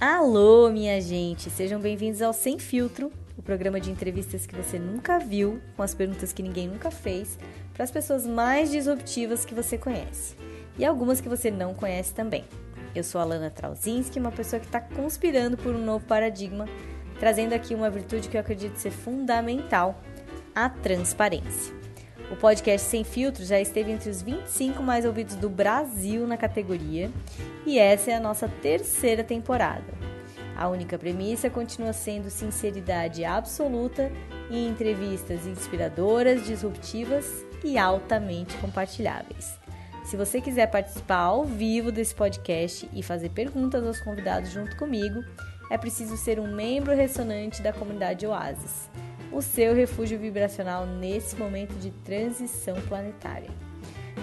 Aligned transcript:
Alô, 0.00 0.70
minha 0.70 1.00
gente! 1.00 1.50
Sejam 1.50 1.80
bem-vindos 1.80 2.22
ao 2.22 2.32
Sem 2.32 2.56
Filtro, 2.56 3.10
o 3.36 3.42
programa 3.42 3.80
de 3.80 3.90
entrevistas 3.90 4.46
que 4.46 4.54
você 4.54 4.78
nunca 4.78 5.18
viu, 5.18 5.60
com 5.76 5.82
as 5.82 5.92
perguntas 5.92 6.32
que 6.32 6.40
ninguém 6.40 6.68
nunca 6.68 6.88
fez, 6.88 7.36
para 7.74 7.82
as 7.82 7.90
pessoas 7.90 8.24
mais 8.24 8.70
disruptivas 8.70 9.44
que 9.44 9.56
você 9.56 9.76
conhece 9.76 10.36
e 10.78 10.84
algumas 10.84 11.20
que 11.20 11.28
você 11.28 11.50
não 11.50 11.74
conhece 11.74 12.14
também. 12.14 12.44
Eu 12.94 13.02
sou 13.02 13.20
a 13.20 13.24
Lana 13.24 13.50
Trauzinski, 13.50 14.20
uma 14.20 14.30
pessoa 14.30 14.60
que 14.60 14.66
está 14.66 14.80
conspirando 14.80 15.56
por 15.56 15.74
um 15.74 15.84
novo 15.84 16.04
paradigma, 16.06 16.66
trazendo 17.18 17.52
aqui 17.52 17.74
uma 17.74 17.90
virtude 17.90 18.28
que 18.28 18.36
eu 18.36 18.40
acredito 18.40 18.76
ser 18.76 18.92
fundamental: 18.92 20.00
a 20.54 20.70
transparência. 20.70 21.77
O 22.30 22.36
podcast 22.36 22.86
Sem 22.86 23.04
Filtro 23.04 23.42
já 23.42 23.58
esteve 23.58 23.90
entre 23.90 24.10
os 24.10 24.20
25 24.20 24.82
mais 24.82 25.06
ouvidos 25.06 25.34
do 25.34 25.48
Brasil 25.48 26.26
na 26.26 26.36
categoria 26.36 27.10
e 27.64 27.78
essa 27.78 28.10
é 28.10 28.14
a 28.14 28.20
nossa 28.20 28.46
terceira 28.46 29.24
temporada. 29.24 29.94
A 30.54 30.68
única 30.68 30.98
premissa 30.98 31.48
continua 31.48 31.94
sendo 31.94 32.28
sinceridade 32.28 33.24
absoluta 33.24 34.12
e 34.50 34.66
entrevistas 34.66 35.46
inspiradoras, 35.46 36.44
disruptivas 36.44 37.46
e 37.64 37.78
altamente 37.78 38.56
compartilháveis. 38.58 39.58
Se 40.04 40.14
você 40.16 40.38
quiser 40.38 40.66
participar 40.66 41.20
ao 41.20 41.44
vivo 41.46 41.90
desse 41.90 42.14
podcast 42.14 42.88
e 42.92 43.02
fazer 43.02 43.30
perguntas 43.30 43.86
aos 43.86 44.00
convidados 44.00 44.50
junto 44.50 44.76
comigo, 44.76 45.24
é 45.70 45.78
preciso 45.78 46.16
ser 46.16 46.38
um 46.38 46.54
membro 46.54 46.94
ressonante 46.94 47.62
da 47.62 47.72
comunidade 47.72 48.26
Oasis 48.26 48.88
o 49.32 49.42
seu 49.42 49.74
refúgio 49.74 50.18
vibracional 50.18 50.86
nesse 50.86 51.36
momento 51.36 51.74
de 51.74 51.90
transição 51.90 52.80
planetária. 52.82 53.50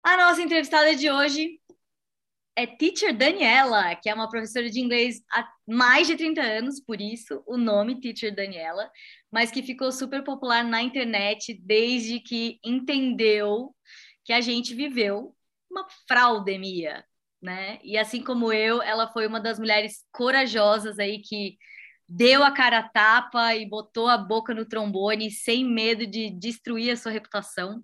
A 0.03 0.17
nossa 0.17 0.41
entrevistada 0.41 0.95
de 0.95 1.11
hoje 1.11 1.59
é 2.59 2.67
Teacher 2.67 3.15
Daniela, 3.15 3.95
que 3.95 4.09
é 4.09 4.13
uma 4.13 4.29
professora 4.29 4.69
de 4.69 4.81
inglês 4.81 5.21
há 5.31 5.49
mais 5.65 6.07
de 6.07 6.17
30 6.17 6.41
anos, 6.41 6.81
por 6.81 6.99
isso 6.99 7.41
o 7.47 7.55
nome 7.55 8.01
Teacher 8.01 8.35
Daniela, 8.35 8.91
mas 9.31 9.49
que 9.49 9.63
ficou 9.63 9.93
super 9.93 10.25
popular 10.25 10.61
na 10.65 10.81
internet 10.81 11.53
desde 11.53 12.19
que 12.19 12.59
entendeu 12.61 13.73
que 14.25 14.33
a 14.33 14.41
gente 14.41 14.75
viveu 14.75 15.33
uma 15.71 15.87
fraudemia, 16.05 17.05
né? 17.41 17.79
E 17.81 17.97
assim 17.97 18.21
como 18.21 18.51
eu, 18.51 18.81
ela 18.81 19.07
foi 19.07 19.25
uma 19.25 19.39
das 19.39 19.57
mulheres 19.57 20.03
corajosas 20.11 20.99
aí 20.99 21.21
que 21.21 21.57
deu 22.09 22.43
a 22.43 22.51
cara 22.51 22.79
a 22.79 22.89
tapa 22.89 23.55
e 23.55 23.69
botou 23.69 24.09
a 24.09 24.17
boca 24.17 24.53
no 24.53 24.65
trombone 24.65 25.31
sem 25.31 25.63
medo 25.63 26.05
de 26.05 26.29
destruir 26.29 26.91
a 26.91 26.97
sua 26.97 27.13
reputação. 27.13 27.81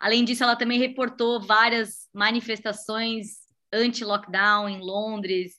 Além 0.00 0.24
disso, 0.24 0.42
ela 0.42 0.56
também 0.56 0.80
reportou 0.80 1.40
várias 1.40 2.08
manifestações 2.12 3.41
anti-lockdown 3.72 4.68
em 4.68 4.80
Londres 4.80 5.52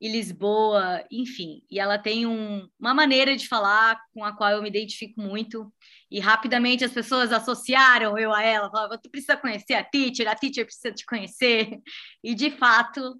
e 0.00 0.08
Lisboa, 0.08 1.02
enfim. 1.10 1.62
E 1.70 1.80
ela 1.80 1.96
tem 1.98 2.26
um, 2.26 2.68
uma 2.78 2.92
maneira 2.92 3.34
de 3.36 3.48
falar 3.48 3.98
com 4.12 4.22
a 4.22 4.36
qual 4.36 4.50
eu 4.50 4.62
me 4.62 4.68
identifico 4.68 5.20
muito. 5.20 5.72
E 6.10 6.20
rapidamente 6.20 6.84
as 6.84 6.92
pessoas 6.92 7.32
associaram 7.32 8.18
eu 8.18 8.32
a 8.32 8.42
ela, 8.42 8.70
falavam, 8.70 8.98
tu 9.02 9.10
precisa 9.10 9.36
conhecer 9.36 9.74
a 9.74 9.82
teacher, 9.82 10.28
a 10.28 10.34
teacher 10.34 10.64
precisa 10.64 10.92
te 10.92 11.06
conhecer. 11.06 11.78
E 12.22 12.34
de 12.34 12.50
fato, 12.50 13.16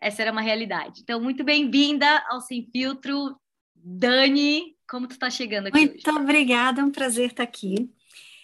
essa 0.00 0.22
era 0.22 0.32
uma 0.32 0.40
realidade. 0.40 1.00
Então, 1.02 1.20
muito 1.20 1.42
bem-vinda 1.42 2.24
ao 2.28 2.40
Sem 2.40 2.68
Filtro. 2.72 3.36
Dani, 3.74 4.76
como 4.88 5.06
tu 5.06 5.12
está 5.12 5.30
chegando 5.30 5.68
aqui 5.68 5.78
Muito 5.78 6.10
hoje? 6.10 6.18
obrigada, 6.18 6.80
é 6.80 6.84
um 6.84 6.90
prazer 6.90 7.30
estar 7.30 7.42
aqui. 7.44 7.90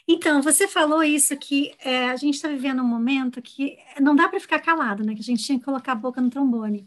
Então, 0.06 0.42
você 0.42 0.68
falou 0.68 1.02
isso 1.02 1.34
que 1.36 1.74
é, 1.78 2.10
a 2.10 2.16
gente 2.16 2.34
está 2.34 2.48
vivendo 2.48 2.82
um 2.82 2.86
momento 2.86 3.40
que 3.40 3.78
não 4.00 4.14
dá 4.14 4.28
para 4.28 4.38
ficar 4.38 4.60
calado, 4.60 5.02
né? 5.02 5.14
Que 5.14 5.20
a 5.20 5.24
gente 5.24 5.42
tinha 5.42 5.58
que 5.58 5.64
colocar 5.64 5.92
a 5.92 5.96
boca 5.96 6.20
no 6.20 6.28
trombone. 6.28 6.86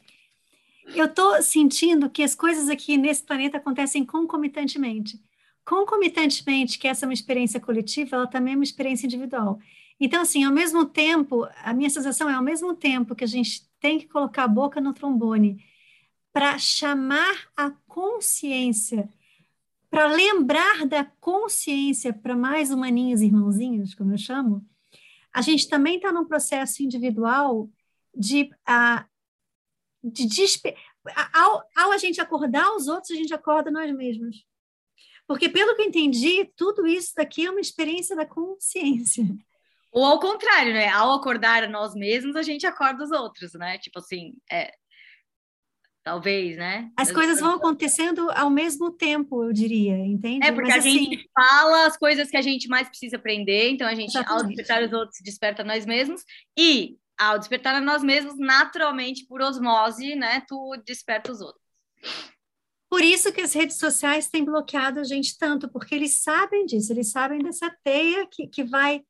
Eu 0.95 1.05
estou 1.05 1.41
sentindo 1.41 2.09
que 2.09 2.21
as 2.21 2.35
coisas 2.35 2.69
aqui 2.69 2.95
nesse 2.95 3.23
planeta 3.23 3.57
acontecem 3.57 4.05
concomitantemente. 4.05 5.19
Concomitantemente, 5.65 6.77
que 6.77 6.87
essa 6.87 7.05
é 7.05 7.07
uma 7.07 7.13
experiência 7.13 7.59
coletiva, 7.59 8.15
ela 8.15 8.27
também 8.27 8.53
é 8.53 8.57
uma 8.57 8.63
experiência 8.63 9.07
individual. 9.07 9.59
Então, 9.99 10.21
assim, 10.21 10.43
ao 10.43 10.53
mesmo 10.53 10.85
tempo, 10.85 11.47
a 11.63 11.73
minha 11.73 11.89
sensação 11.89 12.29
é 12.29 12.35
ao 12.35 12.43
mesmo 12.43 12.75
tempo 12.75 13.15
que 13.15 13.23
a 13.23 13.27
gente 13.27 13.67
tem 13.79 13.97
que 13.97 14.07
colocar 14.07 14.43
a 14.43 14.47
boca 14.47 14.79
no 14.79 14.93
trombone 14.93 15.63
para 16.31 16.57
chamar 16.59 17.49
a 17.55 17.71
consciência 17.87 19.09
para 19.89 20.07
lembrar 20.07 20.85
da 20.85 21.05
consciência 21.19 22.13
para 22.13 22.35
mais 22.35 22.71
humaninhos 22.71 23.21
irmãozinhos, 23.21 23.93
como 23.95 24.13
eu 24.13 24.17
chamo, 24.17 24.65
a 25.33 25.41
gente 25.41 25.67
também 25.67 25.97
está 25.97 26.11
num 26.11 26.25
processo 26.25 26.83
individual 26.83 27.69
de, 28.15 28.49
a, 28.65 29.05
de 30.03 30.27
despe... 30.27 30.75
ao, 31.33 31.63
ao 31.75 31.91
a 31.91 31.97
gente 31.97 32.19
acordar 32.19 32.75
os 32.75 32.87
outros, 32.87 33.11
a 33.11 33.15
gente 33.15 33.33
acorda 33.33 33.71
nós 33.71 33.91
mesmos. 33.95 34.45
Porque, 35.27 35.49
pelo 35.49 35.75
que 35.75 35.81
eu 35.81 35.85
entendi, 35.87 36.45
tudo 36.55 36.87
isso 36.87 37.13
daqui 37.15 37.45
é 37.45 37.51
uma 37.51 37.59
experiência 37.59 38.15
da 38.15 38.25
consciência. 38.25 39.25
Ou 39.91 40.05
ao 40.05 40.19
contrário, 40.19 40.73
né? 40.73 40.89
Ao 40.89 41.13
acordar 41.13 41.67
nós 41.69 41.93
mesmos, 41.93 42.35
a 42.35 42.41
gente 42.41 42.65
acorda 42.65 43.03
os 43.03 43.11
outros, 43.11 43.53
né? 43.53 43.77
Tipo 43.77 43.99
assim, 43.99 44.35
é, 44.49 44.73
talvez, 46.07 46.55
né? 46.55 46.89
As 46.95 47.11
coisas 47.11 47.41
vão 47.41 47.55
acontecendo 47.55 48.31
ao 48.31 48.49
mesmo 48.49 48.91
tempo, 48.91 49.43
eu 49.43 49.51
diria, 49.51 49.97
entende? 49.97 50.47
É, 50.47 50.53
porque 50.53 50.69
Mas, 50.69 50.75
a 50.75 50.79
assim... 50.87 50.99
gente 50.99 51.29
fala 51.33 51.85
as 51.85 51.97
coisas 51.97 52.29
que 52.29 52.37
a 52.37 52.41
gente 52.41 52.69
mais 52.69 52.87
precisa 52.87 53.17
aprender, 53.17 53.71
então 53.71 53.85
a 53.85 53.93
gente, 53.93 54.11
Exatamente. 54.11 54.41
ao 54.41 54.47
despertar 54.47 54.83
os 54.83 54.93
outros, 54.93 55.19
desperta 55.21 55.65
nós 55.65 55.85
mesmos, 55.85 56.23
e 56.57 56.95
ao 57.19 57.37
despertar 57.37 57.75
a 57.75 57.81
nós 57.81 58.01
mesmos, 58.01 58.37
naturalmente, 58.37 59.25
por 59.25 59.41
osmose, 59.41 60.15
né, 60.15 60.41
tu 60.47 60.81
desperta 60.85 61.29
os 61.29 61.41
outros. 61.41 61.61
Por 62.89 63.01
isso 63.01 63.33
que 63.33 63.41
as 63.41 63.51
redes 63.51 63.77
sociais 63.77 64.29
têm 64.29 64.45
bloqueado 64.45 65.01
a 65.01 65.03
gente 65.03 65.37
tanto, 65.37 65.67
porque 65.67 65.93
eles 65.93 66.19
sabem 66.23 66.65
disso, 66.65 66.93
eles 66.93 67.11
sabem 67.11 67.39
dessa 67.39 67.69
teia 67.83 68.25
que, 68.31 68.47
que 68.47 68.63
vai 68.63 69.01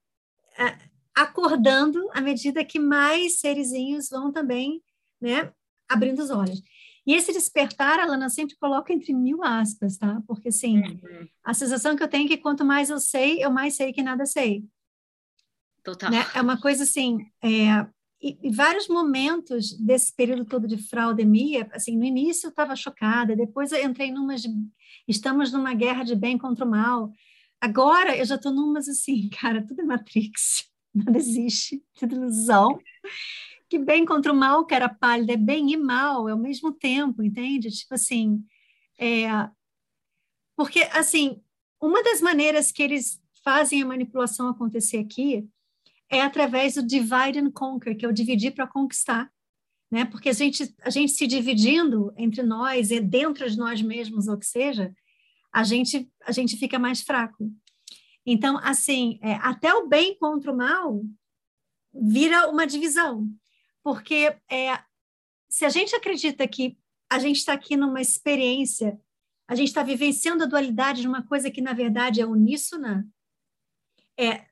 é, 0.58 0.80
acordando 1.16 2.10
à 2.12 2.22
medida 2.22 2.66
que 2.66 2.80
mais 2.80 3.40
serizinhos 3.40 4.10
vão 4.10 4.32
também, 4.32 4.82
né, 5.22 5.54
abrindo 5.88 6.24
os 6.24 6.32
olhos. 6.32 6.60
E 7.08 7.14
esse 7.14 7.32
despertar, 7.32 8.02
a 8.02 8.06
Lana 8.06 8.30
sempre 8.30 8.58
coloca 8.58 8.92
entre 8.92 9.14
mil 9.14 9.42
aspas, 9.42 9.98
tá? 9.98 10.22
Porque, 10.28 10.50
assim, 10.50 10.80
uhum. 10.80 11.28
a 11.42 11.54
sensação 11.54 11.96
que 11.96 12.04
eu 12.04 12.08
tenho 12.10 12.26
é 12.26 12.28
que 12.28 12.38
quanto 12.38 12.66
mais 12.66 12.90
eu 12.90 13.00
sei, 13.00 13.42
eu 13.42 13.50
mais 13.50 13.76
sei 13.76 13.94
que 13.94 14.04
nada 14.04 14.26
sei. 14.26 14.66
Total. 15.82 16.12
Né? 16.12 16.18
É 16.36 16.42
uma 16.42 16.60
coisa 16.60 16.84
assim, 16.84 17.20
é, 17.42 17.88
e, 18.22 18.38
e, 18.44 18.52
vários 18.52 18.90
momentos 18.90 19.72
desse 19.80 20.14
período 20.14 20.44
todo 20.44 20.68
de 20.68 20.78
fraudemia, 20.78 21.70
assim, 21.72 21.96
no 21.96 22.04
início 22.04 22.48
eu 22.48 22.50
estava 22.50 22.76
chocada, 22.76 23.38
depois 23.38 23.72
eu 23.72 23.82
entrei 23.86 24.12
numa 24.12 24.36
de, 24.36 24.50
estamos 25.08 25.50
numa 25.54 25.74
guerra 25.74 26.04
de 26.04 26.14
bem 26.14 26.38
contra 26.38 26.66
o 26.66 26.70
mal. 26.70 27.14
Agora 27.62 28.18
eu 28.18 28.26
já 28.26 28.36
estou 28.36 28.52
numas 28.52 28.90
assim, 28.90 29.30
cara, 29.40 29.66
tudo 29.66 29.80
é 29.80 29.86
Matrix, 29.86 30.70
nada 30.94 31.18
existe, 31.18 31.82
tudo 31.98 32.18
ilusão 32.18 32.78
que 33.70 33.78
bem 33.78 34.06
contra 34.06 34.32
o 34.32 34.36
mal, 34.36 34.66
que 34.66 34.74
era 34.74 34.88
pálida, 34.90 35.34
é 35.34 35.38
bem 35.38 35.72
e 35.72 35.78
mal 35.78 36.28
ao 36.28 36.38
mesmo 36.38 36.72
tempo, 36.72 37.22
entende? 37.22 37.70
Tipo 37.70 37.96
assim, 37.96 38.44
é, 39.00 39.28
porque, 40.56 40.82
assim, 40.92 41.42
uma 41.80 42.02
das 42.04 42.20
maneiras 42.20 42.72
que 42.72 42.82
eles 42.82 43.22
fazem 43.44 43.82
a 43.82 43.86
manipulação 43.86 44.50
acontecer 44.50 44.98
aqui 44.98 45.48
é 46.10 46.22
através 46.22 46.74
do 46.74 46.86
divide 46.86 47.40
and 47.40 47.52
conquer, 47.52 47.94
que 47.94 48.06
é 48.06 48.10
o 48.10 48.14
dividir 48.14 48.54
para 48.56 48.66
conquistar, 48.66 49.32
né? 49.92 50.06
Porque 50.06 50.30
a 50.30 50.34
gente, 50.34 50.74
a 50.82 50.90
gente 50.90 51.12
se 51.12 51.28
dividindo 51.28 52.12
entre 52.18 52.42
nós 52.42 52.90
e 52.90 53.00
dentro 53.00 53.50
de 53.50 53.58
nós 53.58 53.82
mesmos, 53.82 54.28
ou 54.28 54.38
que 54.38 54.46
seja, 54.46 54.94
a 55.54 55.64
gente, 55.64 56.10
a 56.26 56.32
gente 56.32 56.58
fica 56.58 56.80
mais 56.80 57.02
fraco. 57.02 57.52
Então, 58.26 58.58
assim, 58.64 59.20
é, 59.22 59.34
até 59.36 59.74
o 59.74 59.88
bem 59.88 60.18
contra 60.18 60.52
o 60.52 60.58
mal 60.58 61.04
vira 61.94 62.50
uma 62.50 62.66
divisão 62.66 63.30
porque 63.88 64.36
é, 64.52 64.78
se 65.48 65.64
a 65.64 65.70
gente 65.70 65.96
acredita 65.96 66.46
que 66.46 66.78
a 67.10 67.20
gente 67.20 67.38
está 67.38 67.54
aqui 67.54 67.78
numa 67.78 68.02
experiência, 68.02 69.00
a 69.48 69.56
gente 69.56 69.70
está 69.70 69.82
vivenciando 69.82 70.44
a 70.44 70.46
dualidade 70.46 71.00
de 71.00 71.08
uma 71.08 71.26
coisa 71.26 71.50
que, 71.50 71.62
na 71.62 71.72
verdade, 71.72 72.20
é 72.20 72.26
uníssona, 72.26 73.08
é, 74.20 74.46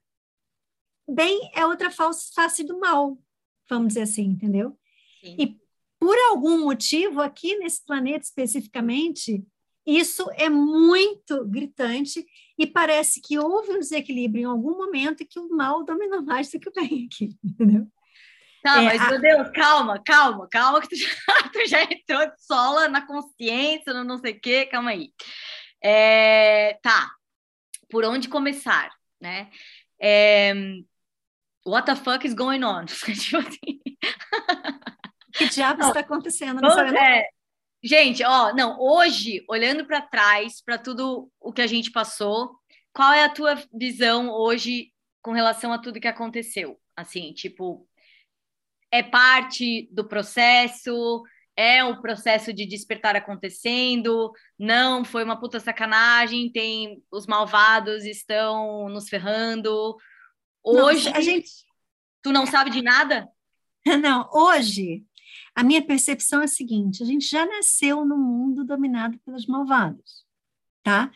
bem 1.06 1.52
é 1.54 1.66
outra 1.66 1.92
face 1.92 2.64
do 2.64 2.80
mal, 2.80 3.22
vamos 3.70 3.90
dizer 3.90 4.04
assim, 4.04 4.24
entendeu? 4.24 4.80
Sim. 5.20 5.36
E 5.38 5.60
por 6.00 6.18
algum 6.30 6.64
motivo, 6.64 7.20
aqui 7.20 7.58
nesse 7.58 7.84
planeta 7.84 8.24
especificamente, 8.24 9.46
isso 9.86 10.30
é 10.36 10.50
muito 10.50 11.44
gritante 11.44 12.26
e 12.58 12.66
parece 12.66 13.20
que 13.20 13.38
houve 13.38 13.74
um 13.74 13.80
desequilíbrio 13.80 14.44
em 14.44 14.46
algum 14.46 14.78
momento 14.78 15.24
e 15.24 15.26
que 15.26 15.40
o 15.40 15.50
mal 15.50 15.84
dominou 15.84 16.22
mais 16.22 16.50
do 16.50 16.58
que 16.58 16.70
o 16.70 16.74
bem 16.74 17.10
aqui, 17.12 17.38
entendeu? 17.44 17.86
Tá, 18.66 18.82
é, 18.82 18.86
mas 18.86 19.00
a... 19.00 19.10
meu 19.12 19.22
Deus, 19.22 19.52
calma, 19.52 20.02
calma, 20.04 20.48
calma, 20.50 20.82
que 20.82 20.88
tu 20.88 20.96
já, 20.96 21.08
tu 21.54 21.68
já 21.68 21.84
entrou 21.84 22.26
de 22.26 22.44
sola 22.44 22.88
na 22.88 23.06
consciência, 23.06 23.94
no 23.94 24.04
não 24.04 24.18
sei 24.18 24.34
o 24.34 24.42
quê, 24.42 24.66
calma 24.66 24.90
aí. 24.90 25.14
É, 25.84 26.74
tá, 26.82 27.12
por 27.92 28.04
onde 28.04 28.28
começar, 28.28 28.90
né? 29.22 29.52
É, 30.02 30.52
what 31.64 31.86
the 31.86 31.96
fuck 31.96 32.26
is 32.26 32.34
going 32.34 32.64
on? 32.64 32.86
tipo 32.90 33.38
assim. 33.38 33.82
Que 35.32 35.48
diabo 35.48 35.84
está 35.84 36.00
acontecendo? 36.00 36.60
Não 36.60 36.72
sabe, 36.72 36.98
é, 36.98 37.28
gente, 37.84 38.24
ó, 38.24 38.52
não, 38.56 38.80
hoje, 38.80 39.46
olhando 39.48 39.86
para 39.86 40.02
trás, 40.02 40.60
para 40.64 40.80
tudo 40.80 41.32
o 41.40 41.54
que 41.54 41.62
a 41.62 41.68
gente 41.68 41.92
passou, 41.92 42.58
qual 42.92 43.14
é 43.14 43.26
a 43.26 43.30
tua 43.30 43.62
visão 43.72 44.32
hoje 44.32 44.92
com 45.22 45.34
relação 45.34 45.72
a 45.72 45.78
tudo 45.78 46.00
que 46.00 46.08
aconteceu? 46.08 46.80
Assim, 46.96 47.32
tipo, 47.32 47.88
é 48.96 49.04
parte 49.04 49.90
do 49.92 50.08
processo? 50.08 51.24
É 51.58 51.84
o 51.84 52.02
processo 52.02 52.54
de 52.54 52.66
despertar 52.66 53.16
acontecendo? 53.16 54.32
Não, 54.58 55.06
foi 55.06 55.24
uma 55.24 55.40
puta 55.40 55.60
sacanagem, 55.60 56.52
tem 56.52 57.02
os 57.12 57.28
malvados 57.28 58.04
estão 58.06 58.90
nos 58.90 59.08
ferrando. 59.08 59.96
Hoje 60.64 61.06
Nossa, 61.06 61.18
a 61.18 61.22
gente 61.22 61.50
tu 62.22 62.32
não 62.32 62.46
sabe 62.46 62.72
de 62.72 62.82
nada? 62.82 63.30
Não, 64.02 64.28
hoje 64.34 65.06
a 65.54 65.64
minha 65.64 65.86
percepção 65.86 66.42
é 66.42 66.46
a 66.46 66.48
seguinte: 66.48 67.04
a 67.04 67.06
gente 67.06 67.28
já 67.28 67.46
nasceu 67.46 68.04
num 68.04 68.18
mundo 68.18 68.66
dominado 68.66 69.20
pelos 69.20 69.46
malvados, 69.46 70.26
tá? 70.82 71.12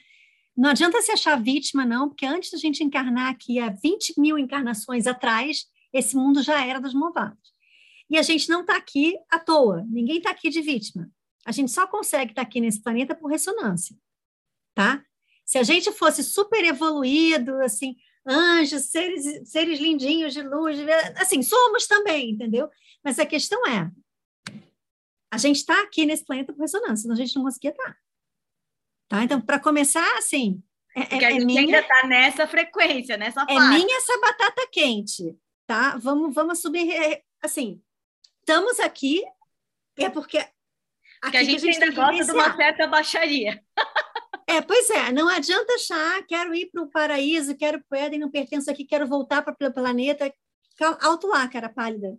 Não 0.56 0.70
adianta 0.70 1.02
se 1.02 1.12
achar 1.12 1.42
vítima, 1.42 1.86
não, 1.86 2.10
porque 2.10 2.26
antes 2.26 2.52
da 2.52 2.58
gente 2.58 2.84
encarnar 2.84 3.30
aqui 3.30 3.60
há 3.60 3.70
20 3.70 4.20
mil 4.20 4.38
encarnações 4.38 5.08
atrás, 5.08 5.66
esse 5.94 6.16
mundo 6.16 6.44
já 6.44 6.64
era 6.64 6.82
dos 6.82 6.94
malvados. 6.94 7.54
E 8.10 8.18
a 8.18 8.22
gente 8.22 8.50
não 8.50 8.62
está 8.62 8.76
aqui 8.76 9.18
à 9.30 9.38
toa, 9.40 9.86
ninguém 9.88 10.18
está 10.18 10.32
aqui 10.32 10.50
de 10.50 10.62
vítima. 10.62 11.10
A 11.46 11.52
gente 11.52 11.72
só 11.72 11.88
consegue 11.88 12.32
estar 12.32 12.42
tá 12.42 12.48
aqui 12.48 12.60
nesse 12.60 12.82
planeta 12.82 13.16
por 13.16 13.30
ressonância, 13.30 13.96
tá? 14.74 15.04
Se 15.46 15.58
a 15.58 15.64
gente 15.64 15.92
fosse 15.92 16.24
super 16.24 16.64
evoluído, 16.64 17.56
assim, 17.62 17.96
anjos, 18.26 18.84
seres, 18.84 19.50
seres 19.50 19.80
lindinhos 19.80 20.34
de 20.34 20.42
luz, 20.42 20.78
assim, 21.18 21.42
somos 21.42 21.88
também, 21.88 22.32
entendeu? 22.32 22.70
Mas 23.04 23.18
a 23.18 23.26
questão 23.26 23.66
é, 23.68 23.92
a 25.32 25.38
gente 25.38 25.58
está 25.58 25.82
aqui 25.84 26.06
nesse 26.06 26.26
planeta 26.26 26.54
por 26.54 26.62
ressonância, 26.62 26.98
senão 26.98 27.14
a 27.14 27.18
gente 27.18 27.36
não 27.36 27.44
conseguia 27.44 27.72
estar. 27.72 27.98
Tá? 29.08 29.24
Então, 29.24 29.40
para 29.42 29.60
começar, 29.60 30.18
assim. 30.18 30.62
É, 30.96 31.06
Porque 31.06 31.26
a 31.26 31.30
é 31.30 31.34
gente 31.34 31.46
minha, 31.46 31.62
ainda 31.62 31.80
está 31.80 32.08
nessa 32.08 32.48
frequência, 32.48 33.18
nessa 33.18 33.46
fase. 33.46 33.54
É 33.54 33.60
minha 33.60 33.98
essa 33.98 34.20
batata 34.20 34.68
quente, 34.72 35.36
tá? 35.68 35.98
Vamos, 35.98 36.34
vamos 36.34 36.60
subir. 36.60 37.24
Assim, 37.42 37.82
estamos 38.50 38.80
aqui, 38.80 39.24
é 39.98 40.10
porque. 40.10 40.44
Porque 41.22 41.38
a 41.38 41.44
gente, 41.44 41.58
a 41.58 41.72
gente 41.72 41.84
ainda 41.84 41.96
gosta 41.96 42.26
de 42.26 42.32
uma 42.32 42.56
certa 42.56 42.88
baixaria. 42.88 43.64
É, 44.48 44.62
pois 44.62 44.90
é, 44.90 45.12
não 45.12 45.28
adianta 45.28 45.74
achar, 45.74 46.26
quero 46.26 46.56
ir 46.56 46.72
para 46.72 46.82
o 46.82 46.90
paraíso, 46.90 47.56
quero 47.56 47.84
para 47.88 48.00
o 48.00 48.02
Éden, 48.02 48.20
não 48.20 48.32
pertenço 48.32 48.72
aqui, 48.72 48.84
quero 48.84 49.06
voltar 49.06 49.44
para 49.44 49.54
o 49.68 49.72
planeta. 49.72 50.34
Alto 51.02 51.28
lá, 51.28 51.48
cara 51.48 51.70
pálida. 51.70 52.18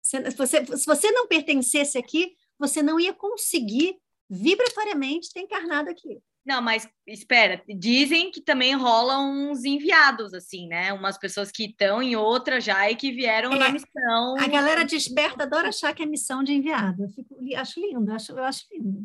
Se 0.00 0.18
você, 0.30 0.64
se 0.64 0.86
você 0.86 1.10
não 1.10 1.26
pertencesse 1.26 1.98
aqui, 1.98 2.34
você 2.58 2.82
não 2.82 2.98
ia 2.98 3.12
conseguir 3.12 3.98
vibratoriamente 4.30 5.30
ter 5.30 5.40
encarnado 5.40 5.90
aqui. 5.90 6.18
Não, 6.46 6.62
mas 6.62 6.88
espera, 7.06 7.60
dizem 7.76 8.30
que 8.30 8.40
também 8.40 8.74
rolam 8.74 9.50
uns 9.50 9.64
enviados, 9.64 10.32
assim, 10.32 10.68
né? 10.68 10.92
Umas 10.92 11.18
pessoas 11.18 11.50
que 11.50 11.64
estão 11.64 12.00
em 12.00 12.14
outra 12.14 12.60
já 12.60 12.88
e 12.88 12.94
que 12.94 13.10
vieram 13.10 13.52
é, 13.52 13.58
na 13.58 13.68
missão. 13.70 14.36
A 14.38 14.46
galera 14.46 14.84
desperta, 14.84 15.42
adora 15.42 15.70
achar 15.70 15.92
que 15.92 16.02
é 16.02 16.06
missão 16.06 16.44
de 16.44 16.52
enviado. 16.52 17.02
Eu 17.02 17.08
fico, 17.08 17.36
acho 17.56 17.80
lindo, 17.80 18.12
acho, 18.12 18.32
eu 18.32 18.44
acho 18.44 18.64
lindo. 18.72 19.00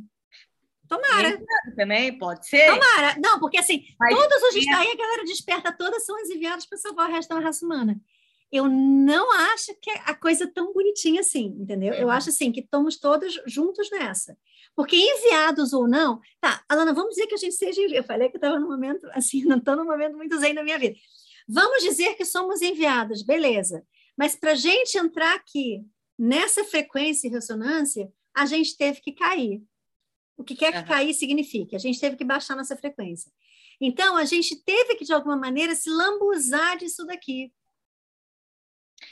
Tomara. 0.88 1.42
Também 1.76 2.16
pode 2.18 2.48
ser. 2.48 2.68
Tomara. 2.68 3.16
Não, 3.24 3.40
porque 3.40 3.58
assim, 3.58 3.86
mas 4.00 4.14
todos 4.14 4.44
os 4.44 4.54
dias 4.54 4.78
aí 4.78 4.92
a 4.92 4.98
galera 4.98 5.24
desperta 5.24 5.72
todas 5.72 6.06
são 6.06 6.20
enviados 6.20 6.68
para 6.68 6.78
salvar 6.78 7.10
o 7.10 7.12
resto 7.12 7.34
da 7.34 7.40
raça 7.40 7.66
humana 7.66 8.00
eu 8.52 8.68
não 8.68 9.32
acho 9.54 9.74
que 9.82 9.90
a 9.90 10.14
coisa 10.14 10.44
é 10.44 10.48
tão 10.48 10.74
bonitinha 10.74 11.22
assim, 11.22 11.56
entendeu? 11.58 11.94
Eu 11.94 12.08
uhum. 12.08 12.12
acho 12.12 12.30
assim 12.30 12.52
que 12.52 12.60
estamos 12.60 12.98
todos 13.00 13.42
juntos 13.48 13.90
nessa. 13.90 14.38
Porque 14.76 14.96
enviados 14.96 15.74
ou 15.74 15.88
não, 15.88 16.20
tá, 16.40 16.64
Alana, 16.68 16.94
vamos 16.94 17.16
dizer 17.16 17.28
que 17.28 17.36
a 17.36 17.38
gente 17.38 17.56
seja 17.56 17.82
Eu 17.82 18.04
falei 18.04 18.30
que 18.30 18.38
estava 18.38 18.60
no 18.60 18.68
momento, 18.68 19.08
assim, 19.12 19.44
não 19.46 19.58
estou 19.58 19.76
num 19.76 19.86
momento 19.86 20.16
muito 20.16 20.38
zen 20.40 20.54
na 20.54 20.64
minha 20.64 20.80
vida. 20.80 20.96
Vamos 21.48 21.84
dizer 21.84 22.16
que 22.16 22.26
somos 22.26 22.62
enviados, 22.62 23.24
beleza. 23.24 23.86
Mas 24.18 24.36
para 24.36 24.52
a 24.52 24.56
gente 24.56 24.98
entrar 24.98 25.36
aqui 25.36 25.84
nessa 26.18 26.64
frequência 26.64 27.28
e 27.28 27.32
ressonância, 27.32 28.12
a 28.34 28.46
gente 28.46 28.78
teve 28.78 29.02
que 29.02 29.12
cair. 29.12 29.62
O 30.38 30.44
que 30.44 30.56
quer 30.56 30.72
que 30.72 30.80
uhum. 30.80 30.86
cair 30.86 31.14
significa? 31.14 31.76
A 31.76 31.80
gente 31.80 32.00
teve 32.00 32.16
que 32.16 32.24
baixar 32.24 32.56
nossa 32.56 32.76
frequência. 32.76 33.32
Então, 33.80 34.16
a 34.16 34.26
gente 34.26 34.56
teve 34.64 34.96
que, 34.96 35.04
de 35.04 35.12
alguma 35.12 35.36
maneira, 35.36 35.74
se 35.76 35.90
lambuzar 35.90 36.78
disso 36.78 37.06
daqui. 37.06 37.52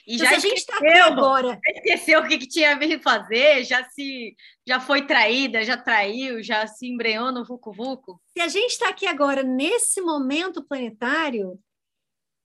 E 0.05 0.15
então, 0.15 0.27
já 0.27 0.35
a 0.35 0.39
gente 0.39 0.57
está 0.57 0.75
aqui 0.75 0.87
agora. 0.87 1.59
Esqueceu 1.65 2.19
o 2.19 2.27
que, 2.27 2.37
que 2.37 2.47
tinha 2.47 2.77
vindo 2.77 3.01
fazer, 3.01 3.63
já 3.63 3.83
se 3.89 4.35
já 4.67 4.79
foi 4.79 5.05
traída, 5.05 5.63
já 5.63 5.77
traiu, 5.77 6.43
já 6.43 6.67
se 6.67 6.87
embrenhou 6.87 7.31
no 7.31 7.43
Vucu 7.43 7.71
Vucu. 7.71 8.21
Se 8.37 8.41
a 8.41 8.47
gente 8.47 8.71
está 8.71 8.89
aqui 8.89 9.07
agora 9.07 9.43
nesse 9.43 10.01
momento 10.01 10.63
planetário, 10.63 11.59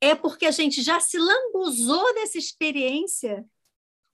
é 0.00 0.14
porque 0.14 0.46
a 0.46 0.50
gente 0.50 0.82
já 0.82 1.00
se 1.00 1.19
lambuzou 1.19 2.14
dessa 2.14 2.38
experiência 2.38 3.44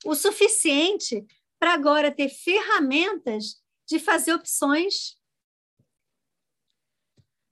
o 0.05 0.15
suficiente 0.15 1.25
para 1.59 1.75
agora 1.75 2.11
ter 2.11 2.29
ferramentas 2.29 3.63
de 3.87 3.99
fazer 3.99 4.33
opções. 4.33 5.19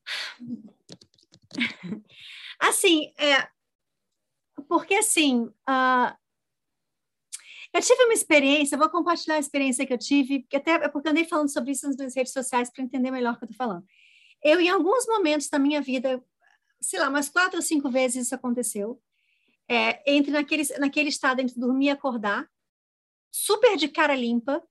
Assim, 2.60 3.12
é, 3.18 3.48
porque 4.68 4.94
assim, 4.94 5.44
uh, 5.44 6.16
eu 7.72 7.80
tive 7.82 8.04
uma 8.04 8.12
experiência, 8.12 8.78
vou 8.78 8.88
compartilhar 8.88 9.36
a 9.36 9.40
experiência 9.40 9.86
que 9.86 9.92
eu 9.92 9.98
tive, 9.98 10.46
até 10.52 10.72
é 10.72 10.88
porque 10.88 11.08
eu 11.08 11.12
andei 11.12 11.24
falando 11.24 11.52
sobre 11.52 11.72
isso 11.72 11.86
nas 11.86 11.96
minhas 11.96 12.14
redes 12.14 12.32
sociais 12.32 12.70
para 12.70 12.82
entender 12.82 13.10
melhor 13.10 13.34
o 13.34 13.38
que 13.38 13.44
eu 13.44 13.50
estou 13.50 13.66
falando. 13.66 13.86
Eu, 14.42 14.60
em 14.60 14.68
alguns 14.68 15.06
momentos 15.06 15.48
da 15.48 15.58
minha 15.58 15.80
vida, 15.80 16.22
sei 16.80 17.00
lá, 17.00 17.08
umas 17.08 17.28
quatro 17.28 17.56
ou 17.56 17.62
cinco 17.62 17.90
vezes 17.90 18.26
isso 18.26 18.34
aconteceu, 18.34 19.00
é, 19.68 20.02
entre 20.10 20.30
naquele, 20.30 20.64
naquele 20.78 21.08
estado 21.08 21.40
entre 21.40 21.58
dormir 21.58 21.86
e 21.86 21.90
acordar, 21.90 22.48
super 23.30 23.76
de 23.76 23.88
cara 23.88 24.14
limpa, 24.14 24.62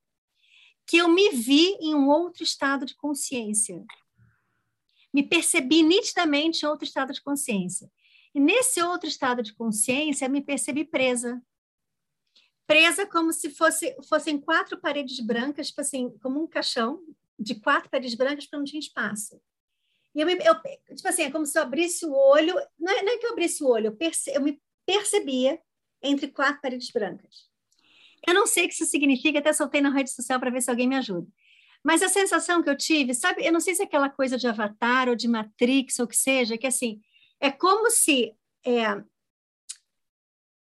que 0.87 0.97
eu 0.97 1.09
me 1.09 1.29
vi 1.29 1.75
em 1.81 1.93
um 1.93 2.07
outro 2.09 2.43
estado 2.43 2.85
de 2.85 2.95
consciência. 2.95 3.85
Me 5.13 5.21
percebi 5.21 5.83
nitidamente 5.83 6.63
em 6.63 6.67
outro 6.67 6.85
estado 6.85 7.13
de 7.13 7.21
consciência. 7.21 7.91
E 8.37 8.39
nesse 8.39 8.79
outro 8.83 9.09
estado 9.09 9.41
de 9.41 9.51
consciência, 9.51 10.29
me 10.29 10.43
percebi 10.43 10.85
presa. 10.85 11.41
Presa 12.67 13.03
como 13.07 13.33
se 13.33 13.49
fosse, 13.49 13.97
fossem 14.07 14.39
quatro 14.39 14.79
paredes 14.79 15.19
brancas, 15.19 15.69
tipo 15.69 15.81
assim, 15.81 16.15
como 16.19 16.43
um 16.43 16.45
caixão 16.45 17.01
de 17.39 17.55
quatro 17.55 17.89
paredes 17.89 18.13
brancas 18.13 18.45
para 18.45 18.59
não 18.59 18.63
tinha 18.63 18.79
espaço. 18.79 19.41
E 20.13 20.21
eu, 20.21 20.29
eu, 20.29 20.55
tipo 20.95 21.07
assim, 21.07 21.23
é 21.23 21.31
como 21.31 21.47
se 21.47 21.57
eu 21.57 21.63
abrisse 21.63 22.05
o 22.05 22.13
olho, 22.13 22.53
não 22.77 22.93
é, 22.93 23.01
não 23.01 23.13
é 23.13 23.17
que 23.17 23.25
eu 23.25 23.31
abrisse 23.31 23.63
o 23.63 23.69
olho, 23.69 23.87
eu, 23.87 23.95
perce, 23.95 24.29
eu 24.29 24.41
me 24.43 24.61
percebia 24.85 25.59
entre 26.03 26.27
quatro 26.27 26.61
paredes 26.61 26.91
brancas. 26.91 27.49
Eu 28.27 28.35
não 28.35 28.45
sei 28.45 28.65
o 28.65 28.67
que 28.67 28.75
isso 28.75 28.85
significa, 28.85 29.39
até 29.39 29.51
soltei 29.51 29.81
na 29.81 29.89
rede 29.89 30.11
social 30.11 30.39
para 30.39 30.51
ver 30.51 30.61
se 30.61 30.69
alguém 30.69 30.87
me 30.87 30.95
ajuda. 30.95 31.27
Mas 31.83 32.03
a 32.03 32.09
sensação 32.09 32.61
que 32.61 32.69
eu 32.69 32.77
tive, 32.77 33.15
sabe, 33.15 33.43
eu 33.43 33.51
não 33.51 33.59
sei 33.59 33.73
se 33.73 33.81
é 33.81 33.85
aquela 33.85 34.11
coisa 34.11 34.37
de 34.37 34.47
Avatar 34.47 35.09
ou 35.09 35.15
de 35.15 35.27
Matrix 35.27 35.97
ou 35.97 36.05
o 36.05 36.07
que 36.07 36.15
seja, 36.15 36.55
que 36.55 36.67
assim, 36.67 37.01
é 37.39 37.51
como 37.51 37.89
se 37.89 38.35
é, 38.65 38.85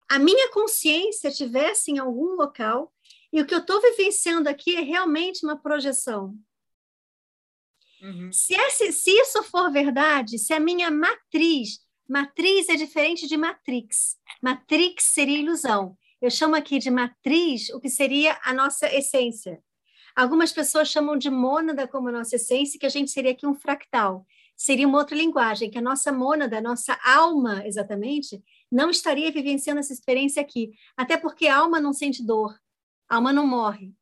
a 0.09 0.19
minha 0.19 0.51
consciência 0.51 1.27
estivesse 1.27 1.91
em 1.91 1.99
algum 1.99 2.35
local 2.35 2.93
e 3.31 3.41
o 3.41 3.45
que 3.45 3.53
eu 3.53 3.59
estou 3.59 3.81
vivenciando 3.81 4.47
aqui 4.47 4.75
é 4.75 4.81
realmente 4.81 5.45
uma 5.45 5.57
projeção. 5.57 6.35
Uhum. 8.01 8.31
Se, 8.31 8.53
esse, 8.53 8.91
se 8.93 9.11
isso 9.11 9.43
for 9.43 9.71
verdade, 9.71 10.37
se 10.37 10.53
a 10.53 10.59
minha 10.59 10.89
matriz, 10.89 11.79
matriz 12.07 12.69
é 12.69 12.75
diferente 12.75 13.27
de 13.27 13.35
matrix, 13.35 14.17
matrix 14.41 15.05
seria 15.05 15.39
ilusão. 15.39 15.97
Eu 16.21 16.29
chamo 16.29 16.55
aqui 16.55 16.79
de 16.79 16.89
matriz 16.89 17.69
o 17.69 17.79
que 17.79 17.89
seria 17.89 18.39
a 18.43 18.53
nossa 18.53 18.87
essência. 18.93 19.61
Algumas 20.15 20.51
pessoas 20.51 20.89
chamam 20.89 21.15
de 21.17 21.29
mônada 21.29 21.87
como 21.87 22.11
nossa 22.11 22.37
essência, 22.37 22.79
que 22.79 22.85
a 22.85 22.89
gente 22.89 23.11
seria 23.11 23.31
aqui 23.31 23.45
um 23.45 23.53
fractal 23.53 24.25
seria 24.57 24.87
uma 24.87 24.97
outra 24.97 25.15
linguagem, 25.15 25.69
que 25.69 25.77
a 25.77 25.81
nossa 25.81 26.11
mônada, 26.11 26.57
a 26.57 26.61
nossa 26.61 26.99
alma, 27.05 27.65
exatamente, 27.65 28.43
não 28.71 28.89
estaria 28.89 29.31
vivenciando 29.31 29.79
essa 29.79 29.93
experiência 29.93 30.41
aqui. 30.41 30.71
Até 30.97 31.15
porque 31.15 31.47
a 31.47 31.57
alma 31.57 31.79
não 31.79 31.93
sente 31.93 32.25
dor, 32.25 32.59
a 33.07 33.15
alma 33.15 33.31
não 33.31 33.45
morre. 33.45 33.93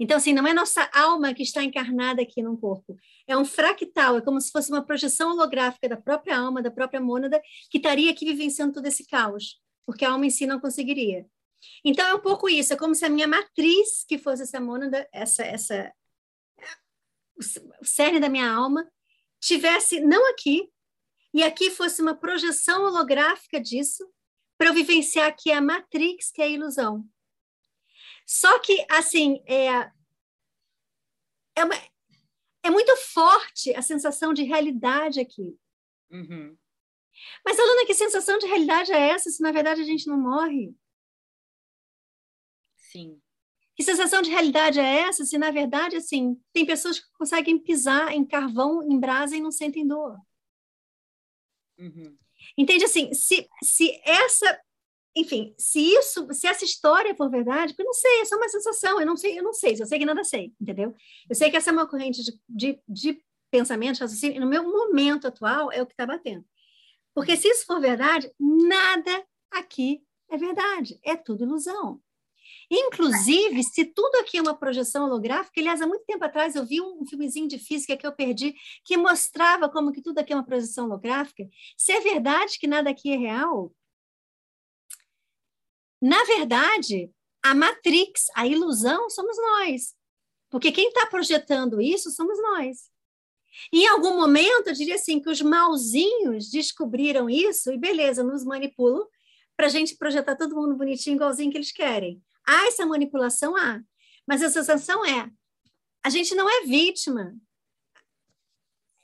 Então, 0.00 0.16
assim, 0.16 0.32
não 0.32 0.46
é 0.46 0.54
nossa 0.54 0.88
alma 0.94 1.34
que 1.34 1.42
está 1.42 1.62
encarnada 1.62 2.22
aqui 2.22 2.40
no 2.40 2.56
corpo. 2.56 2.96
É 3.26 3.36
um 3.36 3.44
fractal, 3.44 4.16
é 4.16 4.20
como 4.20 4.40
se 4.40 4.50
fosse 4.50 4.70
uma 4.70 4.82
projeção 4.82 5.32
holográfica 5.32 5.88
da 5.88 5.96
própria 5.96 6.38
alma, 6.38 6.62
da 6.62 6.70
própria 6.70 7.00
mônada, 7.00 7.42
que 7.70 7.78
estaria 7.78 8.10
aqui 8.10 8.24
vivenciando 8.24 8.74
todo 8.74 8.86
esse 8.86 9.06
caos, 9.06 9.60
porque 9.84 10.04
a 10.04 10.12
alma 10.12 10.24
em 10.24 10.30
si 10.30 10.46
não 10.46 10.60
conseguiria. 10.60 11.26
Então 11.84 12.06
é 12.06 12.14
um 12.14 12.20
pouco 12.20 12.48
isso, 12.48 12.72
é 12.72 12.76
como 12.76 12.94
se 12.94 13.04
a 13.04 13.10
minha 13.10 13.26
matriz, 13.26 14.04
que 14.06 14.16
fosse 14.16 14.42
essa 14.42 14.60
mônada, 14.60 15.06
essa, 15.12 15.42
essa, 15.42 15.92
o 17.80 17.84
cerne 17.84 18.20
da 18.20 18.28
minha 18.28 18.48
alma, 18.48 18.88
tivesse 19.40 20.00
não 20.00 20.30
aqui, 20.30 20.70
e 21.32 21.42
aqui 21.42 21.70
fosse 21.70 22.00
uma 22.00 22.14
projeção 22.14 22.84
holográfica 22.84 23.60
disso, 23.60 24.10
para 24.56 24.68
eu 24.68 24.74
vivenciar 24.74 25.28
aqui 25.28 25.52
a 25.52 25.60
matrix, 25.60 26.30
que 26.30 26.42
é 26.42 26.46
a 26.46 26.48
ilusão. 26.48 27.08
Só 28.26 28.58
que, 28.58 28.84
assim, 28.90 29.42
é, 29.46 29.90
é, 31.54 31.64
uma, 31.64 31.74
é 32.62 32.70
muito 32.70 32.94
forte 32.96 33.74
a 33.74 33.82
sensação 33.82 34.32
de 34.32 34.42
realidade 34.42 35.20
aqui. 35.20 35.56
Uhum. 36.10 36.56
Mas, 37.44 37.58
Alana, 37.58 37.86
que 37.86 37.94
sensação 37.94 38.38
de 38.38 38.46
realidade 38.46 38.92
é 38.92 39.10
essa 39.10 39.30
se 39.30 39.42
na 39.42 39.52
verdade 39.52 39.80
a 39.80 39.84
gente 39.84 40.06
não 40.06 40.20
morre? 40.20 40.74
Sim. 42.76 43.20
Que 43.78 43.84
sensação 43.84 44.20
de 44.20 44.28
realidade 44.28 44.80
é 44.80 45.02
essa 45.02 45.24
se 45.24 45.38
na 45.38 45.52
verdade, 45.52 45.94
assim, 45.94 46.36
tem 46.52 46.66
pessoas 46.66 46.98
que 46.98 47.06
conseguem 47.12 47.56
pisar 47.56 48.12
em 48.12 48.24
carvão, 48.24 48.82
em 48.82 48.98
brasa 48.98 49.36
e 49.36 49.40
não 49.40 49.52
sentem 49.52 49.86
dor? 49.86 50.18
Uhum. 51.78 52.18
Entende 52.58 52.84
assim, 52.84 53.14
se, 53.14 53.48
se 53.62 54.02
essa 54.04 54.60
enfim, 55.16 55.54
se 55.56 55.80
isso, 55.80 56.26
se 56.32 56.48
essa 56.48 56.64
história 56.64 57.14
for 57.14 57.30
verdade, 57.30 57.72
eu 57.78 57.84
não 57.84 57.92
sei, 57.92 58.20
é 58.20 58.24
só 58.24 58.36
uma 58.36 58.48
sensação, 58.48 59.00
eu 59.00 59.06
não 59.06 59.16
sei, 59.16 59.38
eu 59.38 59.44
não 59.44 59.52
sei, 59.52 59.76
eu 59.78 59.86
sei 59.86 59.98
que 60.00 60.04
nada 60.04 60.24
sei, 60.24 60.52
entendeu? 60.60 60.92
Eu 61.28 61.36
sei 61.36 61.48
que 61.48 61.56
essa 61.56 61.70
é 61.70 61.72
uma 61.72 61.88
corrente 61.88 62.20
de, 62.20 62.40
de, 62.48 62.80
de 62.88 63.24
pensamento, 63.48 64.00
no 64.40 64.46
meu 64.48 64.64
momento 64.64 65.28
atual 65.28 65.70
é 65.70 65.80
o 65.80 65.86
que 65.86 65.92
está 65.92 66.04
batendo. 66.04 66.44
Porque 67.14 67.36
se 67.36 67.48
isso 67.48 67.64
for 67.64 67.80
verdade, 67.80 68.28
nada 68.40 69.24
aqui 69.52 70.02
é 70.28 70.36
verdade, 70.36 70.98
é 71.04 71.16
tudo 71.16 71.44
ilusão. 71.44 72.00
Inclusive, 72.98 73.62
se 73.62 73.84
tudo 73.84 74.16
aqui 74.16 74.38
é 74.38 74.42
uma 74.42 74.58
projeção 74.58 75.04
holográfica, 75.06 75.60
aliás, 75.60 75.80
há 75.80 75.86
muito 75.86 76.04
tempo 76.04 76.24
atrás 76.24 76.56
eu 76.56 76.66
vi 76.66 76.80
um 76.80 77.06
filmezinho 77.06 77.46
de 77.46 77.56
física 77.56 77.96
que 77.96 78.04
eu 78.04 78.12
perdi, 78.12 78.56
que 78.84 78.96
mostrava 78.96 79.68
como 79.68 79.92
que 79.92 80.02
tudo 80.02 80.18
aqui 80.18 80.32
é 80.32 80.36
uma 80.36 80.44
projeção 80.44 80.86
holográfica. 80.86 81.48
Se 81.76 81.92
é 81.92 82.00
verdade 82.00 82.58
que 82.58 82.66
nada 82.66 82.90
aqui 82.90 83.12
é 83.12 83.16
real, 83.16 83.72
na 86.02 86.24
verdade, 86.24 87.08
a 87.40 87.54
matrix, 87.54 88.26
a 88.34 88.48
ilusão, 88.48 89.08
somos 89.08 89.36
nós. 89.36 89.94
Porque 90.50 90.72
quem 90.72 90.88
está 90.88 91.06
projetando 91.06 91.80
isso 91.80 92.10
somos 92.10 92.36
nós. 92.42 92.90
E 93.72 93.84
em 93.84 93.88
algum 93.88 94.16
momento, 94.16 94.68
eu 94.68 94.74
diria 94.74 94.96
assim, 94.96 95.20
que 95.20 95.30
os 95.30 95.40
malzinhos 95.40 96.50
descobriram 96.50 97.30
isso 97.30 97.72
e, 97.72 97.78
beleza, 97.78 98.24
nos 98.24 98.44
manipulam 98.44 99.06
para 99.56 99.66
a 99.66 99.70
gente 99.70 99.96
projetar 99.96 100.34
todo 100.34 100.56
mundo 100.56 100.76
bonitinho, 100.76 101.14
igualzinho 101.14 101.50
que 101.50 101.58
eles 101.58 101.72
querem. 101.72 102.20
Há 102.48 102.66
essa 102.66 102.86
manipulação? 102.86 103.54
Há. 103.54 103.82
Mas 104.26 104.42
a 104.42 104.48
sensação 104.48 105.04
é, 105.04 105.30
a 106.02 106.08
gente 106.08 106.34
não 106.34 106.48
é 106.48 106.64
vítima. 106.64 107.34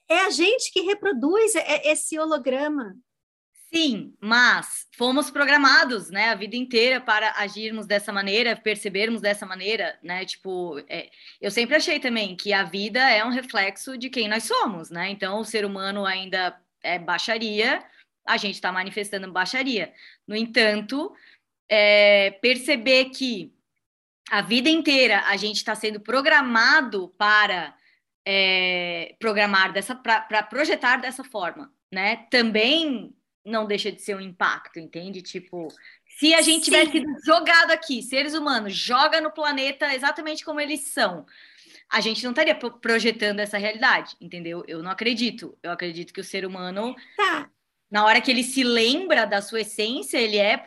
É 0.09 0.21
a 0.21 0.31
gente 0.31 0.73
que 0.73 0.81
reproduz 0.81 1.55
esse 1.85 2.19
holograma. 2.19 2.97
Sim, 3.75 4.15
mas 4.21 4.87
fomos 4.97 5.31
programados, 5.31 6.09
né, 6.09 6.29
a 6.29 6.35
vida 6.35 6.55
inteira 6.55 7.01
para 7.01 7.33
agirmos 7.33 7.87
dessa 7.87 8.13
maneira, 8.13 8.55
percebermos 8.55 9.21
dessa 9.21 9.45
maneira, 9.45 9.99
né? 10.03 10.25
Tipo, 10.25 10.79
é, 10.89 11.11
eu 11.41 11.51
sempre 11.51 11.75
achei 11.75 11.99
também 11.99 12.37
que 12.37 12.53
a 12.53 12.63
vida 12.63 13.01
é 13.11 13.25
um 13.25 13.31
reflexo 13.31 13.99
de 13.99 14.09
quem 14.09 14.29
nós 14.29 14.45
somos, 14.45 14.91
né? 14.91 15.11
Então, 15.11 15.41
o 15.41 15.45
ser 15.45 15.65
humano 15.65 16.07
ainda 16.07 16.59
é 16.83 16.99
baixaria, 16.99 17.85
a 18.25 18.37
gente 18.37 18.55
está 18.55 18.73
manifestando 18.73 19.31
baixaria. 19.33 19.93
No 20.27 20.37
entanto, 20.37 21.13
é, 21.69 22.31
perceber 22.43 23.07
que 23.07 23.53
a 24.31 24.41
vida 24.41 24.69
inteira 24.69 25.23
a 25.27 25.37
gente 25.37 25.57
está 25.57 25.75
sendo 25.75 26.01
programado 26.01 27.09
para 27.19 27.77
é, 28.27 29.15
programar 29.19 29.73
dessa, 29.73 29.95
para 29.95 30.43
projetar 30.43 30.97
dessa 30.97 31.23
forma, 31.23 31.73
né? 31.93 32.27
Também 32.31 33.15
não 33.45 33.67
deixa 33.67 33.93
de 33.93 34.01
ser 34.01 34.17
um 34.17 34.21
impacto, 34.21 34.79
entende? 34.79 35.21
Tipo, 35.21 35.69
se 36.19 36.33
a 36.33 36.41
gente 36.41 36.65
Sim. 36.65 36.71
tivesse 36.71 36.93
sido 36.93 37.13
jogado 37.25 37.71
aqui, 37.71 38.03
seres 38.03 38.35
humanos, 38.35 38.75
joga 38.75 39.21
no 39.21 39.31
planeta 39.31 39.95
exatamente 39.95 40.45
como 40.45 40.61
eles 40.61 40.89
são, 40.89 41.27
a 41.91 42.01
gente 42.01 42.25
não 42.25 42.31
estaria 42.31 42.55
projetando 42.55 43.41
essa 43.41 43.59
realidade, 43.59 44.17
entendeu? 44.21 44.65
Eu 44.67 44.83
não 44.83 44.91
acredito. 44.91 45.57
Eu 45.63 45.71
acredito 45.71 46.13
que 46.13 46.21
o 46.21 46.25
ser 46.25 46.47
humano, 46.47 46.95
tá. 47.17 47.51
Na 47.95 48.05
hora 48.05 48.21
que 48.21 48.29
ele 48.29 48.43
se 48.43 48.65
lembra 48.65 49.25
da 49.25 49.41
sua 49.41 49.61
essência, 49.61 50.19
ele 50.19 50.37
é 50.37 50.61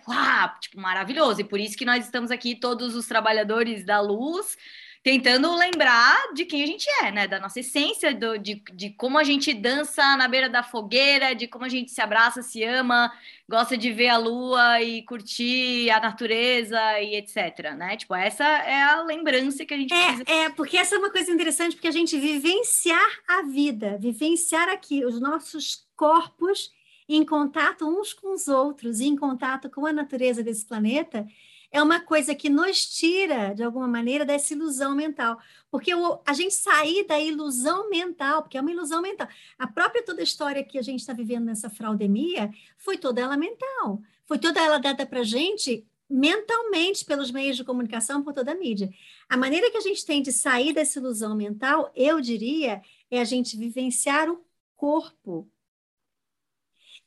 tipo, 0.61 0.79
maravilhoso. 0.79 1.41
E 1.41 1.43
por 1.43 1.59
isso 1.59 1.75
que 1.75 1.83
nós 1.83 2.05
estamos 2.05 2.31
aqui, 2.31 2.55
todos 2.55 2.95
os 2.95 3.05
trabalhadores 3.05 3.83
da 3.83 3.99
luz, 3.99 4.55
tentando 5.03 5.53
lembrar 5.53 6.15
de 6.33 6.45
quem 6.45 6.63
a 6.63 6.65
gente 6.65 6.89
é, 7.03 7.11
né? 7.11 7.27
Da 7.27 7.37
nossa 7.37 7.59
essência, 7.59 8.15
do, 8.15 8.37
de, 8.37 8.63
de 8.73 8.91
como 8.91 9.17
a 9.17 9.25
gente 9.25 9.53
dança 9.53 10.15
na 10.15 10.25
beira 10.25 10.47
da 10.47 10.63
fogueira, 10.63 11.35
de 11.35 11.49
como 11.49 11.65
a 11.65 11.67
gente 11.67 11.91
se 11.91 11.99
abraça, 11.99 12.41
se 12.41 12.63
ama, 12.63 13.11
gosta 13.45 13.77
de 13.77 13.91
ver 13.91 14.07
a 14.07 14.17
lua 14.17 14.81
e 14.81 15.01
curtir 15.01 15.89
a 15.91 15.99
natureza 15.99 16.79
e 17.01 17.15
etc, 17.15 17.73
né? 17.75 17.97
Tipo, 17.97 18.15
essa 18.15 18.45
é 18.45 18.83
a 18.83 19.03
lembrança 19.03 19.65
que 19.65 19.73
a 19.73 19.77
gente 19.77 19.93
é, 19.93 20.05
precisa. 20.05 20.23
É, 20.27 20.49
porque 20.51 20.77
essa 20.77 20.95
é 20.95 20.97
uma 20.97 21.11
coisa 21.11 21.29
interessante, 21.29 21.75
porque 21.75 21.89
a 21.89 21.91
gente 21.91 22.17
vivenciar 22.17 23.19
a 23.27 23.41
vida, 23.41 23.97
vivenciar 23.99 24.69
aqui 24.69 25.03
os 25.03 25.19
nossos 25.19 25.85
corpos 25.93 26.71
em 27.07 27.25
contato 27.25 27.87
uns 27.87 28.13
com 28.13 28.33
os 28.33 28.47
outros, 28.47 28.99
em 28.99 29.15
contato 29.15 29.69
com 29.69 29.85
a 29.85 29.93
natureza 29.93 30.43
desse 30.43 30.65
planeta, 30.65 31.25
é 31.71 31.81
uma 31.81 31.99
coisa 31.99 32.33
que 32.33 32.49
nos 32.49 32.85
tira, 32.85 33.53
de 33.53 33.63
alguma 33.63 33.87
maneira, 33.87 34.25
dessa 34.25 34.53
ilusão 34.53 34.95
mental. 34.95 35.37
Porque 35.69 35.93
o, 35.93 36.19
a 36.25 36.33
gente 36.33 36.53
sair 36.53 37.05
da 37.05 37.19
ilusão 37.19 37.89
mental, 37.89 38.41
porque 38.41 38.57
é 38.57 38.61
uma 38.61 38.71
ilusão 38.71 39.01
mental. 39.01 39.27
A 39.57 39.67
própria 39.67 40.03
toda 40.03 40.21
a 40.21 40.23
história 40.23 40.63
que 40.63 40.77
a 40.77 40.81
gente 40.81 41.01
está 41.01 41.13
vivendo 41.13 41.45
nessa 41.45 41.69
fraudemia 41.69 42.51
foi 42.77 42.97
toda 42.97 43.21
ela 43.21 43.35
mental. 43.35 44.01
Foi 44.25 44.37
toda 44.39 44.61
ela 44.61 44.77
dada 44.77 45.05
para 45.05 45.19
a 45.19 45.23
gente 45.23 45.85
mentalmente 46.09 47.03
pelos 47.03 47.31
meios 47.31 47.57
de 47.57 47.65
comunicação, 47.65 48.23
por 48.23 48.33
toda 48.33 48.53
a 48.53 48.55
mídia. 48.55 48.89
A 49.27 49.35
maneira 49.35 49.69
que 49.69 49.77
a 49.77 49.81
gente 49.81 50.05
tem 50.05 50.21
de 50.21 50.31
sair 50.31 50.73
dessa 50.73 50.99
ilusão 50.99 51.35
mental, 51.35 51.91
eu 51.93 52.21
diria, 52.21 52.81
é 53.11 53.19
a 53.19 53.25
gente 53.25 53.57
vivenciar 53.57 54.29
o 54.29 54.41
corpo 54.77 55.49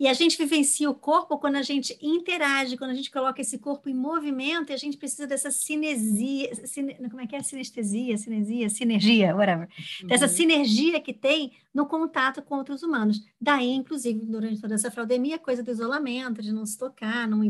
e 0.00 0.08
a 0.08 0.14
gente 0.14 0.38
vivencia 0.38 0.88
o 0.88 0.94
corpo 0.94 1.38
quando 1.38 1.56
a 1.56 1.62
gente 1.62 1.94
interage, 2.00 2.78
quando 2.78 2.92
a 2.92 2.94
gente 2.94 3.10
coloca 3.10 3.38
esse 3.42 3.58
corpo 3.58 3.86
em 3.86 3.94
movimento, 3.94 4.70
e 4.70 4.72
a 4.72 4.78
gente 4.78 4.96
precisa 4.96 5.26
dessa 5.26 5.50
cinesia, 5.50 6.54
cine, 6.66 6.94
como 7.10 7.20
é 7.20 7.26
que 7.26 7.36
é? 7.36 7.42
Sinestesia, 7.42 8.16
cinesia, 8.16 8.70
sinergia, 8.70 9.36
whatever. 9.36 9.68
Uhum. 10.00 10.08
Dessa 10.08 10.26
sinergia 10.26 10.98
que 11.02 11.12
tem 11.12 11.52
no 11.74 11.84
contato 11.84 12.40
com 12.40 12.56
outros 12.56 12.82
humanos. 12.82 13.22
Daí, 13.38 13.72
inclusive, 13.72 14.24
durante 14.24 14.58
toda 14.58 14.74
essa 14.74 14.90
fraudemia, 14.90 15.38
coisa 15.38 15.62
do 15.62 15.70
isolamento, 15.70 16.40
de 16.40 16.50
não 16.50 16.64
se 16.64 16.78
tocar, 16.78 17.28
não 17.28 17.44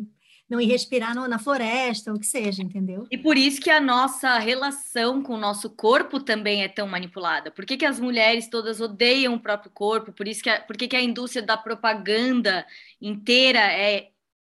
não 0.50 0.60
ir 0.60 0.66
respirar 0.66 1.14
no, 1.14 1.28
na 1.28 1.38
floresta, 1.38 2.10
ou 2.10 2.16
o 2.16 2.20
que 2.20 2.26
seja, 2.26 2.60
entendeu? 2.60 3.06
E 3.08 3.16
por 3.16 3.38
isso 3.38 3.60
que 3.60 3.70
a 3.70 3.80
nossa 3.80 4.36
relação 4.38 5.22
com 5.22 5.34
o 5.34 5.40
nosso 5.40 5.70
corpo 5.70 6.18
também 6.18 6.64
é 6.64 6.68
tão 6.68 6.88
manipulada. 6.88 7.50
Por 7.52 7.64
que, 7.64 7.76
que 7.76 7.86
as 7.86 8.00
mulheres 8.00 8.48
todas 8.48 8.80
odeiam 8.80 9.34
o 9.34 9.40
próprio 9.40 9.70
corpo? 9.70 10.12
Por 10.12 10.26
isso 10.26 10.42
que 10.42 10.50
a, 10.50 10.60
por 10.60 10.76
que, 10.76 10.88
que 10.88 10.96
a 10.96 11.00
indústria 11.00 11.42
da 11.42 11.56
propaganda 11.56 12.66
inteira 13.00 13.60
é 13.60 14.10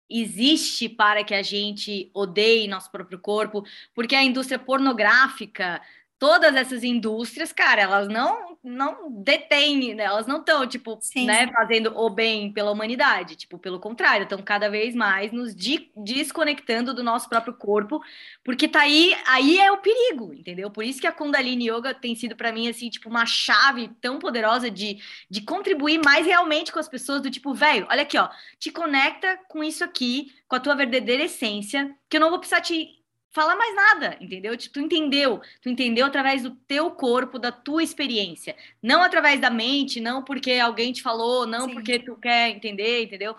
existe 0.08 0.88
para 0.88 1.24
que 1.24 1.34
a 1.34 1.42
gente 1.42 2.10
odeie 2.14 2.68
nosso 2.68 2.92
próprio 2.92 3.18
corpo? 3.18 3.64
Porque 3.94 4.14
a 4.14 4.22
indústria 4.22 4.58
pornográfica 4.58 5.80
todas 6.18 6.54
essas 6.54 6.82
indústrias, 6.82 7.52
cara, 7.52 7.82
elas 7.82 8.08
não 8.08 8.56
não 8.66 9.12
detêm, 9.23 9.94
né? 9.94 10.02
elas 10.02 10.26
não 10.26 10.38
estão 10.38 10.66
tipo, 10.66 10.99
Sim. 11.00 11.25
né, 11.26 11.46
fazendo 11.52 11.96
o 11.96 12.11
bem 12.11 12.52
pela 12.52 12.73
humanidade, 12.73 13.37
tipo, 13.37 13.58
pelo 13.58 13.78
contrário, 13.78 14.25
estão 14.25 14.42
cada 14.42 14.68
vez 14.68 14.92
mais 14.92 15.30
nos 15.30 15.54
de 15.54 15.88
desconectando 15.96 16.92
do 16.92 17.02
nosso 17.02 17.28
próprio 17.28 17.54
corpo, 17.54 18.02
porque 18.42 18.66
tá 18.66 18.80
aí, 18.80 19.16
aí 19.25 19.58
é 19.58 19.70
o 19.70 19.78
perigo, 19.78 20.35
entendeu? 20.35 20.68
Por 20.68 20.85
isso 20.85 21.00
que 21.00 21.06
a 21.06 21.12
Kundalini 21.12 21.70
Yoga 21.70 21.94
tem 21.94 22.16
sido 22.16 22.35
para 22.35 22.50
mim 22.50 22.68
assim, 22.68 22.90
tipo, 22.90 23.08
uma 23.08 23.25
chave 23.25 23.88
tão 24.00 24.18
poderosa 24.18 24.68
de, 24.68 24.99
de 25.30 25.42
contribuir 25.42 26.00
mais 26.04 26.26
realmente 26.26 26.73
com 26.73 26.80
as 26.80 26.88
pessoas 26.88 27.23
do 27.23 27.30
tipo, 27.30 27.54
velho, 27.54 27.87
olha 27.88 28.02
aqui, 28.02 28.18
ó, 28.18 28.28
te 28.58 28.73
conecta 28.73 29.38
com 29.49 29.62
isso 29.62 29.85
aqui, 29.85 30.32
com 30.49 30.56
a 30.56 30.61
tua 30.61 30.75
verdadeira 30.75 31.23
essência, 31.23 31.94
que 32.08 32.16
eu 32.16 32.20
não 32.20 32.30
vou 32.30 32.38
precisar 32.40 32.61
te 32.61 32.95
falar 33.36 33.54
mais 33.54 33.74
nada, 33.74 34.16
entendeu? 34.18 34.56
Tu 34.56 34.80
entendeu, 34.80 35.42
tu 35.60 35.68
entendeu 35.68 36.06
através 36.06 36.42
do 36.42 36.52
teu 36.52 36.90
corpo, 36.90 37.38
da 37.38 37.52
tua 37.52 37.82
experiência, 37.82 38.56
não 38.82 39.02
através 39.02 39.38
da 39.38 39.50
mente, 39.50 40.00
não 40.00 40.24
porque 40.24 40.52
alguém 40.52 40.90
te 40.90 41.02
falou, 41.02 41.46
não 41.46 41.68
Sim. 41.68 41.74
porque 41.74 41.98
tu 41.98 42.16
quer 42.16 42.48
entender, 42.48 43.04
entendeu? 43.04 43.36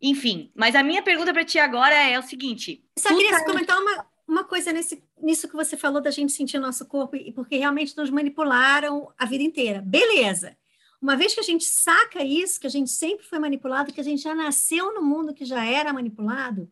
Enfim, 0.00 0.50
mas 0.56 0.74
a 0.74 0.82
minha 0.82 1.02
pergunta 1.02 1.32
para 1.32 1.44
ti 1.44 1.60
agora 1.60 1.94
é, 1.94 2.18
o 2.18 2.22
seguinte. 2.22 2.84
Só 2.98 3.10
queria 3.10 3.38
tá... 3.38 3.44
comentar 3.44 3.78
uma, 3.80 4.06
uma 4.26 4.44
coisa 4.44 4.72
nesse, 4.72 5.00
nisso 5.22 5.46
que 5.48 5.54
você 5.54 5.76
falou 5.76 6.02
da 6.02 6.10
gente 6.10 6.32
sentir 6.32 6.58
nosso 6.58 6.84
corpo, 6.86 7.14
e 7.14 7.30
porque 7.30 7.56
realmente 7.56 7.96
nos 7.96 8.10
manipularam 8.10 9.12
a 9.16 9.24
vida 9.24 9.44
inteira. 9.44 9.80
Beleza. 9.80 10.56
Uma 11.00 11.16
vez 11.16 11.32
que 11.32 11.40
a 11.40 11.44
gente 11.44 11.64
saca 11.64 12.24
isso, 12.24 12.60
que 12.60 12.66
a 12.66 12.70
gente 12.70 12.90
sempre 12.90 13.24
foi 13.24 13.38
manipulado, 13.38 13.92
que 13.92 14.00
a 14.00 14.04
gente 14.04 14.22
já 14.22 14.34
nasceu 14.34 14.92
no 14.92 15.02
mundo 15.02 15.32
que 15.32 15.44
já 15.44 15.64
era 15.64 15.92
manipulado, 15.92 16.68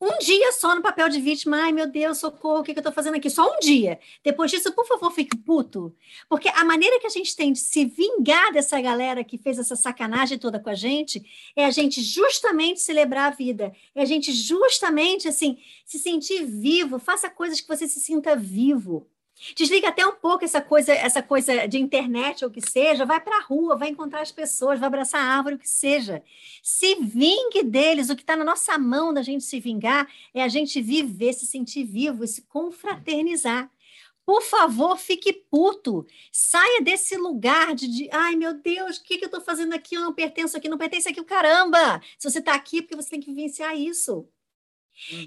um 0.00 0.18
dia 0.18 0.52
só 0.52 0.74
no 0.74 0.82
papel 0.82 1.08
de 1.08 1.20
vítima, 1.20 1.56
ai 1.56 1.72
meu 1.72 1.86
Deus, 1.86 2.18
socorro, 2.18 2.60
o 2.60 2.62
que, 2.62 2.72
que 2.72 2.78
eu 2.78 2.80
estou 2.80 2.92
fazendo 2.92 3.16
aqui? 3.16 3.28
Só 3.28 3.52
um 3.52 3.58
dia. 3.58 3.98
Depois 4.22 4.50
disso, 4.50 4.72
por 4.72 4.86
favor, 4.86 5.10
fique 5.10 5.36
puto. 5.36 5.94
Porque 6.28 6.48
a 6.48 6.64
maneira 6.64 7.00
que 7.00 7.06
a 7.06 7.10
gente 7.10 7.34
tem 7.34 7.52
de 7.52 7.58
se 7.58 7.84
vingar 7.84 8.52
dessa 8.52 8.80
galera 8.80 9.24
que 9.24 9.36
fez 9.36 9.58
essa 9.58 9.74
sacanagem 9.74 10.38
toda 10.38 10.60
com 10.60 10.70
a 10.70 10.74
gente 10.74 11.22
é 11.56 11.64
a 11.64 11.70
gente 11.70 12.00
justamente 12.00 12.80
celebrar 12.80 13.32
a 13.32 13.34
vida. 13.34 13.72
É 13.94 14.02
a 14.02 14.04
gente 14.04 14.32
justamente, 14.32 15.26
assim, 15.26 15.58
se 15.84 15.98
sentir 15.98 16.44
vivo. 16.44 16.98
Faça 16.98 17.28
coisas 17.28 17.60
que 17.60 17.68
você 17.68 17.88
se 17.88 18.00
sinta 18.00 18.36
vivo. 18.36 19.08
Desliga 19.54 19.88
até 19.88 20.06
um 20.06 20.14
pouco 20.14 20.44
essa 20.44 20.60
coisa, 20.60 20.92
essa 20.92 21.22
coisa 21.22 21.66
de 21.68 21.78
internet 21.78 22.44
ou 22.44 22.50
o 22.50 22.52
que 22.52 22.60
seja, 22.60 23.04
vai 23.04 23.20
para 23.20 23.38
a 23.38 23.42
rua, 23.42 23.76
vai 23.76 23.88
encontrar 23.88 24.20
as 24.20 24.32
pessoas, 24.32 24.78
vai 24.78 24.88
abraçar 24.88 25.20
a 25.20 25.36
árvore, 25.36 25.54
o 25.54 25.58
que 25.58 25.68
seja. 25.68 26.22
Se 26.62 26.96
vingue 26.96 27.62
deles, 27.62 28.10
o 28.10 28.16
que 28.16 28.22
está 28.22 28.36
na 28.36 28.44
nossa 28.44 28.76
mão 28.78 29.12
da 29.12 29.22
gente 29.22 29.44
se 29.44 29.60
vingar 29.60 30.08
é 30.34 30.42
a 30.42 30.48
gente 30.48 30.80
viver, 30.80 31.32
se 31.32 31.46
sentir 31.46 31.84
vivo 31.84 32.24
e 32.24 32.28
se 32.28 32.42
confraternizar. 32.42 33.70
Por 34.28 34.42
favor, 34.42 34.98
fique 34.98 35.32
puto. 35.32 36.06
Saia 36.30 36.82
desse 36.82 37.16
lugar 37.16 37.74
de, 37.74 37.88
de 37.88 38.10
ai 38.12 38.36
meu 38.36 38.52
Deus, 38.52 38.98
o 38.98 39.02
que, 39.02 39.16
que 39.16 39.24
eu 39.24 39.28
estou 39.28 39.40
fazendo 39.40 39.72
aqui? 39.72 39.94
Eu 39.94 40.02
não 40.02 40.12
pertenço 40.12 40.54
aqui, 40.54 40.68
não 40.68 40.76
pertence 40.76 41.08
aqui 41.08 41.20
o 41.20 41.24
caramba. 41.24 41.98
Se 42.18 42.30
você 42.30 42.38
está 42.38 42.54
aqui, 42.54 42.80
é 42.80 42.82
porque 42.82 42.96
você 42.96 43.08
tem 43.08 43.20
que 43.20 43.32
vivenciar 43.32 43.74
isso. 43.74 44.28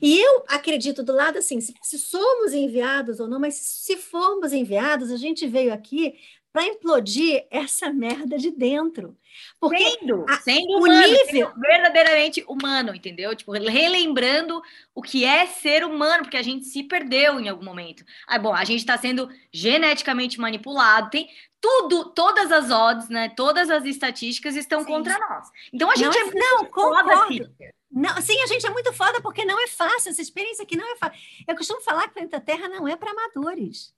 E 0.01 0.19
eu 0.19 0.43
acredito 0.47 1.03
do 1.03 1.13
lado 1.13 1.37
assim, 1.37 1.59
se, 1.61 1.73
se, 1.81 1.97
somos 1.97 2.53
enviados 2.53 3.19
ou 3.19 3.27
não, 3.27 3.39
mas 3.39 3.55
se 3.55 3.97
formos 3.97 4.53
enviados, 4.53 5.11
a 5.11 5.17
gente 5.17 5.47
veio 5.47 5.73
aqui 5.73 6.15
para 6.51 6.65
implodir 6.65 7.45
essa 7.49 7.91
merda 7.91 8.37
de 8.37 8.51
dentro. 8.51 9.17
Porque 9.59 9.77
sendo, 9.77 10.25
a, 10.27 10.37
sendo 10.41 10.73
o 10.73 10.77
humano, 10.79 11.07
nível 11.07 11.25
sendo 11.27 11.61
verdadeiramente 11.61 12.43
humano, 12.47 12.93
entendeu? 12.93 13.33
Tipo, 13.33 13.53
relembrando 13.53 14.61
o 14.93 15.01
que 15.01 15.23
é 15.23 15.45
ser 15.45 15.85
humano, 15.85 16.23
porque 16.23 16.37
a 16.37 16.41
gente 16.41 16.65
se 16.65 16.83
perdeu 16.83 17.39
em 17.39 17.47
algum 17.47 17.63
momento. 17.63 18.03
Ah, 18.27 18.37
bom, 18.37 18.53
a 18.53 18.65
gente 18.65 18.79
está 18.79 18.97
sendo 18.97 19.29
geneticamente 19.51 20.39
manipulado, 20.39 21.09
tem 21.09 21.29
tudo, 21.61 22.05
todas 22.09 22.51
as 22.51 22.69
odds, 22.71 23.07
né? 23.07 23.29
Todas 23.29 23.69
as 23.69 23.85
estatísticas 23.85 24.55
estão 24.55 24.81
Sim. 24.81 24.87
contra 24.87 25.17
nós. 25.17 25.47
Então 25.71 25.89
a 25.89 25.95
gente 25.95 26.17
não, 26.17 26.29
é 26.29 26.33
não, 26.33 26.65
concordo. 26.65 27.49
Não, 27.91 28.21
sim, 28.21 28.39
a 28.41 28.47
gente 28.47 28.65
é 28.65 28.69
muito 28.69 28.93
foda 28.93 29.21
porque 29.21 29.43
não 29.43 29.61
é 29.61 29.67
fácil, 29.67 30.09
essa 30.09 30.21
experiência 30.21 30.63
aqui 30.63 30.77
não 30.77 30.89
é 30.93 30.95
fácil. 30.95 31.19
Eu 31.47 31.55
costumo 31.55 31.81
falar 31.81 32.03
que 32.03 32.09
o 32.09 32.13
planeta 32.13 32.39
Terra 32.39 32.69
não 32.69 32.87
é 32.87 32.95
para 32.95 33.11
amadores. 33.11 33.93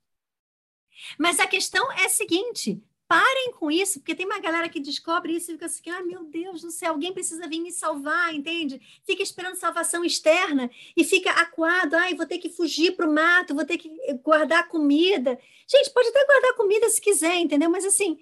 Mas 1.18 1.40
a 1.40 1.48
questão 1.48 1.92
é 1.92 2.06
a 2.06 2.10
seguinte: 2.10 2.82
parem 3.08 3.52
com 3.52 3.70
isso, 3.70 4.00
porque 4.00 4.16
tem 4.16 4.26
uma 4.26 4.40
galera 4.40 4.68
que 4.68 4.80
descobre 4.80 5.36
isso 5.36 5.52
e 5.52 5.54
fica 5.54 5.68
assim, 5.68 5.90
ah, 5.92 6.04
meu 6.04 6.24
Deus 6.24 6.62
do 6.62 6.72
céu, 6.72 6.94
alguém 6.94 7.14
precisa 7.14 7.48
vir 7.48 7.60
me 7.60 7.72
salvar, 7.72 8.34
entende? 8.34 8.82
Fica 9.06 9.22
esperando 9.22 9.56
salvação 9.56 10.04
externa 10.04 10.70
e 10.98 11.04
fica 11.04 11.30
acuado, 11.32 11.96
ai, 11.96 12.16
vou 12.16 12.26
ter 12.26 12.40
que 12.40 12.50
fugir 12.50 12.96
para 12.96 13.08
o 13.08 13.14
mato, 13.14 13.54
vou 13.54 13.66
ter 13.66 13.78
que 13.78 13.90
guardar 14.24 14.68
comida. 14.68 15.40
Gente, 15.68 15.92
pode 15.92 16.10
até 16.10 16.26
guardar 16.26 16.56
comida 16.56 16.90
se 16.90 17.00
quiser, 17.00 17.36
entendeu? 17.36 17.70
Mas 17.70 17.86
assim, 17.86 18.16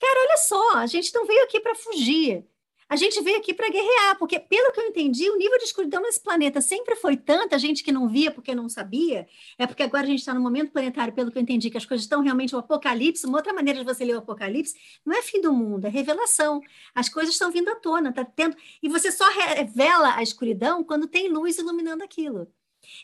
cara, 0.00 0.20
olha 0.20 0.36
só, 0.36 0.76
a 0.76 0.86
gente 0.86 1.12
não 1.14 1.26
veio 1.26 1.42
aqui 1.44 1.58
para 1.60 1.74
fugir. 1.74 2.44
A 2.88 2.94
gente 2.94 3.20
veio 3.20 3.38
aqui 3.38 3.52
para 3.52 3.68
guerrear, 3.68 4.16
porque, 4.16 4.38
pelo 4.38 4.72
que 4.72 4.80
eu 4.80 4.84
entendi, 4.86 5.28
o 5.28 5.36
nível 5.36 5.58
de 5.58 5.64
escuridão 5.64 6.00
nesse 6.02 6.20
planeta 6.20 6.60
sempre 6.60 6.94
foi 6.94 7.16
tanta 7.16 7.58
gente 7.58 7.82
que 7.82 7.90
não 7.90 8.08
via 8.08 8.30
porque 8.30 8.54
não 8.54 8.68
sabia. 8.68 9.26
É 9.58 9.66
porque 9.66 9.82
agora 9.82 10.04
a 10.04 10.06
gente 10.06 10.20
está 10.20 10.32
no 10.32 10.40
momento 10.40 10.70
planetário, 10.70 11.12
pelo 11.12 11.32
que 11.32 11.38
eu 11.38 11.42
entendi, 11.42 11.68
que 11.68 11.76
as 11.76 11.84
coisas 11.84 12.04
estão 12.04 12.22
realmente 12.22 12.54
o 12.54 12.58
apocalipse. 12.58 13.26
Uma 13.26 13.38
outra 13.38 13.52
maneira 13.52 13.80
de 13.80 13.84
você 13.84 14.04
ler 14.04 14.14
o 14.14 14.18
apocalipse 14.18 14.74
não 15.04 15.16
é 15.16 15.22
fim 15.22 15.40
do 15.40 15.52
mundo, 15.52 15.86
é 15.86 15.90
revelação. 15.90 16.60
As 16.94 17.08
coisas 17.08 17.34
estão 17.34 17.50
vindo 17.50 17.68
à 17.70 17.74
tona, 17.74 18.12
tá 18.12 18.24
tendo. 18.24 18.56
E 18.80 18.88
você 18.88 19.10
só 19.10 19.28
revela 19.30 20.14
a 20.14 20.22
escuridão 20.22 20.84
quando 20.84 21.08
tem 21.08 21.28
luz 21.28 21.58
iluminando 21.58 22.04
aquilo. 22.04 22.46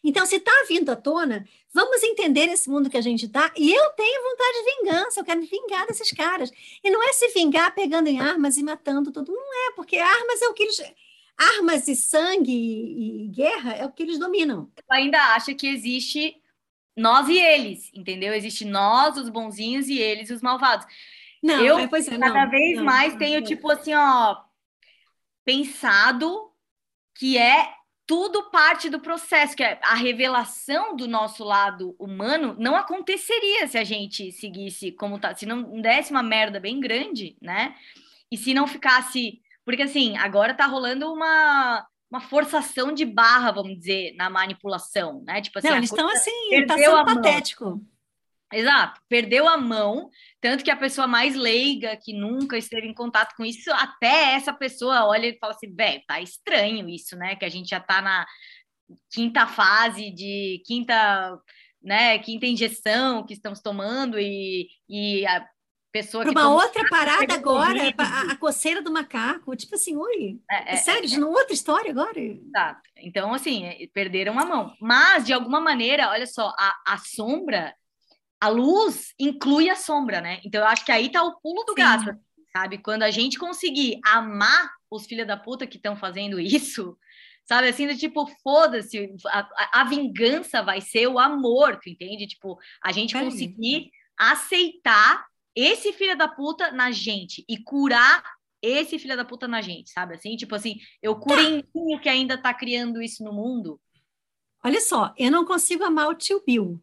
Então, 0.03 0.27
se 0.27 0.37
está 0.37 0.53
vindo 0.69 0.91
à 0.91 0.97
tona, 0.97 1.47
vamos 1.73 2.03
entender 2.03 2.49
esse 2.49 2.69
mundo 2.69 2.91
que 2.91 2.97
a 2.97 3.03
gente 3.03 3.27
está. 3.27 3.53
E 3.57 3.73
eu 3.73 3.91
tenho 3.91 4.23
vontade 4.23 4.59
de 4.59 4.77
vingança, 4.77 5.21
eu 5.21 5.25
quero 5.25 5.41
me 5.41 5.47
vingar 5.47 5.87
desses 5.87 6.11
caras. 6.11 6.51
E 6.83 6.91
não 6.91 7.03
é 7.03 7.13
se 7.13 7.29
vingar 7.29 7.75
pegando 7.75 8.09
em 8.09 8.21
armas 8.21 8.57
e 8.57 8.63
matando 8.63 9.13
todo 9.13 9.31
mundo, 9.31 9.41
não 9.41 9.69
é, 9.69 9.73
porque 9.75 9.97
armas 9.97 10.43
é 10.43 10.49
o 10.49 10.55
que 10.55 10.65
eles. 10.65 10.83
Armas 11.37 11.89
e 11.89 11.97
sangue 11.97 12.53
e, 12.53 13.25
e 13.25 13.29
guerra 13.29 13.73
é 13.75 13.85
o 13.85 13.93
que 13.93 14.03
eles 14.03 14.19
dominam. 14.19 14.71
Eu 14.77 14.95
ainda 14.95 15.19
acho 15.35 15.55
que 15.55 15.67
existe 15.67 16.37
nós 16.97 17.29
e 17.29 17.39
eles, 17.39 17.91
entendeu? 17.95 18.35
Existe 18.35 18.65
nós, 18.65 19.17
os 19.17 19.29
bonzinhos, 19.29 19.89
e 19.89 19.99
eles, 19.99 20.31
os 20.31 20.43
malvados. 20.43 20.87
Não, 21.43 21.65
eu 21.65 21.79
é, 21.79 21.89
cada 21.89 22.45
não, 22.45 22.51
vez 22.51 22.77
não, 22.77 22.85
mais 22.85 23.13
não, 23.13 23.19
tenho, 23.19 23.43
tipo 23.43 23.71
assim, 23.71 23.95
ó, 23.95 24.37
pensado 25.45 26.53
que 27.15 27.37
é 27.37 27.75
tudo 28.13 28.51
parte 28.51 28.91
do 28.91 29.01
processo, 29.01 29.57
que 29.57 29.63
é 29.63 29.81
a 29.83 29.95
revelação 29.95 30.95
do 30.95 31.09
nosso 31.09 31.43
lado 31.43 31.97
humano 31.99 32.55
não 32.59 32.77
aconteceria 32.77 33.67
se 33.67 33.79
a 33.79 33.85
gente 33.85 34.31
seguisse 34.33 34.93
como 34.93 35.19
tá, 35.19 35.35
se 35.35 35.47
não 35.47 35.81
desse 35.81 36.11
uma 36.11 36.23
merda 36.23 36.61
bem 36.61 36.79
grande, 36.79 37.39
né? 37.41 37.75
E 38.31 38.37
se 38.37 38.53
não 38.53 38.67
ficasse, 38.67 39.41
porque 39.65 39.81
assim, 39.81 40.19
agora 40.19 40.53
tá 40.53 40.67
rolando 40.67 41.11
uma 41.11 41.87
uma 42.11 42.21
forçação 42.21 42.93
de 42.93 43.07
barra, 43.07 43.51
vamos 43.53 43.79
dizer, 43.79 44.15
na 44.15 44.29
manipulação, 44.29 45.23
né? 45.25 45.41
Tipo 45.41 45.59
assim, 45.59 45.69
não, 45.69 45.77
eles 45.79 45.91
estão 45.91 46.07
assim, 46.11 46.67
tá 46.67 46.77
sendo 46.77 47.05
patético. 47.07 47.83
Exato, 48.53 49.01
perdeu 49.09 49.49
a 49.49 49.57
mão, 49.57 50.11
tanto 50.41 50.63
que 50.63 50.71
a 50.71 50.77
pessoa 50.77 51.07
mais 51.07 51.35
leiga, 51.35 51.97
que 51.97 52.13
nunca 52.13 52.57
esteve 52.59 52.87
em 52.87 52.95
contato 52.95 53.35
com 53.37 53.45
isso, 53.45 53.73
até 53.73 54.35
essa 54.35 54.53
pessoa 54.53 55.07
olha 55.07 55.27
e 55.27 55.39
fala 55.39 55.53
assim, 55.55 55.75
velho, 55.75 56.03
tá 56.07 56.21
estranho 56.21 56.89
isso, 56.89 57.17
né? 57.17 57.37
Que 57.37 57.45
a 57.45 57.49
gente 57.49 57.69
já 57.69 57.81
tá 57.81 58.03
na 58.03 58.27
quinta 59.11 59.47
fase 59.47 60.11
de 60.11 60.63
quinta, 60.67 61.39
né, 61.83 62.19
quinta 62.19 62.47
injeção 62.47 63.25
que 63.25 63.33
estamos 63.33 63.61
tomando 63.61 64.19
e, 64.19 64.69
e 64.89 65.27
a 65.27 65.47
pessoa 65.93 66.25
Para 66.25 66.33
uma 66.33 66.55
outra 66.55 66.89
parada 66.89 67.35
agora, 67.35 67.95
a, 67.99 68.33
a, 68.33 68.37
coceira 68.37 68.81
do 68.81 68.91
macaco, 68.91 69.55
tipo 69.55 69.75
assim, 69.75 69.97
oi, 69.97 70.41
é, 70.51 70.73
é, 70.73 70.75
é 70.75 70.77
sério, 70.77 71.07
de 71.07 71.21
é, 71.21 71.25
outra 71.25 71.53
história 71.53 71.91
agora? 71.91 72.19
Exato. 72.19 72.81
Então, 72.97 73.35
assim, 73.35 73.65
é, 73.67 73.87
perderam 73.93 74.39
a 74.39 74.45
mão. 74.47 74.75
Mas, 74.81 75.27
de 75.27 75.33
alguma 75.35 75.61
maneira, 75.61 76.09
olha 76.09 76.27
só, 76.27 76.49
a, 76.59 76.75
a 76.87 76.99
sombra 76.99 77.75
a 78.43 78.49
luz 78.49 79.15
inclui 79.21 79.71
a 79.71 79.77
sombra, 79.77 80.21
né? 80.21 80.41
Então 80.45 80.63
eu 80.63 80.67
acho 80.67 80.85
que 80.85 80.91
aí 80.91 81.09
tá 81.09 81.23
o 81.23 81.39
pulo 81.41 81.63
do 81.63 81.75
Sim. 81.75 81.79
gato, 81.79 82.19
sabe? 82.51 82.79
Quando 82.79 83.05
a 83.05 83.11
gente 83.13 83.39
conseguir 83.39 84.01
amar 84.05 84.69
os 84.91 85.07
filhos 85.07 85.29
da 85.29 85.37
puta 85.37 85.65
que 85.65 85.77
estão 85.77 85.95
fazendo 85.95 86.41
isso, 86.41 86.99
sabe? 87.47 87.69
Assim, 87.69 87.87
do 87.87 87.97
tipo, 87.97 88.27
foda-se, 88.43 89.15
a, 89.27 89.81
a, 89.81 89.85
vingança 89.85 90.61
vai 90.61 90.81
ser 90.81 91.07
o 91.07 91.21
amor, 91.21 91.79
tu 91.81 91.89
entende? 91.89 92.27
Tipo, 92.27 92.59
a 92.83 92.91
gente 92.91 93.17
é 93.17 93.21
conseguir 93.21 93.93
aceitar 94.19 95.25
esse 95.55 95.93
filho 95.93 96.19
da 96.19 96.27
puta 96.27 96.73
na 96.73 96.91
gente 96.91 97.45
e 97.49 97.63
curar 97.63 98.25
esse 98.61 98.99
filho 98.99 99.17
da 99.17 99.25
puta 99.25 99.47
na 99.47 99.63
gente, 99.63 99.93
sabe? 99.93 100.17
Assim, 100.17 100.35
tipo 100.35 100.57
assim, 100.57 100.81
eu 101.01 101.15
curo 101.15 101.37
tá. 101.37 101.43
em 101.49 101.65
mim 101.73 101.97
que 102.01 102.09
ainda 102.09 102.37
tá 102.37 102.53
criando 102.53 103.01
isso 103.01 103.23
no 103.23 103.33
mundo. 103.33 103.81
Olha 104.65 104.81
só, 104.81 105.15
eu 105.17 105.31
não 105.31 105.45
consigo 105.45 105.85
amar 105.85 106.09
o 106.09 106.15
tio 106.17 106.43
Bill 106.45 106.83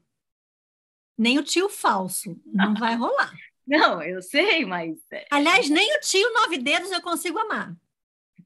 nem 1.20 1.38
o 1.38 1.44
tio 1.44 1.68
falso. 1.68 2.40
Não 2.46 2.74
vai 2.74 2.96
rolar. 2.96 3.34
Não, 3.68 4.02
eu 4.02 4.20
sei, 4.20 4.66
mas. 4.66 4.98
É, 5.12 5.28
Aliás, 5.30 5.70
nem 5.70 5.96
o 5.96 6.00
tio 6.00 6.34
nove 6.34 6.58
dedos 6.58 6.92
eu 6.92 7.02
consigo 7.04 7.38
amar. 7.38 7.76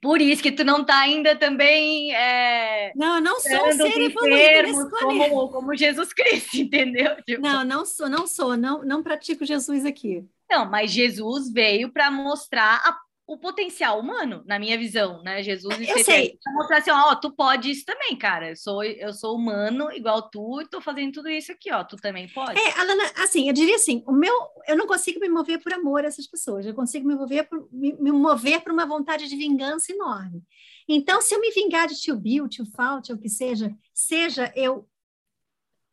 Por 0.02 0.20
isso 0.20 0.44
que 0.44 0.52
tu 0.52 0.66
não 0.66 0.84
tá 0.84 1.00
ainda 1.00 1.34
também. 1.34 2.14
É, 2.14 2.92
não, 2.94 3.16
eu 3.16 3.22
não 3.22 3.40
sou 3.40 3.70
um 3.70 3.72
ser 3.72 4.02
evoluído 4.02 4.90
como, 4.90 5.48
como 5.48 5.76
Jesus 5.78 6.12
Cristo, 6.12 6.58
entendeu? 6.60 7.16
Tipo... 7.24 7.42
Não, 7.42 7.64
não 7.64 7.86
sou, 7.86 8.10
não 8.10 8.28
sou, 8.28 8.58
não, 8.58 8.84
não 8.84 9.02
pratico 9.02 9.46
Jesus 9.46 9.86
aqui. 9.86 10.26
Não, 10.52 10.70
mas 10.70 10.92
Jesus 10.92 11.50
veio 11.50 11.90
para 11.90 12.12
mostrar 12.12 12.82
a 12.84 12.92
o 13.26 13.38
potencial 13.38 14.00
humano, 14.00 14.44
na 14.46 14.60
minha 14.60 14.78
visão, 14.78 15.24
né? 15.24 15.42
Jesus 15.42 15.80
eu 15.80 16.04
sei. 16.04 16.38
mostrar 16.54 16.80
assim, 16.80 16.92
ó, 16.92 17.16
tu 17.16 17.32
pode 17.32 17.72
isso 17.72 17.86
também, 17.86 18.18
cara. 18.18 18.50
Eu 18.50 18.56
sou, 18.58 18.84
eu 18.84 19.14
sou 19.14 19.38
humano 19.38 19.90
igual 19.94 20.30
tu 20.30 20.62
e 20.62 20.68
tô 20.68 20.82
fazendo 20.82 21.14
tudo 21.14 21.30
isso 21.30 21.52
aqui, 21.52 21.72
ó. 21.72 21.84
Tu 21.86 21.96
também 21.96 22.28
pode. 22.28 22.60
É, 22.60 22.80
Alana, 22.80 23.04
assim, 23.18 23.48
eu 23.48 23.54
diria 23.54 23.76
assim, 23.76 24.04
o 24.06 24.12
meu, 24.12 24.34
eu 24.68 24.76
não 24.76 24.86
consigo 24.86 25.22
me 25.22 25.30
mover 25.30 25.62
por 25.62 25.72
amor 25.72 26.04
a 26.04 26.08
essas 26.08 26.28
pessoas. 26.28 26.66
Eu 26.66 26.74
consigo 26.74 27.08
me 27.08 27.16
mover 27.16 27.48
por 27.48 27.66
me, 27.72 27.94
me 27.94 28.12
mover 28.12 28.62
por 28.62 28.74
uma 28.74 28.86
vontade 28.86 29.30
de 29.30 29.36
vingança 29.38 29.94
enorme. 29.94 30.44
Então, 30.88 31.22
se 31.22 31.34
eu 31.34 31.40
me 31.40 31.50
vingar 31.52 31.88
de 31.88 31.96
tio 31.96 32.18
Bill, 32.18 32.50
tio 32.50 32.66
Fault, 32.76 33.10
ou 33.10 33.18
o 33.18 33.22
que 33.22 33.30
seja, 33.30 33.74
seja 33.94 34.52
eu 34.54 34.86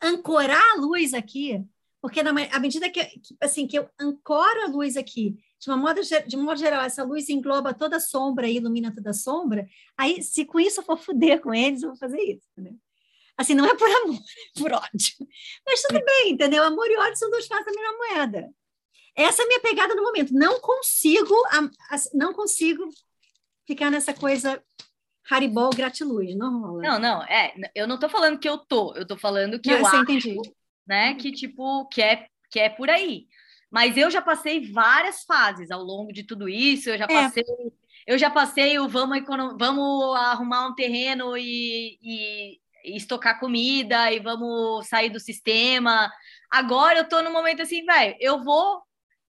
ancorar 0.03 0.63
a 0.73 0.81
luz 0.81 1.15
aqui, 1.15 1.65
porque 2.03 2.25
na, 2.25 2.31
à 2.51 2.59
medida 2.59 2.91
que, 2.91 3.07
assim, 3.41 3.69
que 3.69 3.79
eu 3.79 3.89
ancoro 4.01 4.65
a 4.65 4.67
luz 4.67 4.97
aqui 4.97 5.37
de, 5.61 5.71
uma 5.71 5.77
modo, 5.77 6.01
de 6.27 6.37
um 6.37 6.43
modo 6.43 6.59
geral, 6.59 6.83
essa 6.83 7.05
luz 7.05 7.29
engloba 7.29 7.75
toda 7.75 7.99
a 7.99 8.01
sombra 8.01 8.49
e 8.49 8.57
ilumina 8.57 8.95
toda 8.95 9.11
a 9.11 9.15
sombra, 9.15 9.69
aí, 9.97 10.23
se 10.23 10.45
com 10.45 10.59
isso 10.59 10.81
eu 10.81 10.85
for 10.85 10.97
fuder 10.97 11.41
com 11.41 11.53
eles, 11.53 11.83
eu 11.83 11.91
vou 11.91 11.99
fazer 11.99 12.21
isso, 12.21 12.49
entendeu? 12.53 12.79
Assim, 13.37 13.55
não 13.55 13.67
é 13.67 13.75
por 13.75 13.89
amor, 13.89 14.17
é 14.17 14.59
por 14.61 14.73
ódio. 14.73 15.15
Mas 15.67 15.83
tudo 15.83 16.05
bem, 16.05 16.33
entendeu? 16.33 16.63
Amor 16.63 16.87
e 16.91 16.97
ódio 16.97 17.17
são 17.17 17.31
duas 17.31 17.47
faces 17.47 17.67
da 17.67 17.73
mesma 17.73 17.99
moeda. 17.99 18.51
Essa 19.15 19.43
é 19.43 19.45
a 19.45 19.49
minha 19.49 19.61
pegada 19.61 19.95
no 19.95 20.03
momento. 20.03 20.33
Não 20.33 20.61
consigo, 20.61 21.35
não 22.15 22.33
consigo 22.33 22.89
ficar 23.67 23.91
nessa 23.91 24.13
coisa 24.13 24.63
Haribol 25.31 25.71
gratiluz, 25.71 26.37
não 26.37 26.61
rola. 26.61 26.83
Não, 26.83 26.99
não, 26.99 27.23
é, 27.23 27.55
eu 27.75 27.87
não 27.87 27.99
tô 27.99 28.09
falando 28.09 28.39
que 28.39 28.49
eu 28.49 28.59
tô, 28.59 28.95
eu 28.95 29.07
tô 29.07 29.17
falando 29.17 29.61
que 29.61 29.71
não, 29.71 29.79
eu 29.79 29.87
acho, 29.87 29.97
entendi. 29.97 30.37
né, 30.87 31.15
que 31.15 31.31
tipo, 31.33 31.87
que 31.89 32.03
é, 32.03 32.27
que 32.51 32.59
é 32.59 32.69
por 32.69 32.91
aí. 32.91 33.27
Mas 33.71 33.97
eu 33.97 34.11
já 34.11 34.21
passei 34.21 34.71
várias 34.73 35.23
fases 35.23 35.71
ao 35.71 35.83
longo 35.83 36.13
de 36.13 36.25
tudo 36.25 36.49
isso, 36.49 36.91
eu 36.91 36.99
já 36.99 37.05
é. 37.05 37.09
passei, 37.09 37.45
é. 37.45 37.71
eu 38.07 38.19
já 38.19 38.31
passei 38.31 38.79
o 38.79 38.89
vamos, 38.89 39.23
vamos 39.59 40.17
arrumar 40.17 40.67
um 40.67 40.75
terreno 40.75 41.37
e, 41.37 41.99
e, 42.03 42.59
e 42.85 42.97
estocar 42.97 43.39
comida 43.39 44.13
e 44.13 44.19
vamos 44.19 44.89
sair 44.89 45.11
do 45.11 45.21
sistema. 45.21 46.11
Agora 46.51 46.99
eu 46.99 47.09
tô 47.09 47.23
no 47.23 47.33
momento 47.33 47.63
assim, 47.63 47.85
velho, 47.85 48.17
eu 48.19 48.43
vou 48.43 48.83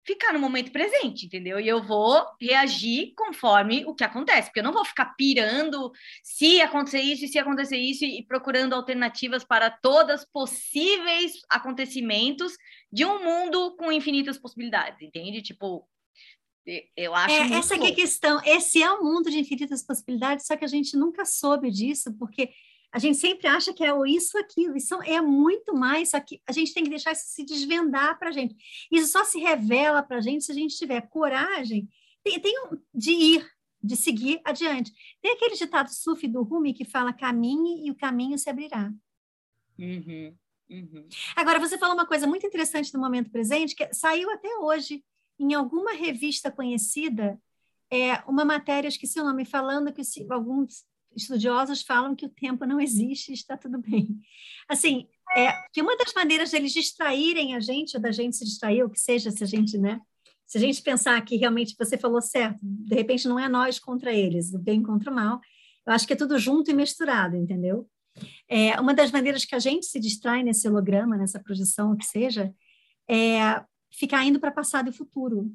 ficar 0.04 0.34
no 0.34 0.40
momento 0.40 0.72
presente, 0.72 1.26
entendeu? 1.26 1.60
E 1.60 1.68
eu 1.68 1.82
vou 1.82 2.26
reagir 2.40 3.14
conforme 3.16 3.86
o 3.86 3.94
que 3.94 4.04
acontece, 4.04 4.48
porque 4.48 4.60
eu 4.60 4.64
não 4.64 4.74
vou 4.74 4.84
ficar 4.84 5.14
pirando 5.16 5.92
se 6.24 6.60
acontecer 6.62 7.02
isso 7.02 7.26
e 7.26 7.28
se 7.28 7.38
acontecer 7.38 7.78
isso 7.78 8.04
e 8.04 8.26
procurando 8.26 8.74
alternativas 8.74 9.44
para 9.44 9.70
todos 9.70 10.26
possíveis 10.26 11.34
acontecimentos 11.50 12.54
de 12.92 13.06
um 13.06 13.24
mundo 13.24 13.76
com 13.78 13.92
infinitas 13.92 14.38
possibilidades, 14.38 15.02
entende? 15.02 15.42
Tipo, 15.42 15.88
eu 16.96 17.16
acho. 17.16 17.34
É, 17.34 17.54
essa 17.54 17.76
é 17.76 17.88
a 17.88 17.96
questão. 17.96 18.42
Esse 18.46 18.82
é 18.82 18.92
um 18.92 19.04
mundo 19.04 19.30
de 19.30 19.40
infinitas 19.40 19.84
possibilidades, 19.84 20.46
só 20.46 20.56
que 20.56 20.66
a 20.66 20.68
gente 20.68 20.98
nunca 20.98 21.26
soube 21.26 21.72
disso, 21.72 22.14
porque 22.18 22.50
a 22.94 23.00
gente 23.00 23.18
sempre 23.18 23.48
acha 23.48 23.74
que 23.74 23.84
é 23.84 23.92
isso, 24.08 24.38
aquilo. 24.38 24.76
Isso 24.76 24.96
é 25.04 25.22
muito 25.22 25.74
mais, 25.74 26.10
só 26.10 26.20
que 26.20 26.42
a 26.48 26.52
gente 26.52 26.74
tem 26.74 26.84
que 26.84 26.90
deixar 26.90 27.14
isso 27.14 27.26
se 27.28 27.46
desvendar 27.46 28.20
para 28.20 28.30
a 28.30 28.32
gente. 28.32 28.56
Isso 28.92 29.12
só 29.12 29.24
se 29.24 29.40
revela 29.40 30.04
para 30.04 30.18
a 30.18 30.22
gente 30.22 30.44
se 30.44 30.52
a 30.52 30.56
gente 30.56 30.78
tiver 30.78 31.02
coragem 31.10 31.88
tem, 32.24 32.40
tem 32.40 32.54
um, 32.66 32.78
de 32.94 33.12
ir, 33.12 33.52
de 33.84 33.96
seguir 33.96 34.40
adiante. 34.46 34.92
Tem 35.22 35.32
aquele 35.32 35.56
ditado 35.56 35.90
sufi 35.90 36.28
do 36.28 36.44
Rumi 36.44 36.74
que 36.74 36.86
fala 36.86 37.14
caminhe 37.14 37.88
e 37.88 37.92
o 37.92 37.96
caminho 37.96 38.38
se 38.38 38.50
abrirá. 38.50 38.92
Uhum, 39.78 40.36
uhum. 40.72 41.08
Agora, 41.36 41.60
você 41.60 41.78
falou 41.78 41.96
uma 41.96 42.06
coisa 42.06 42.26
muito 42.26 42.46
interessante 42.46 42.94
no 42.94 43.00
momento 43.00 43.30
presente, 43.30 43.76
que 43.76 43.94
saiu 43.94 44.30
até 44.32 44.50
hoje 44.58 45.04
em 45.40 45.54
alguma 45.54 45.94
revista 45.94 46.52
conhecida, 46.52 47.40
é, 47.92 48.16
uma 48.28 48.46
matéria, 48.46 48.88
esqueci 48.88 49.20
o 49.20 49.24
nome, 49.24 49.44
falando 49.44 49.92
que 49.92 50.02
alguns 50.30 50.86
estudiosos 51.16 51.82
falam 51.82 52.16
que 52.16 52.26
o 52.26 52.30
tempo 52.30 52.66
não 52.66 52.80
existe, 52.80 53.34
está 53.34 53.58
tudo 53.58 53.80
bem. 53.80 54.20
Assim, 54.68 55.08
é 55.36 55.52
que 55.74 55.82
uma 55.82 55.98
das 55.98 56.14
maneiras 56.14 56.50
de 56.50 56.58
eles 56.58 56.72
distraírem 56.72 57.56
a 57.56 57.60
gente, 57.60 57.96
ou 57.96 58.02
da 58.02 58.12
gente 58.12 58.38
se 58.38 58.46
distrair, 58.46 58.84
ou 58.84 58.90
que 58.90 59.00
seja, 59.00 59.32
se 59.32 59.44
a 59.44 59.48
gente, 59.48 59.78
né? 59.78 60.00
Se 60.46 60.58
a 60.58 60.62
gente 60.62 60.82
pensar 60.82 61.20
que 61.22 61.38
realmente 61.38 61.76
você 61.78 61.98
falou 61.98 62.22
certo, 62.22 62.60
de 62.62 62.96
repente 62.96 63.28
não 63.28 63.40
é 63.40 63.48
nós 63.48 63.80
contra 63.80 64.14
eles, 64.14 64.54
o 64.54 64.60
bem 64.60 64.84
contra 64.84 65.12
o 65.12 65.16
mal, 65.16 65.40
eu 65.86 65.94
acho 65.94 66.06
que 66.06 66.14
é 66.14 66.16
tudo 66.16 66.38
junto 66.38 66.70
e 66.70 66.74
misturado, 66.74 67.36
entendeu? 67.36 67.90
É, 68.47 68.80
uma 68.80 68.93
das 68.93 69.12
maneiras 69.12 69.45
que 69.45 69.56
a 69.56 69.60
gente 69.60 69.86
se 69.86 70.00
distrai 70.00 70.43
nesse 70.43 70.67
holograma, 70.67 71.17
nessa 71.17 71.39
projeção, 71.39 71.91
o 71.91 71.97
que 71.97 72.06
seja, 72.06 72.54
é 73.10 73.63
ficar 73.91 74.24
indo 74.26 74.39
para 74.39 74.52
passado 74.52 74.89
e 74.89 74.93
futuro. 74.93 75.52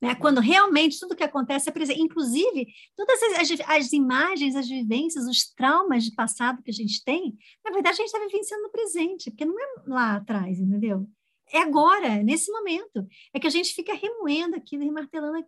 Né? 0.00 0.14
Quando 0.14 0.40
realmente 0.40 0.98
tudo 1.00 1.16
que 1.16 1.24
acontece 1.24 1.68
é 1.68 1.72
presente. 1.72 2.00
Inclusive, 2.00 2.68
todas 2.96 3.20
as, 3.22 3.60
as, 3.66 3.92
imagens, 3.92 4.54
as 4.54 4.68
vivências, 4.68 5.26
os 5.26 5.52
traumas 5.54 6.04
de 6.04 6.14
passado 6.14 6.62
que 6.62 6.70
a 6.70 6.74
gente 6.74 7.02
tem, 7.04 7.36
na 7.64 7.72
verdade, 7.72 7.94
a 7.94 7.96
gente 7.96 8.06
está 8.06 8.18
vivenciando 8.18 8.62
no 8.62 8.70
presente, 8.70 9.30
porque 9.30 9.44
não 9.44 9.58
é 9.58 9.82
lá 9.86 10.16
atrás, 10.16 10.60
entendeu? 10.60 11.08
É 11.52 11.58
agora, 11.58 12.22
nesse 12.22 12.50
momento. 12.50 13.06
É 13.32 13.40
que 13.40 13.46
a 13.46 13.50
gente 13.50 13.74
fica 13.74 13.94
remoendo 13.94 14.56
aquilo, 14.56 14.84
remartelando 14.84 15.38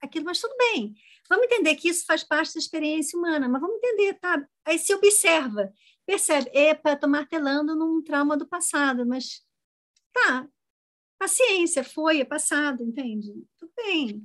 aquilo, 0.00 0.24
mas 0.24 0.40
tudo 0.40 0.54
bem. 0.56 0.94
Vamos 1.28 1.46
entender 1.46 1.74
que 1.76 1.88
isso 1.88 2.04
faz 2.06 2.22
parte 2.22 2.54
da 2.54 2.60
experiência 2.60 3.18
humana, 3.18 3.48
mas 3.48 3.60
vamos 3.60 3.76
entender, 3.76 4.14
tá? 4.14 4.46
Aí 4.64 4.78
se 4.78 4.94
observa, 4.94 5.72
percebe, 6.06 6.50
epa, 6.52 6.92
estou 6.92 7.08
martelando 7.08 7.74
num 7.74 8.02
trauma 8.02 8.36
do 8.36 8.46
passado, 8.46 9.06
mas 9.06 9.42
tá, 10.12 10.48
paciência, 11.18 11.82
foi, 11.82 12.20
é 12.20 12.24
passado, 12.24 12.82
entende? 12.82 13.32
Tudo 13.58 13.72
bem. 13.76 14.22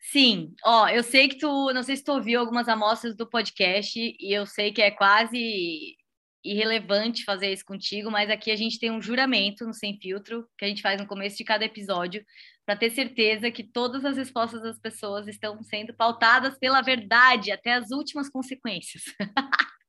Sim, 0.00 0.54
ó, 0.64 0.88
eu 0.88 1.02
sei 1.02 1.28
que 1.28 1.38
tu, 1.38 1.72
não 1.72 1.82
sei 1.82 1.96
se 1.96 2.02
tu 2.02 2.12
ouviu 2.12 2.40
algumas 2.40 2.68
amostras 2.68 3.14
do 3.14 3.28
podcast 3.28 3.98
e 3.98 4.32
eu 4.32 4.46
sei 4.46 4.72
que 4.72 4.82
é 4.82 4.90
quase 4.90 5.96
irrelevante 6.44 7.24
fazer 7.24 7.52
isso 7.52 7.64
contigo, 7.64 8.10
mas 8.10 8.30
aqui 8.30 8.50
a 8.50 8.56
gente 8.56 8.78
tem 8.78 8.90
um 8.90 9.02
juramento 9.02 9.66
no 9.66 9.74
Sem 9.74 9.98
Filtro 10.00 10.46
que 10.58 10.64
a 10.64 10.68
gente 10.68 10.82
faz 10.82 11.00
no 11.00 11.06
começo 11.06 11.36
de 11.36 11.44
cada 11.44 11.64
episódio 11.64 12.24
para 12.64 12.76
ter 12.76 12.90
certeza 12.90 13.50
que 13.50 13.64
todas 13.64 14.04
as 14.04 14.16
respostas 14.16 14.62
das 14.62 14.78
pessoas 14.78 15.26
estão 15.26 15.62
sendo 15.62 15.94
pautadas 15.94 16.58
pela 16.58 16.80
verdade 16.80 17.50
até 17.50 17.74
as 17.74 17.90
últimas 17.90 18.28
consequências. 18.28 19.02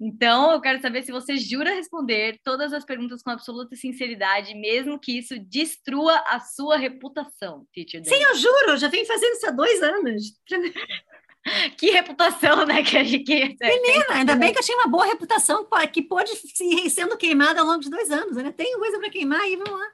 Então, 0.00 0.52
eu 0.52 0.60
quero 0.60 0.80
saber 0.80 1.02
se 1.02 1.12
você 1.12 1.36
jura 1.36 1.74
responder 1.74 2.38
todas 2.44 2.72
as 2.72 2.84
perguntas 2.84 3.22
com 3.22 3.30
absoluta 3.30 3.74
sinceridade, 3.74 4.54
mesmo 4.54 4.98
que 4.98 5.18
isso 5.18 5.38
destrua 5.38 6.22
a 6.26 6.40
sua 6.40 6.76
reputação, 6.76 7.66
Teacher 7.72 8.02
Sim, 8.04 8.22
eu 8.22 8.34
juro, 8.36 8.76
já 8.76 8.88
venho 8.88 9.04
fazendo 9.06 9.32
isso 9.32 9.46
há 9.48 9.50
dois 9.50 9.82
anos. 9.82 10.22
que 11.76 11.90
reputação, 11.90 12.66
né? 12.66 12.82
Que 12.82 12.96
a 12.98 13.04
gente. 13.04 13.32
Menina, 13.60 14.04
ainda 14.10 14.36
bem 14.36 14.52
que 14.52 14.58
eu 14.58 14.62
tinha 14.62 14.78
uma 14.78 14.88
boa 14.88 15.06
reputação 15.06 15.66
que 15.92 16.02
pode 16.02 16.30
ir 16.60 16.90
sendo 16.90 17.16
queimada 17.16 17.60
ao 17.60 17.66
longo 17.66 17.80
de 17.80 17.90
dois 17.90 18.10
anos. 18.10 18.36
Né? 18.36 18.52
Tem 18.52 18.78
coisa 18.78 18.98
para 18.98 19.10
queimar 19.10 19.40
aí, 19.40 19.56
vamos 19.56 19.80
lá. 19.80 19.86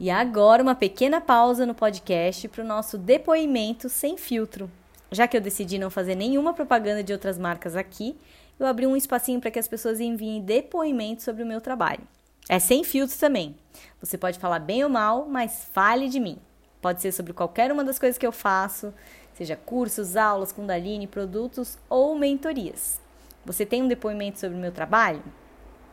E 0.00 0.10
agora, 0.10 0.62
uma 0.62 0.74
pequena 0.74 1.20
pausa 1.20 1.64
no 1.64 1.74
podcast 1.74 2.48
para 2.48 2.64
o 2.64 2.66
nosso 2.66 2.98
depoimento 2.98 3.88
sem 3.88 4.16
filtro. 4.16 4.70
Já 5.12 5.28
que 5.28 5.36
eu 5.36 5.40
decidi 5.40 5.78
não 5.78 5.90
fazer 5.90 6.14
nenhuma 6.14 6.54
propaganda 6.54 7.04
de 7.04 7.12
outras 7.12 7.38
marcas 7.38 7.76
aqui, 7.76 8.16
eu 8.58 8.66
abri 8.66 8.86
um 8.86 8.96
espacinho 8.96 9.40
para 9.40 9.50
que 9.50 9.58
as 9.58 9.68
pessoas 9.68 10.00
enviem 10.00 10.40
depoimentos 10.40 11.24
sobre 11.24 11.42
o 11.42 11.46
meu 11.46 11.60
trabalho. 11.60 12.02
É 12.48 12.58
sem 12.58 12.82
filtro 12.82 13.16
também. 13.16 13.54
Você 14.00 14.18
pode 14.18 14.38
falar 14.38 14.58
bem 14.58 14.82
ou 14.82 14.90
mal, 14.90 15.26
mas 15.28 15.68
fale 15.72 16.08
de 16.08 16.18
mim. 16.18 16.38
Pode 16.82 17.00
ser 17.00 17.12
sobre 17.12 17.32
qualquer 17.32 17.70
uma 17.70 17.84
das 17.84 17.96
coisas 17.98 18.18
que 18.18 18.26
eu 18.26 18.32
faço, 18.32 18.92
seja 19.34 19.56
cursos, 19.56 20.16
aulas, 20.16 20.50
Kundalini, 20.50 21.06
produtos 21.06 21.78
ou 21.88 22.16
mentorias. 22.16 23.00
Você 23.46 23.64
tem 23.64 23.84
um 23.84 23.88
depoimento 23.88 24.40
sobre 24.40 24.58
o 24.58 24.60
meu 24.60 24.72
trabalho? 24.72 25.22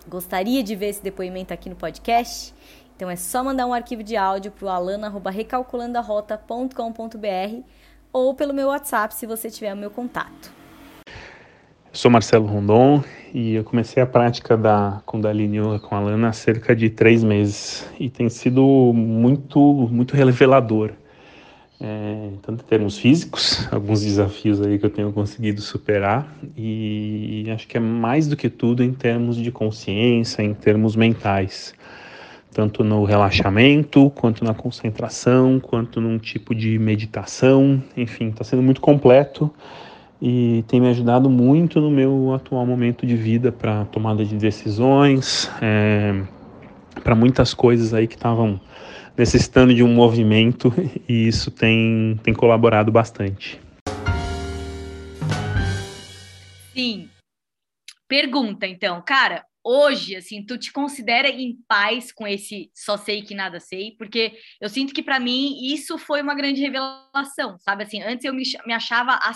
Gostaria 0.08 0.63
de 0.63 0.75
ver 0.75 0.88
esse 0.88 1.04
depoimento 1.04 1.54
aqui 1.54 1.69
no 1.69 1.75
podcast? 1.75 2.56
Então 2.95 3.08
é 3.10 3.15
só 3.15 3.43
mandar 3.43 3.67
um 3.67 3.73
arquivo 3.73 4.04
de 4.04 4.17
áudio 4.17 4.52
para 4.52 4.65
o 4.65 4.69
alana.recalculandoarota.com.br 4.69 7.63
ou 8.12 8.34
pelo 8.34 8.54
meu 8.54 8.69
WhatsApp 8.69 9.13
se 9.13 9.28
você 9.28 9.49
tiver 9.49 9.73
o 9.73 9.78
meu 9.78 9.91
contato. 9.91 10.59
Sou 12.00 12.10
Marcelo 12.10 12.46
Rondon 12.46 13.04
e 13.34 13.56
eu 13.56 13.64
comecei 13.66 14.02
a 14.02 14.06
prática 14.06 14.56
da 14.56 15.02
Kundalini 15.06 15.58
Yoga 15.58 15.80
com 15.80 15.96
a 15.96 15.98
Alana 15.98 16.30
há 16.30 16.32
cerca 16.32 16.74
de 16.74 16.90
três 16.90 17.26
meses 17.26 17.86
e 18.00 18.10
tem 18.10 18.30
sido 18.30 18.64
muito, 18.96 19.60
muito 19.92 20.16
revelador. 20.16 20.92
É, 21.78 22.30
tanto 22.42 22.64
em 22.64 22.68
termos 22.68 22.98
físicos, 22.98 23.68
alguns 23.70 24.02
desafios 24.02 24.62
aí 24.62 24.80
que 24.80 24.86
eu 24.86 24.90
tenho 24.90 25.12
conseguido 25.12 25.60
superar 25.60 26.34
e 26.56 27.46
acho 27.54 27.68
que 27.68 27.76
é 27.76 27.82
mais 27.82 28.30
do 28.30 28.38
que 28.38 28.50
tudo 28.50 28.82
em 28.82 28.94
termos 28.94 29.36
de 29.36 29.52
consciência, 29.52 30.42
em 30.42 30.54
termos 30.54 30.96
mentais 30.96 31.74
tanto 32.54 32.82
no 32.82 33.04
relaxamento, 33.04 34.10
quanto 34.12 34.46
na 34.46 34.54
concentração, 34.54 35.60
quanto 35.60 36.00
num 36.00 36.18
tipo 36.18 36.56
de 36.56 36.80
meditação. 36.80 37.84
Enfim, 37.96 38.30
está 38.30 38.44
sendo 38.46 38.64
muito 38.64 38.80
completo 38.80 39.54
e 40.22 40.64
tem 40.68 40.82
me 40.82 40.90
ajudado 40.90 41.30
muito 41.30 41.80
no 41.80 41.90
meu 41.90 42.34
atual 42.34 42.66
momento 42.66 43.06
de 43.06 43.16
vida 43.16 43.52
para 43.52 43.86
tomada 43.86 44.26
de 44.26 44.36
decisões, 44.36 45.50
é, 45.62 46.24
para 47.04 47.16
muitas 47.16 47.54
coisas 47.54 47.94
aí 47.94 48.08
que 48.08 48.16
estavam 48.16 48.60
necessitando 49.18 49.74
de 49.74 49.84
um 49.84 49.94
movimento 49.94 50.74
e 51.08 51.28
isso 51.28 51.52
tem, 51.52 52.20
tem 52.24 52.34
colaborado 52.34 52.92
bastante. 52.92 53.60
Sim. 56.74 57.10
Pergunta, 58.08 58.66
então, 58.66 59.02
cara, 59.06 59.46
hoje, 59.64 60.16
assim, 60.16 60.44
tu 60.44 60.58
te 60.58 60.72
considera 60.72 61.30
em 61.30 61.58
paz 61.68 62.12
com 62.12 62.28
esse 62.28 62.72
só 62.74 62.98
sei 62.98 63.22
que 63.22 63.36
nada 63.36 63.60
sei? 63.60 63.96
Porque 63.98 64.34
eu 64.60 64.68
sinto 64.68 64.94
que 64.94 65.04
para 65.04 65.20
mim 65.20 65.60
isso 65.62 65.98
foi 65.98 66.22
uma 66.22 66.34
grande 66.34 66.62
revelação, 66.62 67.58
sabe? 67.60 67.84
Assim, 67.84 68.02
antes 68.02 68.26
eu 68.26 68.34
me, 68.34 68.44
me 68.66 68.74
achava 68.74 69.20
a 69.22 69.34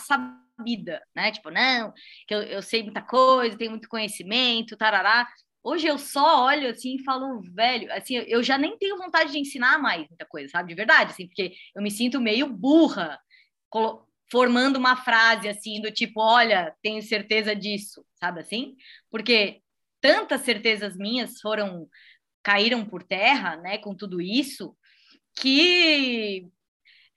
sabida, 0.57 1.01
né? 1.15 1.31
Tipo, 1.31 1.49
não, 1.49 1.93
que 2.27 2.33
eu, 2.33 2.41
eu 2.43 2.61
sei 2.61 2.83
muita 2.83 3.01
coisa, 3.01 3.57
tenho 3.57 3.71
muito 3.71 3.89
conhecimento, 3.89 4.77
tarará. 4.77 5.27
Hoje 5.63 5.87
eu 5.87 5.97
só 5.97 6.45
olho 6.45 6.69
assim 6.69 6.95
e 6.95 7.03
falo, 7.03 7.41
velho, 7.53 7.91
assim, 7.93 8.15
eu 8.27 8.43
já 8.43 8.57
nem 8.57 8.77
tenho 8.77 8.97
vontade 8.97 9.31
de 9.31 9.39
ensinar 9.39 9.79
mais 9.79 10.07
muita 10.09 10.25
coisa, 10.25 10.49
sabe? 10.49 10.69
De 10.69 10.75
verdade, 10.75 11.11
assim, 11.11 11.27
porque 11.27 11.53
eu 11.75 11.81
me 11.81 11.89
sinto 11.91 12.19
meio 12.19 12.47
burra 12.47 13.19
formando 14.31 14.77
uma 14.77 14.95
frase 14.95 15.47
assim 15.47 15.81
do 15.81 15.91
tipo, 15.91 16.21
olha, 16.21 16.75
tenho 16.81 17.01
certeza 17.01 17.55
disso, 17.55 18.05
sabe 18.19 18.41
assim? 18.41 18.75
Porque 19.09 19.61
tantas 20.01 20.41
certezas 20.41 20.97
minhas 20.97 21.39
foram 21.39 21.87
caíram 22.43 22.85
por 22.85 23.03
terra, 23.03 23.55
né, 23.55 23.77
com 23.77 23.95
tudo 23.95 24.21
isso, 24.21 24.75
que 25.35 26.47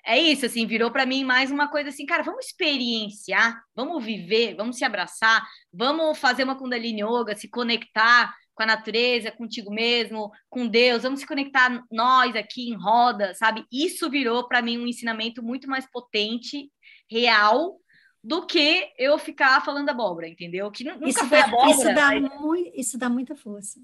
é 0.07 0.19
isso, 0.19 0.47
assim, 0.47 0.67
virou 0.67 0.91
para 0.93 1.05
mim 1.05 1.25
mais 1.25 1.51
uma 1.51 1.69
coisa 1.69 1.89
assim, 1.89 2.07
cara, 2.07 2.23
vamos 2.23 2.47
experienciar, 2.47 3.61
vamos 3.75 4.05
viver, 4.05 4.55
vamos 4.55 4.77
se 4.77 4.85
abraçar, 4.85 5.45
vamos 5.73 6.17
fazer 6.17 6.45
uma 6.45 6.57
Kundalini 6.57 7.03
Yoga, 7.03 7.35
se 7.35 7.49
conectar 7.49 8.33
com 8.55 8.63
a 8.63 8.67
natureza, 8.67 9.33
contigo 9.33 9.71
mesmo, 9.71 10.31
com 10.49 10.67
Deus, 10.67 11.03
vamos 11.03 11.21
se 11.21 11.27
conectar 11.27 11.85
nós 11.91 12.37
aqui 12.37 12.71
em 12.71 12.75
roda, 12.75 13.35
sabe? 13.35 13.67
Isso 13.71 14.09
virou 14.09 14.47
para 14.47 14.63
mim 14.63 14.79
um 14.79 14.87
ensinamento 14.87 15.43
muito 15.43 15.69
mais 15.69 15.91
potente, 15.91 16.71
real, 17.11 17.77
do 18.23 18.47
que 18.47 18.89
eu 18.97 19.19
ficar 19.19 19.63
falando 19.65 19.89
abóbora, 19.89 20.29
entendeu? 20.29 20.71
Que 20.71 20.85
nunca 20.85 21.09
isso 21.09 21.27
foi 21.27 21.39
dá, 21.39 21.45
abóbora. 21.45 21.71
Isso 21.71 21.95
dá, 21.95 22.21
mas... 22.21 22.41
muito, 22.41 22.73
isso 22.75 22.99
dá 22.99 23.09
muita 23.09 23.37
força. 23.37 23.81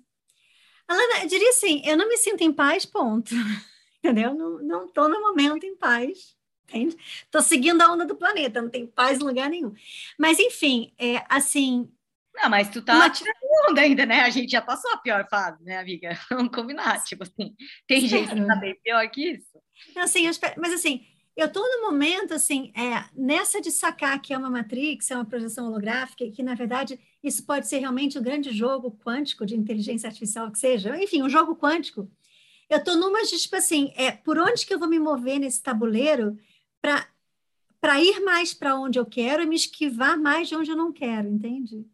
Alana, 0.87 1.23
eu 1.23 1.29
diria 1.29 1.51
assim, 1.51 1.83
eu 1.85 1.97
não 1.97 2.09
me 2.09 2.17
sinto 2.17 2.43
em 2.43 2.53
paz, 2.53 2.87
ponto 2.87 3.35
entendeu? 4.03 4.35
Não 4.35 4.87
estou 4.87 5.09
no 5.09 5.21
momento 5.21 5.65
em 5.65 5.77
paz, 5.77 6.37
entende? 6.69 6.97
Estou 7.25 7.41
seguindo 7.41 7.81
a 7.81 7.93
onda 7.93 8.05
do 8.05 8.17
planeta, 8.17 8.61
não 8.61 8.69
tem 8.69 8.87
paz 8.87 9.21
em 9.21 9.25
lugar 9.25 9.49
nenhum. 9.49 9.73
Mas, 10.19 10.39
enfim, 10.39 10.93
é 10.99 11.25
assim... 11.29 11.89
Não, 12.35 12.49
mas 12.49 12.71
tu 12.71 12.81
tá 12.81 12.95
uma... 12.95 13.11
tirando 13.11 13.37
onda 13.69 13.83
ainda, 13.83 14.07
né? 14.07 14.21
A 14.21 14.31
gente 14.31 14.51
já 14.51 14.63
passou 14.63 14.91
a 14.91 14.97
pior 14.97 15.29
fase, 15.29 15.63
né, 15.63 15.79
amiga? 15.79 16.19
Vamos 16.31 16.51
combinar, 16.51 17.03
tipo 17.05 17.23
assim, 17.23 17.55
tem 17.87 18.09
gente 18.09 18.35
que 18.35 18.47
tá 18.47 18.57
bem 18.57 18.75
pior 18.83 19.09
que 19.11 19.33
isso. 19.33 19.61
Não, 19.95 20.03
assim, 20.03 20.27
espero... 20.27 20.55
mas 20.59 20.73
assim, 20.73 21.07
eu 21.37 21.47
estou 21.47 21.63
no 21.63 21.83
momento, 21.83 22.35
assim, 22.35 22.73
é, 22.75 23.05
nessa 23.15 23.61
de 23.61 23.71
sacar 23.71 24.21
que 24.21 24.35
é 24.35 24.39
uma 24.39 24.51
matrix, 24.51 25.11
é 25.11 25.15
uma 25.15 25.25
projeção 25.25 25.67
holográfica, 25.67 26.25
e 26.25 26.31
que, 26.31 26.43
na 26.43 26.55
verdade, 26.55 26.99
isso 27.23 27.45
pode 27.45 27.69
ser 27.69 27.79
realmente 27.79 28.19
um 28.19 28.23
grande 28.23 28.51
jogo 28.51 28.99
quântico 29.05 29.47
de 29.47 29.57
inteligência 29.57 30.09
artificial, 30.09 30.51
que 30.51 30.59
seja, 30.59 30.97
enfim, 31.03 31.23
um 31.23 31.31
jogo 31.31 31.57
quântico, 31.57 32.11
eu 32.73 32.79
estou 32.79 32.97
numa 32.97 33.23
de, 33.23 33.39
tipo 33.39 33.55
assim, 33.55 33.93
é, 33.97 34.13
por 34.13 34.39
onde 34.39 34.65
que 34.65 34.73
eu 34.73 34.79
vou 34.79 34.89
me 34.89 34.99
mover 34.99 35.39
nesse 35.39 35.63
tabuleiro 35.63 36.39
para 36.81 38.01
ir 38.01 38.21
mais 38.21 38.55
para 38.55 38.79
onde 38.79 38.99
eu 38.99 39.05
quero 39.05 39.43
e 39.43 39.47
me 39.47 39.57
esquivar 39.57 40.19
mais 40.19 40.49
de 40.49 40.57
onde 40.57 40.71
eu 40.71 40.77
não 40.77 40.91
quero, 40.91 41.29
entende? 41.29 41.87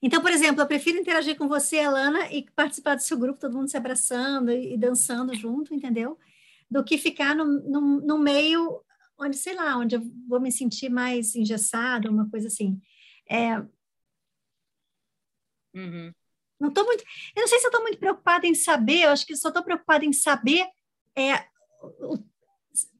Então, 0.00 0.22
por 0.22 0.30
exemplo, 0.30 0.62
eu 0.62 0.68
prefiro 0.68 0.98
interagir 0.98 1.36
com 1.36 1.48
você, 1.48 1.80
Alana, 1.80 2.32
e 2.32 2.48
participar 2.52 2.94
do 2.94 3.02
seu 3.02 3.18
grupo, 3.18 3.40
todo 3.40 3.56
mundo 3.56 3.68
se 3.68 3.76
abraçando 3.76 4.52
e, 4.52 4.74
e 4.74 4.78
dançando 4.78 5.34
junto, 5.34 5.74
entendeu? 5.74 6.16
Do 6.70 6.84
que 6.84 6.96
ficar 6.96 7.34
no, 7.34 7.44
no, 7.44 7.80
no, 8.00 8.18
meio 8.18 8.82
onde, 9.18 9.36
sei 9.36 9.54
lá, 9.56 9.76
onde 9.76 9.96
eu 9.96 10.02
vou 10.28 10.40
me 10.40 10.52
sentir 10.52 10.88
mais 10.88 11.34
engessada, 11.34 12.08
uma 12.08 12.30
coisa 12.30 12.46
assim. 12.46 12.80
É... 13.28 13.58
Uhum. 15.74 16.12
Não 16.60 16.68
estou 16.68 16.84
muito. 16.84 17.02
Eu 17.34 17.40
não 17.40 17.48
sei 17.48 17.58
se 17.58 17.64
eu 17.64 17.70
estou 17.70 17.82
muito 17.82 17.98
preocupada 17.98 18.46
em 18.46 18.54
saber, 18.54 19.04
eu 19.04 19.10
acho 19.10 19.26
que 19.26 19.34
só 19.34 19.48
estou 19.48 19.64
preocupada 19.64 20.04
em 20.04 20.12
saber 20.12 20.66
é, 21.16 21.44
o, 22.00 22.18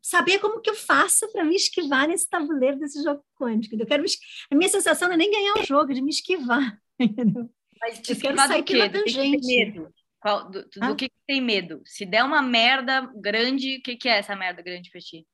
saber 0.03 0.39
como 0.39 0.61
que 0.61 0.71
eu 0.71 0.75
faço 0.75 1.31
para 1.31 1.45
me 1.45 1.55
esquivar 1.55 2.09
nesse 2.09 2.29
tabuleiro 2.29 2.79
desse 2.79 3.03
jogo 3.03 3.25
quântico. 3.37 3.77
Eu 3.77 3.87
quero 3.87 4.03
me, 4.03 4.09
a 4.51 4.55
minha 4.55 4.69
sensação 4.69 5.09
não 5.09 5.15
é 5.15 5.19
nem 5.19 5.31
ganhar 5.31 5.55
o 5.55 5.65
jogo, 5.65 5.93
é 5.93 5.95
de 5.95 6.03
me 6.03 6.11
esquivar. 6.11 6.81
Entendeu? 6.99 7.51
Mas 7.81 8.01
te 8.01 8.13
eu 8.13 8.19
quero 8.19 8.37
sair 8.37 8.65
pela 8.65 8.91
tangente. 8.91 9.47
medo. 9.47 9.93
Qual, 10.21 10.51
do, 10.51 10.69
do, 10.69 10.81
do 10.81 10.97
que, 10.97 11.09
que, 11.09 11.15
tem 11.27 11.41
medo? 11.41 11.81
Se 11.87 12.05
der 12.05 12.23
uma 12.25 12.43
merda 12.43 13.11
grande, 13.17 13.79
o 13.79 13.83
que, 13.83 13.97
que 13.97 14.09
é 14.09 14.19
essa 14.19 14.37
merda 14.37 14.61
grande 14.61 14.91
para 14.91 15.01
ti? 15.01 15.27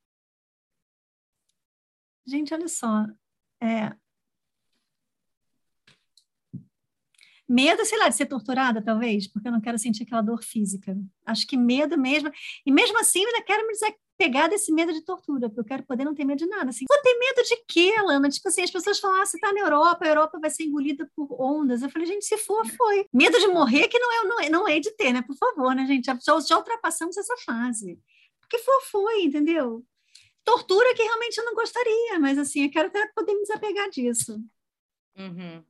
Gente, 2.25 2.53
olha 2.53 2.69
só. 2.69 3.05
É, 3.61 3.93
Medo, 7.47 7.85
sei 7.85 7.97
lá, 7.97 8.09
de 8.09 8.15
ser 8.15 8.25
torturada, 8.25 8.81
talvez, 8.81 9.25
porque 9.27 9.47
eu 9.47 9.51
não 9.51 9.61
quero 9.61 9.79
sentir 9.79 10.03
aquela 10.03 10.21
dor 10.21 10.43
física. 10.43 10.97
Acho 11.25 11.47
que 11.47 11.55
medo 11.55 11.97
mesmo. 11.97 12.29
E 12.65 12.71
mesmo 12.71 12.99
assim, 12.99 13.21
eu 13.21 13.27
ainda 13.27 13.41
quero 13.43 13.65
me 13.65 13.73
desapegar 13.73 14.49
desse 14.49 14.71
medo 14.73 14.91
de 14.91 15.01
tortura, 15.01 15.47
porque 15.47 15.61
eu 15.61 15.65
quero 15.65 15.83
poder 15.83 16.03
não 16.03 16.13
ter 16.13 16.25
medo 16.25 16.39
de 16.39 16.45
nada. 16.47 16.69
Assim, 16.69 16.85
vou 16.89 17.01
ter 17.01 17.17
medo 17.17 17.47
de 17.47 17.55
quê, 17.67 17.93
Lana? 18.01 18.27
Tipo 18.29 18.49
assim, 18.49 18.63
as 18.63 18.71
pessoas 18.71 18.99
falam, 18.99 19.21
ah, 19.21 19.25
você 19.25 19.37
está 19.37 19.53
na 19.53 19.61
Europa, 19.61 20.03
a 20.03 20.09
Europa 20.09 20.39
vai 20.39 20.49
ser 20.49 20.63
engolida 20.63 21.09
por 21.15 21.29
ondas. 21.39 21.81
Eu 21.81 21.89
falei, 21.89 22.05
gente, 22.05 22.25
se 22.25 22.37
for, 22.37 22.67
foi. 22.67 23.05
Medo 23.13 23.39
de 23.39 23.47
morrer 23.47 23.87
que 23.87 23.97
não 23.97 24.11
é, 24.11 24.23
não 24.27 24.39
é, 24.39 24.49
não 24.49 24.67
é 24.67 24.79
de 24.79 24.91
ter, 24.91 25.13
né? 25.13 25.21
Por 25.21 25.37
favor, 25.37 25.73
né, 25.73 25.85
gente? 25.85 26.05
Já, 26.05 26.17
já 26.39 26.57
ultrapassamos 26.57 27.15
essa 27.15 27.35
fase. 27.45 27.97
Porque 28.41 28.57
for, 28.59 28.81
foi, 28.91 29.23
entendeu? 29.23 29.85
Tortura 30.43 30.93
que 30.95 31.03
realmente 31.03 31.37
eu 31.37 31.45
não 31.45 31.53
gostaria, 31.53 32.19
mas 32.19 32.37
assim, 32.37 32.63
eu 32.63 32.71
quero 32.71 32.87
até 32.87 33.05
poder 33.13 33.33
me 33.33 33.41
desapegar 33.41 33.89
disso. 33.89 34.41
Uhum. 35.17 35.63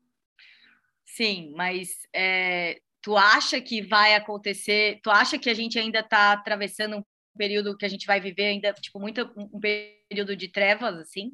Sim, 1.18 1.52
mas 1.56 1.98
é, 2.14 2.80
tu 3.02 3.18
acha 3.18 3.60
que 3.60 3.82
vai 3.82 4.14
acontecer? 4.14 5.00
Tu 5.02 5.10
acha 5.10 5.40
que 5.40 5.50
a 5.50 5.54
gente 5.56 5.80
ainda 5.80 6.02
está 6.02 6.34
atravessando 6.34 6.98
um 6.98 7.04
período 7.36 7.76
que 7.76 7.86
a 7.86 7.90
gente 7.90 8.06
vai 8.06 8.20
viver 8.20 8.46
ainda, 8.46 8.72
tipo, 8.74 9.00
muito 9.00 9.28
um 9.36 9.60
período 9.60 10.36
de 10.36 10.48
trevas, 10.48 10.96
assim? 11.00 11.32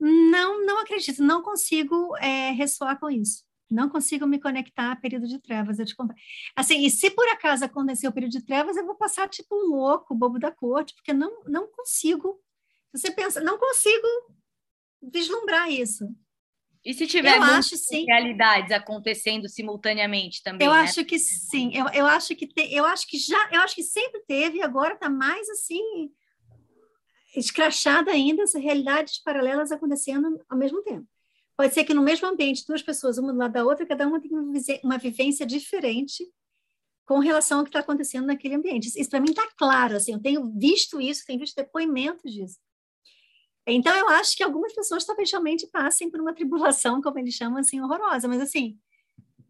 Não, 0.00 0.64
não 0.64 0.80
acredito, 0.80 1.22
não 1.22 1.42
consigo 1.42 2.16
é, 2.16 2.52
ressoar 2.52 2.98
com 2.98 3.10
isso. 3.10 3.44
Não 3.70 3.90
consigo 3.90 4.26
me 4.26 4.40
conectar 4.40 4.92
a 4.92 4.96
período 4.96 5.26
de 5.28 5.38
trevas. 5.38 5.78
Eu 5.78 5.84
te 5.84 5.94
comp... 5.94 6.10
Assim, 6.56 6.86
e 6.86 6.90
se 6.90 7.10
por 7.10 7.28
acaso 7.28 7.62
acontecer 7.62 8.08
o 8.08 8.12
período 8.12 8.32
de 8.32 8.44
trevas, 8.46 8.74
eu 8.74 8.86
vou 8.86 8.94
passar 8.94 9.28
tipo 9.28 9.54
um 9.54 9.76
louco, 9.76 10.14
bobo 10.14 10.38
da 10.38 10.50
corte, 10.50 10.94
porque 10.94 11.12
não, 11.12 11.44
não 11.44 11.70
consigo. 11.70 12.42
Você 12.90 13.10
pensa, 13.10 13.42
não 13.42 13.58
consigo 13.58 14.08
vislumbrar 15.02 15.70
isso. 15.70 16.08
E 16.84 16.92
se 16.92 17.06
tiver 17.06 17.38
eu 17.38 17.42
acho, 17.42 17.76
sim. 17.76 18.04
realidades 18.04 18.70
acontecendo 18.70 19.48
simultaneamente 19.48 20.42
também? 20.42 20.66
Eu 20.66 20.72
né? 20.72 20.80
acho 20.80 21.02
que 21.04 21.18
sim. 21.18 21.70
Eu, 21.74 21.86
eu 21.88 22.06
acho 22.06 22.36
que 22.36 22.46
te, 22.46 22.72
eu 22.74 22.84
acho 22.84 23.06
que 23.06 23.16
já, 23.16 23.48
eu 23.52 23.62
acho 23.62 23.74
que 23.74 23.82
sempre 23.82 24.22
teve, 24.28 24.58
e 24.58 24.62
agora 24.62 24.92
está 24.92 25.08
mais 25.08 25.48
assim 25.48 26.10
escrachada 27.34 28.10
ainda 28.10 28.42
essas 28.42 28.62
realidades 28.62 29.18
paralelas 29.22 29.72
acontecendo 29.72 30.40
ao 30.48 30.58
mesmo 30.58 30.82
tempo. 30.82 31.06
Pode 31.56 31.72
ser 31.72 31.84
que 31.84 31.94
no 31.94 32.02
mesmo 32.02 32.28
ambiente, 32.28 32.66
duas 32.66 32.82
pessoas, 32.82 33.16
uma 33.16 33.32
do 33.32 33.38
lado 33.38 33.52
da 33.52 33.64
outra, 33.64 33.86
cada 33.86 34.06
uma 34.06 34.20
tem 34.20 34.30
uma 34.82 34.98
vivência 34.98 35.46
diferente 35.46 36.24
com 37.06 37.18
relação 37.18 37.58
ao 37.58 37.64
que 37.64 37.70
está 37.70 37.80
acontecendo 37.80 38.26
naquele 38.26 38.54
ambiente. 38.54 38.88
Isso, 38.88 38.98
isso 38.98 39.10
para 39.10 39.20
mim 39.20 39.30
está 39.30 39.48
claro, 39.56 39.96
assim, 39.96 40.12
eu 40.12 40.20
tenho 40.20 40.52
visto 40.58 41.00
isso, 41.00 41.24
tenho 41.26 41.38
visto 41.40 41.56
depoimentos 41.56 42.32
disso. 42.32 42.58
Então, 43.66 43.96
eu 43.96 44.08
acho 44.08 44.36
que 44.36 44.42
algumas 44.42 44.74
pessoas 44.74 45.04
talvez 45.04 45.30
realmente 45.30 45.66
passem 45.66 46.10
por 46.10 46.20
uma 46.20 46.34
tribulação, 46.34 47.00
como 47.00 47.18
eles 47.18 47.34
chamam, 47.34 47.58
assim, 47.58 47.80
horrorosa. 47.80 48.28
Mas, 48.28 48.40
assim, 48.40 48.78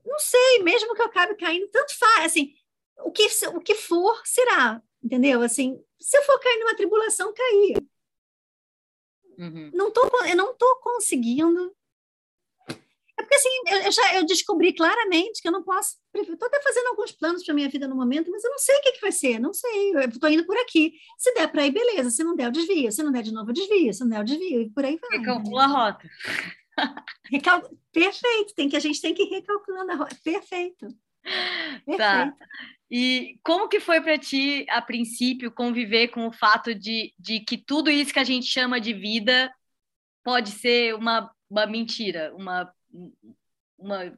não 0.05 0.19
sei, 0.19 0.63
mesmo 0.63 0.95
que 0.95 1.03
eu 1.03 1.07
acabe 1.07 1.35
caindo, 1.35 1.69
tanto 1.69 1.99
faz, 1.99 2.27
assim, 2.27 2.55
o 2.99 3.11
que, 3.11 3.27
o 3.49 3.61
que 3.61 3.75
for, 3.75 4.21
será, 4.25 4.83
entendeu? 5.03 5.43
Assim, 5.43 5.83
se 6.01 6.17
eu 6.17 6.23
for 6.23 6.39
cair 6.39 6.59
numa 6.61 6.77
tribulação, 6.77 7.33
cair. 7.35 7.85
Uhum. 9.37 9.71
Não 9.75 9.91
tô, 9.91 10.03
eu 10.27 10.37
não 10.37 10.53
estou 10.53 10.77
conseguindo 10.77 11.75
é 13.19 13.23
porque 13.23 13.35
assim, 13.35 13.49
eu, 13.67 13.93
já 13.93 14.15
eu 14.17 14.27
descobri 14.27 14.73
claramente 14.73 15.41
que 15.41 15.47
eu 15.47 15.53
não 15.53 15.63
posso. 15.63 15.97
Estou 16.15 16.49
até 16.49 16.61
fazendo 16.63 16.89
alguns 16.89 17.13
planos 17.13 17.45
para 17.45 17.55
minha 17.55 17.69
vida 17.69 17.87
no 17.87 17.95
momento, 17.95 18.31
mas 18.31 18.43
eu 18.43 18.51
não 18.51 18.59
sei 18.59 18.77
o 18.77 18.83
que, 18.83 18.93
que 18.93 19.01
vai 19.01 19.13
ser, 19.13 19.39
não 19.39 19.53
sei. 19.53 19.95
Eu 19.95 20.01
estou 20.09 20.29
indo 20.29 20.45
por 20.45 20.57
aqui. 20.59 20.95
Se 21.17 21.33
der 21.35 21.49
para 21.51 21.65
ir, 21.65 21.71
beleza. 21.71 22.11
Se 22.11 22.25
não 22.25 22.35
der, 22.35 22.47
eu 22.47 22.51
desvio. 22.51 22.91
Se 22.91 23.03
não 23.03 23.13
der 23.13 23.23
de 23.23 23.33
novo, 23.33 23.51
eu 23.51 23.55
desvio. 23.55 23.95
Se 23.95 24.01
não 24.01 24.09
der, 24.09 24.19
eu 24.19 24.25
desvio. 24.25 24.63
E 24.63 24.71
por 24.71 24.85
aí 24.85 24.99
vai. 24.99 25.19
Recalcula 25.19 25.65
a 25.65 25.67
rota. 25.67 26.11
Recal... 27.31 27.71
Perfeito. 27.93 28.55
Tem 28.55 28.69
que, 28.69 28.77
a 28.77 28.81
gente 28.81 29.01
tem 29.01 29.15
que 29.15 29.23
ir 29.23 29.31
recalculando 29.31 29.93
a 29.93 29.95
rota. 29.95 30.17
Perfeito. 30.25 30.89
Perfeito. 31.23 31.97
Tá. 31.97 32.35
E 32.91 33.39
como 33.43 33.69
que 33.69 33.81
foi 33.81 34.01
para 34.01 34.19
ti, 34.19 34.67
a 34.69 34.83
princípio, 34.83 35.53
conviver 35.53 36.09
com 36.09 36.27
o 36.27 36.33
fato 36.33 36.75
de, 36.75 37.15
de 37.19 37.41
que 37.41 37.57
tudo 37.57 37.91
isso 37.91 38.13
que 38.13 38.19
a 38.19 38.25
gente 38.25 38.47
chama 38.47 38.81
de 38.81 38.93
vida 38.93 39.53
pode 40.23 40.51
ser 40.51 40.95
uma, 40.95 41.31
uma 41.49 41.67
mentira, 41.67 42.35
uma 42.37 42.73
uma 43.79 44.13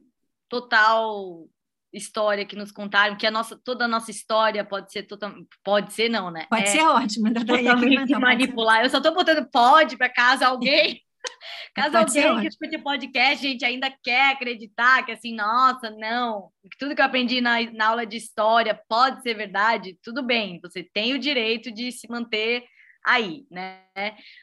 total 0.48 1.48
história 1.92 2.44
que 2.44 2.56
nos 2.56 2.70
contaram, 2.70 3.16
que 3.16 3.26
a 3.26 3.30
nossa, 3.30 3.56
toda 3.56 3.84
a 3.84 3.88
nossa 3.88 4.10
história 4.10 4.64
pode 4.64 4.92
ser 4.92 5.04
total, 5.04 5.34
pode 5.64 5.92
ser 5.92 6.08
não, 6.08 6.30
né? 6.30 6.46
Pode 6.50 6.64
é, 6.64 6.66
ser 6.66 6.82
ótimo, 6.82 7.32
totalmente 7.32 8.14
manipular. 8.14 8.82
Eu 8.82 8.90
só 8.90 8.98
estou 8.98 9.14
botando 9.14 9.48
pode 9.50 9.96
para 9.96 10.08
caso 10.08 10.44
alguém, 10.44 11.00
caso 11.74 11.96
alguém 11.96 12.40
que 12.40 12.48
escute 12.48 12.78
podcast, 12.78 13.42
gente, 13.42 13.64
ainda 13.64 13.90
quer 14.02 14.32
acreditar 14.32 15.04
que 15.04 15.12
assim, 15.12 15.34
nossa, 15.34 15.90
não, 15.90 16.50
tudo 16.78 16.94
que 16.94 17.00
eu 17.00 17.06
aprendi 17.06 17.40
na, 17.40 17.62
na 17.72 17.88
aula 17.88 18.06
de 18.06 18.16
história 18.16 18.78
pode 18.88 19.22
ser 19.22 19.34
verdade, 19.34 19.98
tudo 20.02 20.22
bem, 20.22 20.60
você 20.60 20.82
tem 20.82 21.14
o 21.14 21.18
direito 21.18 21.70
de 21.72 21.90
se 21.92 22.08
manter 22.10 22.64
aí, 23.04 23.46
né? 23.50 23.80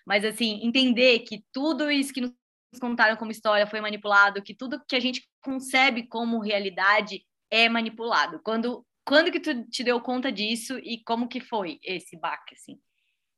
Mas 0.05 0.23
assim, 0.23 0.61
entender 0.63 1.19
que 1.19 1.43
tudo 1.51 1.91
isso 1.91 2.13
que 2.13 2.21
nos 2.21 2.31
contaram 2.79 3.15
como 3.15 3.31
história 3.31 3.67
foi 3.67 3.81
manipulado, 3.81 4.41
que 4.41 4.53
tudo 4.53 4.83
que 4.87 4.95
a 4.95 4.99
gente 4.99 5.27
concebe 5.41 6.03
como 6.07 6.39
realidade 6.39 7.25
é 7.49 7.69
manipulado. 7.69 8.39
Quando 8.43 8.85
quando 9.05 9.31
que 9.31 9.39
tu 9.39 9.65
te 9.65 9.83
deu 9.83 9.99
conta 9.99 10.31
disso 10.31 10.79
e 10.79 11.03
como 11.03 11.27
que 11.27 11.41
foi 11.41 11.79
esse 11.83 12.17
baque 12.17 12.55
assim? 12.55 12.79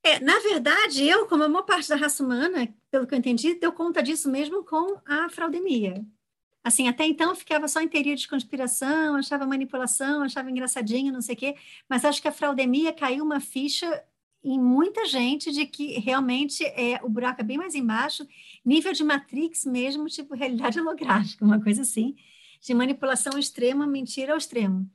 É, 0.04 0.20
na 0.20 0.38
verdade, 0.40 1.04
eu, 1.04 1.28
como 1.28 1.44
a 1.44 1.50
maior 1.50 1.64
parte 1.64 1.90
da 1.90 1.96
raça 1.96 2.24
humana, 2.24 2.72
pelo 2.92 3.08
que 3.08 3.16
eu 3.16 3.18
entendi, 3.18 3.56
deu 3.56 3.74
conta 3.74 4.04
disso 4.04 4.30
mesmo 4.30 4.64
com 4.64 5.02
a 5.04 5.28
fraudemia. 5.30 6.06
Assim, 6.64 6.88
até 6.88 7.06
então 7.06 7.30
eu 7.30 7.36
ficava 7.36 7.68
só 7.68 7.82
em 7.82 7.88
teoria 7.88 8.16
de 8.16 8.28
conspiração, 8.28 9.16
achava 9.16 9.48
manipulação, 9.48 10.22
achava 10.22 10.50
engraçadinho, 10.52 11.12
não 11.12 11.22
sei 11.22 11.34
o 11.34 11.38
quê, 11.38 11.56
mas 11.90 12.06
acho 12.06 12.22
que 12.22 12.28
a 12.28 12.32
fraudemia 12.32 12.94
caiu 12.94 13.24
uma 13.24 13.40
ficha 13.40 14.04
em 14.46 14.60
muita 14.60 15.06
gente 15.06 15.52
de 15.52 15.66
que 15.66 16.00
realmente 16.00 16.64
é, 16.64 17.00
o 17.04 17.10
buraco 17.10 17.42
é 17.42 17.44
bem 17.44 17.58
mais 17.58 17.74
embaixo, 17.74 18.28
nível 18.64 18.94
de 18.94 19.04
Matrix 19.04 19.66
mesmo, 19.66 20.06
tipo 20.06 20.36
realidade 20.36 20.80
holográfica, 20.80 21.44
uma 21.44 21.62
coisa 21.62 21.82
assim, 21.82 22.16
de 22.62 22.74
manipulação 22.74 23.40
extrema, 23.40 23.88
mentira 23.88 24.34
ao 24.34 24.38
extremo. 24.38 24.88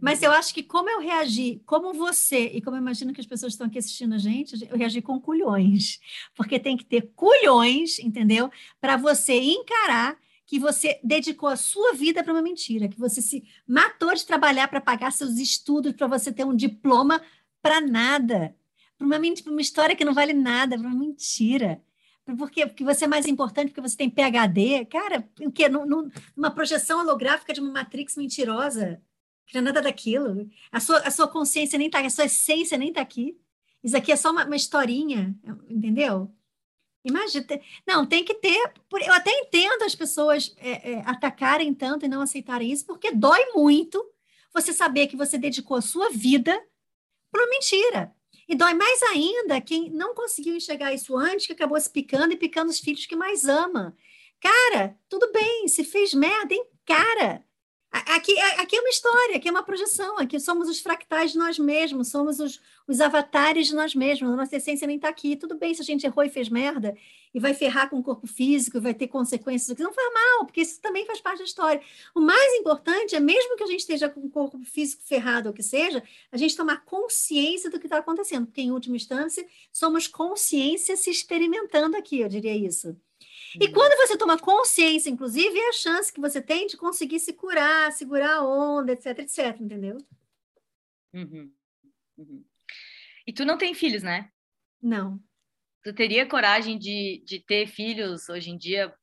Mas 0.00 0.22
eu 0.22 0.32
acho 0.32 0.54
que 0.54 0.62
como 0.62 0.88
eu 0.88 1.00
reagi, 1.00 1.60
como 1.66 1.92
você, 1.92 2.46
e 2.46 2.62
como 2.62 2.76
eu 2.76 2.80
imagino 2.80 3.12
que 3.12 3.20
as 3.20 3.26
pessoas 3.26 3.52
estão 3.52 3.66
aqui 3.66 3.78
assistindo 3.78 4.14
a 4.14 4.18
gente, 4.18 4.66
eu 4.68 4.76
reagi 4.76 5.02
com 5.02 5.20
culhões. 5.20 6.00
Porque 6.34 6.58
tem 6.58 6.76
que 6.76 6.84
ter 6.84 7.12
culhões, 7.14 7.98
entendeu? 7.98 8.50
Para 8.80 8.96
você 8.96 9.34
encarar 9.34 10.16
que 10.44 10.58
você 10.58 10.98
dedicou 11.04 11.48
a 11.48 11.56
sua 11.56 11.92
vida 11.94 12.22
para 12.22 12.32
uma 12.32 12.42
mentira, 12.42 12.88
que 12.88 12.98
você 12.98 13.22
se 13.22 13.44
matou 13.66 14.14
de 14.14 14.26
trabalhar 14.26 14.68
para 14.68 14.80
pagar 14.80 15.12
seus 15.12 15.38
estudos, 15.38 15.92
para 15.92 16.06
você 16.06 16.32
ter 16.32 16.44
um 16.44 16.54
diploma 16.54 17.22
para 17.62 17.80
nada, 17.80 18.54
para 19.02 19.18
uma, 19.18 19.52
uma 19.52 19.60
história 19.60 19.96
que 19.96 20.04
não 20.04 20.14
vale 20.14 20.32
nada, 20.32 20.78
para 20.78 20.86
uma 20.86 20.96
mentira. 20.98 21.82
Porque, 22.38 22.66
porque 22.66 22.84
você 22.84 23.04
é 23.04 23.08
mais 23.08 23.26
importante, 23.26 23.68
porque 23.68 23.80
você 23.80 23.96
tem 23.96 24.08
PHD. 24.08 24.86
Cara, 24.86 25.28
o 25.40 25.50
quê? 25.50 25.68
Numa 25.68 26.50
projeção 26.50 27.00
holográfica 27.00 27.52
de 27.52 27.60
uma 27.60 27.72
Matrix 27.72 28.16
mentirosa 28.16 29.02
que 29.46 29.54
não 29.54 29.60
é 29.60 29.64
nada 29.64 29.82
daquilo. 29.82 30.48
A 30.70 30.78
sua, 30.78 30.98
a 30.98 31.10
sua 31.10 31.26
consciência 31.26 31.76
nem 31.76 31.88
está 31.88 32.00
a 32.00 32.10
sua 32.10 32.26
essência 32.26 32.78
nem 32.78 32.88
está 32.88 33.00
aqui. 33.00 33.36
Isso 33.82 33.96
aqui 33.96 34.12
é 34.12 34.16
só 34.16 34.30
uma, 34.30 34.46
uma 34.46 34.54
historinha, 34.54 35.34
entendeu? 35.68 36.32
Imagina. 37.04 37.44
Não, 37.84 38.06
tem 38.06 38.24
que 38.24 38.34
ter. 38.34 38.72
Eu 39.04 39.12
até 39.12 39.32
entendo 39.32 39.82
as 39.82 39.94
pessoas 39.94 40.54
é, 40.58 40.92
é, 40.92 41.02
atacarem 41.04 41.74
tanto 41.74 42.06
e 42.06 42.08
não 42.08 42.22
aceitarem 42.22 42.70
isso, 42.70 42.86
porque 42.86 43.10
dói 43.10 43.52
muito 43.52 44.02
você 44.54 44.72
saber 44.72 45.08
que 45.08 45.16
você 45.16 45.36
dedicou 45.36 45.76
a 45.76 45.82
sua 45.82 46.10
vida 46.10 46.56
para 47.32 47.48
mentira. 47.48 48.14
E 48.48 48.54
dói 48.54 48.74
mais 48.74 49.02
ainda 49.04 49.60
quem 49.60 49.90
não 49.90 50.14
conseguiu 50.14 50.56
enxergar 50.56 50.92
isso 50.92 51.16
antes, 51.16 51.46
que 51.46 51.52
acabou 51.52 51.80
se 51.80 51.90
picando 51.90 52.32
e 52.32 52.36
picando 52.36 52.70
os 52.70 52.78
filhos 52.78 53.06
que 53.06 53.16
mais 53.16 53.44
ama. 53.44 53.96
Cara, 54.40 54.96
tudo 55.08 55.30
bem, 55.32 55.68
se 55.68 55.84
fez 55.84 56.12
merda, 56.12 56.54
cara. 56.84 57.44
Aqui, 57.92 58.38
aqui 58.40 58.74
é 58.74 58.80
uma 58.80 58.88
história, 58.88 59.36
aqui 59.36 59.48
é 59.48 59.50
uma 59.50 59.62
projeção, 59.62 60.16
aqui 60.16 60.40
somos 60.40 60.66
os 60.66 60.80
fractais 60.80 61.32
de 61.32 61.38
nós 61.38 61.58
mesmos, 61.58 62.08
somos 62.08 62.40
os, 62.40 62.58
os 62.88 63.02
avatares 63.02 63.66
de 63.66 63.74
nós 63.74 63.94
mesmos, 63.94 64.32
a 64.32 64.36
nossa 64.36 64.56
essência 64.56 64.86
nem 64.86 64.96
está 64.96 65.10
aqui. 65.10 65.36
Tudo 65.36 65.58
bem 65.58 65.74
se 65.74 65.82
a 65.82 65.84
gente 65.84 66.06
errou 66.06 66.24
e 66.24 66.30
fez 66.30 66.48
merda, 66.48 66.96
e 67.34 67.38
vai 67.38 67.52
ferrar 67.52 67.90
com 67.90 67.98
o 67.98 68.02
corpo 68.02 68.26
físico, 68.26 68.80
vai 68.80 68.94
ter 68.94 69.08
consequências, 69.08 69.76
não 69.78 69.92
faz 69.92 70.10
mal, 70.10 70.46
porque 70.46 70.62
isso 70.62 70.80
também 70.80 71.04
faz 71.04 71.20
parte 71.20 71.40
da 71.40 71.44
história. 71.44 71.82
O 72.14 72.20
mais 72.20 72.54
importante 72.54 73.14
é, 73.14 73.20
mesmo 73.20 73.56
que 73.56 73.64
a 73.64 73.66
gente 73.66 73.80
esteja 73.80 74.08
com 74.08 74.20
o 74.20 74.30
corpo 74.30 74.58
físico 74.64 75.02
ferrado 75.02 75.50
ou 75.50 75.54
que 75.54 75.62
seja, 75.62 76.02
a 76.30 76.38
gente 76.38 76.56
tomar 76.56 76.86
consciência 76.86 77.70
do 77.70 77.78
que 77.78 77.86
está 77.86 77.98
acontecendo, 77.98 78.46
porque, 78.46 78.62
em 78.62 78.72
última 78.72 78.96
instância, 78.96 79.46
somos 79.70 80.06
consciência 80.06 80.96
se 80.96 81.10
experimentando 81.10 81.94
aqui, 81.94 82.20
eu 82.20 82.28
diria 82.28 82.56
isso. 82.56 82.96
E 83.60 83.66
uhum. 83.66 83.72
quando 83.72 83.96
você 83.96 84.16
toma 84.16 84.38
consciência, 84.38 85.10
inclusive, 85.10 85.58
é 85.58 85.68
a 85.68 85.72
chance 85.72 86.12
que 86.12 86.20
você 86.20 86.40
tem 86.40 86.66
de 86.66 86.76
conseguir 86.76 87.20
se 87.20 87.32
curar, 87.32 87.92
segurar 87.92 88.36
a 88.36 88.44
onda, 88.44 88.92
etc, 88.92 89.18
etc, 89.18 89.60
entendeu? 89.60 89.98
Uhum. 91.12 91.52
Uhum. 92.16 92.44
E 93.26 93.32
tu 93.32 93.44
não 93.44 93.58
tem 93.58 93.74
filhos, 93.74 94.02
né? 94.02 94.30
Não. 94.80 95.20
Tu 95.82 95.92
teria 95.92 96.28
coragem 96.28 96.78
de, 96.78 97.22
de 97.26 97.40
ter 97.40 97.66
filhos 97.66 98.28
hoje 98.28 98.50
em 98.50 98.56
dia, 98.56 98.94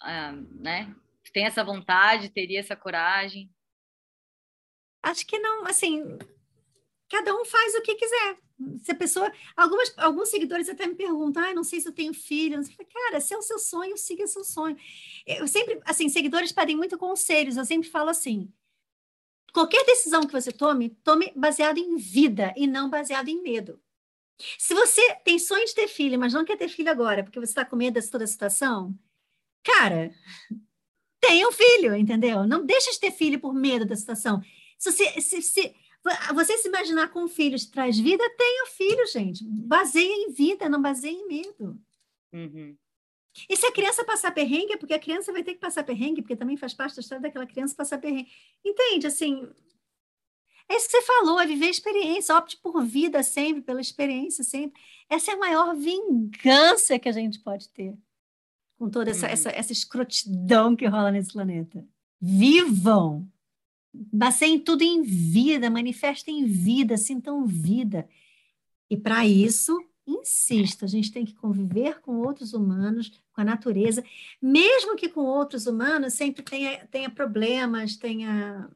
ah, 0.00 0.32
né? 0.32 0.94
Tu 1.22 1.32
tem 1.32 1.46
essa 1.46 1.64
vontade, 1.64 2.30
teria 2.30 2.60
essa 2.60 2.76
coragem? 2.76 3.50
Acho 5.02 5.26
que 5.26 5.38
não, 5.38 5.66
assim, 5.66 6.02
cada 7.10 7.34
um 7.34 7.44
faz 7.44 7.74
o 7.74 7.82
que 7.82 7.94
quiser. 7.94 8.38
Se 8.82 8.92
a 8.92 8.94
pessoa. 8.94 9.32
Algumas, 9.56 9.92
alguns 9.96 10.28
seguidores 10.28 10.68
até 10.68 10.86
me 10.86 10.94
perguntam, 10.94 11.42
ah, 11.42 11.54
não 11.54 11.64
sei 11.64 11.80
se 11.80 11.88
eu 11.88 11.92
tenho 11.92 12.14
filho. 12.14 12.60
Cara, 12.92 13.20
se 13.20 13.34
é 13.34 13.36
o 13.36 13.42
seu 13.42 13.58
sonho, 13.58 13.96
siga 13.96 14.26
seu 14.26 14.44
sonho. 14.44 14.76
Eu 15.26 15.48
sempre, 15.48 15.80
assim, 15.84 16.08
seguidores 16.08 16.52
pedem 16.52 16.76
muito 16.76 16.96
conselhos. 16.96 17.56
Eu 17.56 17.64
sempre 17.64 17.88
falo 17.88 18.10
assim: 18.10 18.52
qualquer 19.52 19.84
decisão 19.84 20.26
que 20.26 20.32
você 20.32 20.52
tome, 20.52 20.90
tome 21.02 21.32
baseado 21.34 21.78
em 21.78 21.96
vida 21.96 22.52
e 22.56 22.66
não 22.66 22.88
baseado 22.90 23.28
em 23.28 23.42
medo. 23.42 23.80
Se 24.58 24.74
você 24.74 25.14
tem 25.24 25.38
sonho 25.38 25.64
de 25.64 25.74
ter 25.74 25.88
filho, 25.88 26.18
mas 26.18 26.32
não 26.32 26.44
quer 26.44 26.56
ter 26.56 26.68
filho 26.68 26.90
agora, 26.90 27.22
porque 27.22 27.38
você 27.38 27.52
está 27.52 27.64
com 27.64 27.76
medo 27.76 28.00
de 28.00 28.10
toda 28.10 28.24
a 28.24 28.26
situação, 28.26 28.92
cara, 29.62 30.12
tenha 31.20 31.48
um 31.48 31.52
filho, 31.52 31.94
entendeu? 31.94 32.46
Não 32.46 32.66
deixe 32.66 32.90
de 32.92 33.00
ter 33.00 33.12
filho 33.12 33.38
por 33.38 33.54
medo 33.54 33.86
da 33.86 33.96
situação. 33.96 34.42
Se 34.76 34.92
se, 34.92 35.40
se, 35.40 35.74
você 36.34 36.58
se 36.58 36.68
imaginar 36.68 37.08
com 37.08 37.26
filhos 37.26 37.64
traz 37.64 37.98
vida, 37.98 38.22
tenha 38.36 38.66
filho, 38.66 39.06
gente. 39.06 39.44
Baseia 39.44 40.12
em 40.12 40.32
vida, 40.32 40.68
não 40.68 40.80
baseia 40.80 41.12
em 41.12 41.26
medo. 41.26 41.80
Uhum. 42.32 42.76
E 43.48 43.56
se 43.56 43.66
a 43.66 43.72
criança 43.72 44.04
passar 44.04 44.30
perrengue, 44.32 44.74
é 44.74 44.76
porque 44.76 44.94
a 44.94 44.98
criança 44.98 45.32
vai 45.32 45.42
ter 45.42 45.54
que 45.54 45.60
passar 45.60 45.82
perrengue, 45.82 46.22
porque 46.22 46.36
também 46.36 46.56
faz 46.56 46.74
parte 46.74 46.94
da 46.94 47.00
história 47.00 47.22
daquela 47.22 47.46
criança 47.46 47.74
passar 47.74 47.98
perrengue. 47.98 48.30
Entende? 48.64 49.06
Assim, 49.06 49.48
é 50.68 50.76
isso 50.76 50.86
que 50.86 50.92
você 50.92 51.02
falou, 51.02 51.40
é 51.40 51.46
viver 51.46 51.66
a 51.66 51.70
experiência, 51.70 52.36
opte 52.36 52.56
por 52.58 52.84
vida 52.84 53.22
sempre, 53.22 53.62
pela 53.62 53.80
experiência 53.80 54.44
sempre. 54.44 54.80
Essa 55.08 55.32
é 55.32 55.34
a 55.34 55.38
maior 55.38 55.74
vingança 55.74 56.98
que 56.98 57.08
a 57.08 57.12
gente 57.12 57.40
pode 57.40 57.68
ter 57.70 57.96
com 58.78 58.88
toda 58.90 59.10
essa, 59.10 59.26
uhum. 59.26 59.32
essa, 59.32 59.50
essa 59.50 59.72
escrotidão 59.72 60.76
que 60.76 60.86
rola 60.86 61.10
nesse 61.10 61.32
planeta. 61.32 61.84
Vivam! 62.20 63.28
Baseiem 63.94 64.58
tudo 64.58 64.82
em 64.82 65.02
vida, 65.02 65.70
manifestem 65.70 66.44
vida, 66.44 66.96
sintam 66.96 67.46
vida. 67.46 68.08
E 68.90 68.96
para 68.96 69.26
isso, 69.26 69.78
insisto, 70.06 70.84
a 70.84 70.88
gente 70.88 71.12
tem 71.12 71.24
que 71.24 71.34
conviver 71.34 72.00
com 72.00 72.18
outros 72.18 72.52
humanos, 72.52 73.12
com 73.32 73.40
a 73.40 73.44
natureza, 73.44 74.04
mesmo 74.42 74.96
que 74.96 75.08
com 75.08 75.20
outros 75.22 75.66
humanos 75.66 76.14
sempre 76.14 76.42
tenha, 76.42 76.86
tenha 76.86 77.08
problemas, 77.08 77.96
tenha 77.96 78.68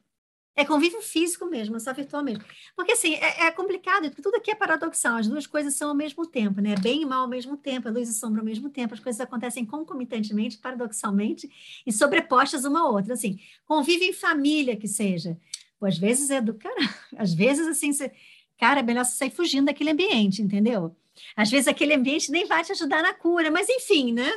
é 0.55 0.65
convívio 0.65 1.01
físico 1.01 1.45
mesmo, 1.45 1.79
só 1.79 1.93
virtual 1.93 2.23
mesmo. 2.23 2.43
Porque, 2.75 2.91
assim, 2.91 3.15
é, 3.15 3.45
é, 3.45 3.51
complicado, 3.51 4.09
tudo 4.21 4.35
aqui 4.35 4.51
é 4.51 4.55
paradoxal, 4.55 5.17
as 5.17 5.27
duas 5.27 5.47
coisas 5.47 5.75
são 5.75 5.89
ao 5.89 5.95
mesmo 5.95 6.25
tempo, 6.25 6.59
né? 6.59 6.75
Bem 6.75 7.03
e 7.03 7.05
mal 7.05 7.21
ao 7.21 7.27
mesmo 7.27 7.55
tempo, 7.55 7.87
a 7.87 7.91
luz 7.91 8.09
e 8.09 8.13
sombra 8.13 8.41
ao 8.41 8.45
mesmo 8.45 8.69
tempo, 8.69 8.93
as 8.93 8.99
coisas 8.99 9.21
acontecem 9.21 9.65
concomitantemente, 9.65 10.57
paradoxalmente, 10.57 11.49
e 11.85 11.93
sobrepostas 11.93 12.65
uma 12.65 12.81
à 12.81 12.89
outra. 12.89 13.13
Assim, 13.13 13.39
convívio 13.65 14.09
em 14.09 14.13
família 14.13 14.75
que 14.75 14.87
seja. 14.87 15.37
Pô, 15.79 15.85
às 15.85 15.97
vezes 15.97 16.29
é 16.29 16.41
do 16.41 16.53
cara, 16.53 16.75
às 17.17 17.33
vezes, 17.33 17.65
assim, 17.67 17.93
você, 17.93 18.11
cara, 18.57 18.81
é 18.81 18.83
melhor 18.83 19.05
você 19.05 19.15
sair 19.15 19.31
fugindo 19.31 19.67
daquele 19.67 19.91
ambiente, 19.91 20.41
entendeu? 20.41 20.95
Às 21.35 21.49
vezes 21.49 21.67
aquele 21.67 21.93
ambiente 21.93 22.31
nem 22.31 22.45
vai 22.45 22.63
te 22.63 22.71
ajudar 22.71 23.01
na 23.01 23.13
cura, 23.13 23.49
mas 23.49 23.69
enfim, 23.69 24.13
né? 24.13 24.29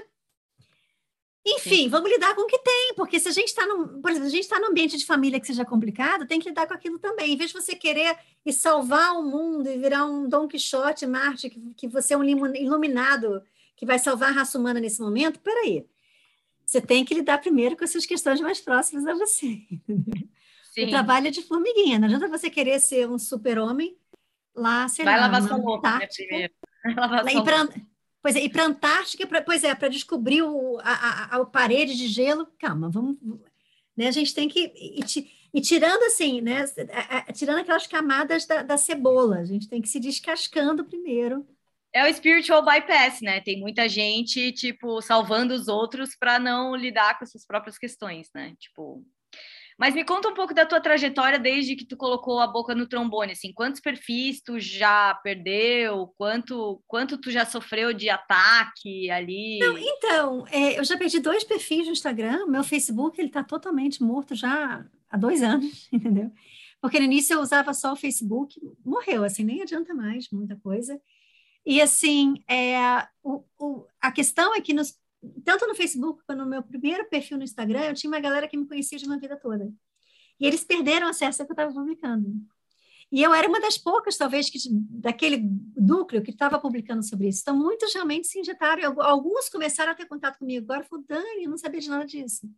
Enfim, 1.44 1.85
Sim. 1.85 1.88
vamos 1.88 2.09
lidar 2.09 2.37
com 2.37 2.42
o 2.42 2.46
que 2.46 2.59
tem, 2.59 2.94
porque 2.94 3.18
se 3.18 3.28
a 3.28 3.33
gente 3.33 3.48
está 3.48 3.66
num, 3.66 4.00
por 4.00 4.11
exemplo, 4.11 4.28
a 4.28 4.31
gente 4.31 4.44
está 4.44 4.61
num 4.61 4.68
ambiente 4.68 4.96
de 4.96 5.05
família 5.05 5.40
que 5.40 5.46
seja 5.46 5.64
complicado, 5.64 6.26
tem 6.26 6.38
que 6.38 6.48
lidar 6.48 6.68
com 6.68 6.74
aquilo 6.74 7.00
também. 7.00 7.33
Em 7.33 7.37
vez 7.37 7.50
de 7.50 7.61
você 7.61 7.74
querer 7.74 8.16
e 8.46 8.52
salvar 8.52 9.16
o 9.18 9.22
mundo 9.24 9.68
e 9.68 9.76
virar 9.76 10.07
um 10.07 10.28
Dom 10.28 10.46
Quixote, 10.46 11.05
Marte, 11.05 11.50
que, 11.50 11.61
que 11.76 11.88
você 11.88 12.14
é 12.14 12.16
um 12.16 12.22
iluminado 12.24 13.42
que 13.74 13.85
vai 13.85 13.98
salvar 13.98 14.31
a 14.31 14.33
raça 14.33 14.57
humana 14.57 14.78
nesse 14.78 15.00
momento, 15.00 15.40
peraí. 15.40 15.85
Você 16.64 16.81
tem 16.81 17.05
que 17.05 17.12
lidar 17.12 17.38
primeiro 17.38 17.76
com 17.76 17.83
as 17.83 17.90
suas 17.90 18.07
questões 18.07 18.40
mais 18.40 18.61
próximas 18.61 19.05
a 19.05 19.14
você. 19.14 19.61
Sim. 20.72 20.87
O 20.87 20.90
trabalho 20.90 21.26
é 21.26 21.31
de 21.31 21.42
formiguinha. 21.42 21.98
Não 21.98 22.07
adianta 22.07 22.28
você 22.28 22.48
querer 22.48 22.81
ser 22.81 23.09
um 23.09 23.18
super-homem 23.18 23.96
lá, 24.55 24.88
sei 24.88 25.05
vai 25.05 25.16
lá, 25.16 25.26
lavar 25.26 25.42
sua 25.42 25.57
roupa, 25.57 25.98
né, 25.98 26.07
primeiro. 26.07 26.52
Vai 26.85 26.94
lavar 26.94 27.31
sua 27.31 27.40
roupa. 27.40 27.91
Pois 28.22 28.37
é, 28.37 28.40
e 28.40 28.48
para 28.48 28.62
a 28.62 28.66
Antártica, 28.66 29.26
pra, 29.26 29.42
pois 29.42 29.64
é, 29.64 29.74
para 29.74 29.88
descobrir 29.88 30.42
o, 30.42 30.78
a, 30.78 30.92
a, 30.92 31.37
a, 31.37 31.44
parede 31.44 31.96
de 31.96 32.06
gelo, 32.06 32.46
calma, 32.56 32.88
vamos. 32.88 33.18
Né, 33.96 34.06
a 34.06 34.12
gente 34.12 34.32
tem 34.32 34.48
que. 34.48 34.72
E, 35.52 35.61
tirando 35.61 36.04
assim, 36.04 36.40
né? 36.40 36.64
tirando 37.35 37.58
aquelas 37.58 37.87
camadas 37.87 38.46
da, 38.46 38.62
da 38.62 38.78
cebola, 38.78 39.38
a 39.38 39.44
gente 39.44 39.68
tem 39.68 39.82
que 39.82 39.88
se 39.88 39.98
descascando 39.98 40.85
primeiro. 40.85 41.46
É 41.92 42.08
o 42.08 42.14
spiritual 42.14 42.64
bypass, 42.64 43.20
né? 43.20 43.40
Tem 43.42 43.61
muita 43.61 43.86
gente, 43.86 44.51
tipo, 44.53 45.03
salvando 45.03 45.53
os 45.53 45.68
outros 45.68 46.16
para 46.16 46.38
não 46.38 46.74
lidar 46.74 47.18
com 47.18 47.26
suas 47.26 47.44
próprias 47.44 47.76
questões, 47.76 48.30
né? 48.34 48.57
Tipo, 48.59 49.05
mas 49.79 49.95
me 49.95 50.05
conta 50.05 50.29
um 50.29 50.35
pouco 50.35 50.55
da 50.55 50.66
tua 50.66 50.81
trajetória 50.81 51.39
desde 51.39 51.77
que 51.77 51.85
tu 51.85 51.97
colocou 51.97 52.41
a 52.41 52.47
boca 52.47 52.75
no 52.75 52.87
trombone, 52.87 53.33
assim, 53.33 53.53
quantos 53.53 53.81
perfis 53.81 54.41
tu 54.41 54.59
já 54.59 55.14
perdeu, 55.23 56.12
quanto 56.16 56.83
quanto 56.87 57.18
tu 57.18 57.31
já 57.31 57.45
sofreu 57.45 57.93
de 57.93 58.09
ataque 58.09 59.11
ali? 59.11 59.59
Não, 59.59 59.77
então, 59.79 60.45
é, 60.51 60.79
eu 60.79 60.85
já 60.85 60.97
perdi 60.97 61.18
dois 61.20 61.45
perfis 61.45 61.87
no 61.87 61.93
Instagram, 61.93 62.47
meu 62.47 62.64
Facebook 62.64 63.20
ele 63.20 63.31
tá 63.31 63.43
totalmente 63.43 64.03
morto 64.03 64.35
já 64.35 64.85
há 65.11 65.16
dois 65.16 65.43
anos, 65.43 65.89
entendeu? 65.93 66.31
Porque 66.81 66.99
no 66.99 67.05
início 67.05 67.35
eu 67.35 67.41
usava 67.41 67.73
só 67.73 67.93
o 67.93 67.97
Facebook, 67.97 68.61
morreu, 68.85 69.25
assim, 69.25 69.45
nem 69.45 69.62
adianta 69.62 69.95
mais 69.95 70.29
muita 70.33 70.57
coisa. 70.57 71.01
E 71.64 71.81
assim, 71.81 72.43
é, 72.49 72.77
o, 73.23 73.45
o, 73.57 73.87
a 74.01 74.11
questão 74.11 74.53
é 74.55 74.61
que 74.61 74.75
nos 74.75 74.99
tanto 75.45 75.66
no 75.66 75.75
Facebook 75.75 76.23
quanto 76.27 76.39
no 76.39 76.47
meu 76.47 76.62
primeiro 76.62 77.09
perfil 77.09 77.39
no 77.39 77.45
Instagram, 77.45 77.85
eu 77.85 77.95
tinha 77.95 78.11
uma 78.11 78.20
galera 78.20 78.49
que 78.49 78.57
me 78.57 78.66
conhecia 78.66 78.99
de 78.99 79.07
uma 79.07 79.18
vida 79.18 79.37
toda. 79.37 79.73
E 80.41 80.47
eles 80.47 80.64
perderam 80.64 81.07
acesso 81.07 81.43
ao 81.43 81.47
que 81.47 81.53
eu 81.53 81.55
estava 81.55 81.73
publicando. 81.73 82.33
E 83.12 83.23
eu 83.23 83.35
era 83.35 83.47
uma 83.47 83.61
das 83.61 83.77
poucas, 83.77 84.16
talvez, 84.16 84.49
que, 84.49 84.59
daquele 84.70 85.45
núcleo 85.77 86.23
que 86.23 86.31
estava 86.31 86.59
publicando 86.59 87.03
sobre 87.03 87.29
isso. 87.29 87.43
Então, 87.43 87.55
muitos 87.55 87.93
realmente 87.93 88.27
se 88.27 88.41
injetaram. 88.41 89.01
Alguns 89.03 89.51
começaram 89.51 89.93
a 89.93 89.95
ter 89.95 90.07
contato 90.07 90.39
comigo. 90.39 90.64
Agora, 90.64 90.89
falou, 90.89 91.05
Dani, 91.07 91.45
eu 91.45 91.51
não 91.51 91.59
sabia 91.59 91.79
de 91.79 91.91
nada 91.91 92.07
disso. 92.07 92.49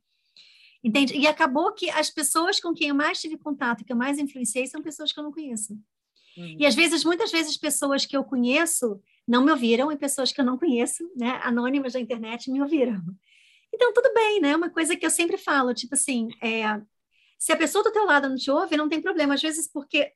Entende? 0.83 1.17
E 1.17 1.27
acabou 1.27 1.73
que 1.73 1.91
as 1.91 2.09
pessoas 2.09 2.61
com 2.61 2.73
quem 2.73 2.89
eu 2.89 2.95
mais 2.95 3.21
tive 3.21 3.37
contato, 3.37 3.85
que 3.85 3.93
eu 3.93 3.97
mais 3.97 4.17
influenciei, 4.19 4.67
são 4.67 4.81
pessoas 4.81 5.13
que 5.13 5.19
eu 5.19 5.25
não 5.25 5.33
conheço. 5.33 5.73
Uhum. 6.37 6.57
E 6.61 6.67
às 6.67 6.75
vezes, 6.75 7.05
muitas 7.05 7.33
vezes, 7.33 7.57
pessoas 7.57 8.07
que 8.07 8.17
eu 8.17 8.23
conheço 8.23 9.01
não 9.27 9.45
me 9.45 9.51
ouviram 9.51 9.91
e 9.91 9.97
pessoas 9.97 10.33
que 10.33 10.41
eu 10.41 10.45
não 10.45 10.59
conheço, 10.59 11.11
né, 11.17 11.41
anônimas 11.43 11.95
da 11.95 12.01
internet, 12.01 12.51
me 12.51 12.61
ouviram. 12.61 13.03
Então, 13.73 13.93
tudo 13.93 14.13
bem, 14.15 14.41
né? 14.41 14.55
Uma 14.55 14.71
coisa 14.71 14.95
que 14.95 15.05
eu 15.05 15.11
sempre 15.11 15.37
falo, 15.37 15.75
tipo 15.75 15.95
assim, 15.95 16.29
é, 16.41 16.81
se 17.39 17.53
a 17.53 17.57
pessoa 17.57 17.83
do 17.83 17.91
teu 17.91 18.05
lado 18.05 18.29
não 18.29 18.37
te 18.37 18.51
ouve, 18.51 18.77
não 18.77 18.89
tem 18.89 19.01
problema. 19.01 19.35
Às 19.35 19.43
vezes, 19.43 19.69
porque 19.71 20.13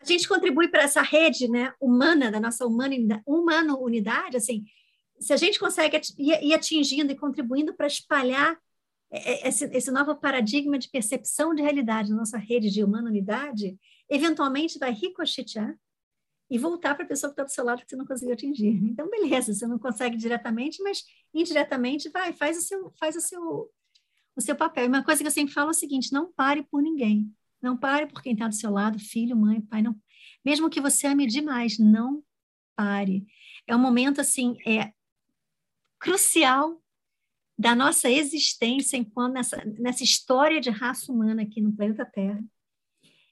a 0.00 0.04
gente 0.04 0.26
contribui 0.26 0.68
para 0.68 0.82
essa 0.82 1.02
rede, 1.02 1.48
né, 1.48 1.72
humana, 1.80 2.30
da 2.30 2.40
nossa 2.40 2.66
humana, 2.66 2.94
humano 3.24 3.78
unidade, 3.80 4.36
assim, 4.36 4.64
se 5.18 5.32
a 5.32 5.36
gente 5.36 5.58
consegue 5.58 6.00
ir 6.18 6.52
atingindo 6.52 7.10
e 7.12 7.16
contribuindo 7.16 7.74
para 7.74 7.86
espalhar 7.86 8.58
esse, 9.10 9.64
esse 9.66 9.90
novo 9.90 10.14
paradigma 10.16 10.78
de 10.78 10.90
percepção 10.90 11.54
de 11.54 11.62
realidade 11.62 12.10
na 12.10 12.16
nossa 12.16 12.36
rede 12.36 12.70
de 12.70 12.84
humana 12.84 13.08
unidade, 13.08 13.78
eventualmente 14.10 14.78
vai 14.78 14.92
ricochetear 14.92 15.74
e 16.50 16.58
voltar 16.58 16.94
para 16.94 17.04
a 17.04 17.08
pessoa 17.08 17.30
que 17.30 17.34
está 17.34 17.44
do 17.44 17.50
seu 17.50 17.64
lado 17.64 17.82
que 17.82 17.90
você 17.90 17.96
não 17.96 18.06
conseguiu 18.06 18.34
atingir. 18.34 18.74
Então, 18.84 19.10
beleza, 19.10 19.52
você 19.52 19.66
não 19.66 19.78
consegue 19.78 20.16
diretamente, 20.16 20.82
mas 20.82 21.04
indiretamente 21.34 22.08
vai, 22.08 22.32
faz 22.32 22.58
o 22.58 22.62
seu, 22.62 22.92
faz 22.98 23.16
o 23.16 23.20
seu, 23.20 23.70
o 24.36 24.40
seu 24.40 24.54
papel. 24.54 24.84
E 24.84 24.88
uma 24.88 25.04
coisa 25.04 25.22
que 25.22 25.26
eu 25.26 25.32
sempre 25.32 25.52
falo 25.52 25.70
é 25.70 25.72
o 25.72 25.74
seguinte: 25.74 26.12
não 26.12 26.32
pare 26.32 26.62
por 26.62 26.80
ninguém. 26.80 27.32
Não 27.60 27.76
pare 27.76 28.06
por 28.06 28.22
quem 28.22 28.34
está 28.34 28.46
do 28.46 28.54
seu 28.54 28.70
lado, 28.70 28.98
filho, 28.98 29.36
mãe, 29.36 29.60
pai. 29.60 29.82
Não, 29.82 29.96
mesmo 30.44 30.70
que 30.70 30.80
você 30.80 31.06
ame 31.06 31.26
demais, 31.26 31.78
não 31.78 32.22
pare. 32.76 33.26
É 33.66 33.74
um 33.74 33.80
momento 33.80 34.20
assim, 34.20 34.56
é 34.64 34.92
crucial 35.98 36.80
da 37.58 37.74
nossa 37.74 38.10
existência 38.10 38.96
enquanto 38.96 39.32
nessa, 39.32 39.64
nessa 39.78 40.04
história 40.04 40.60
de 40.60 40.68
raça 40.68 41.10
humana 41.10 41.42
aqui 41.42 41.60
no 41.60 41.72
planeta 41.72 42.04
Terra. 42.04 42.44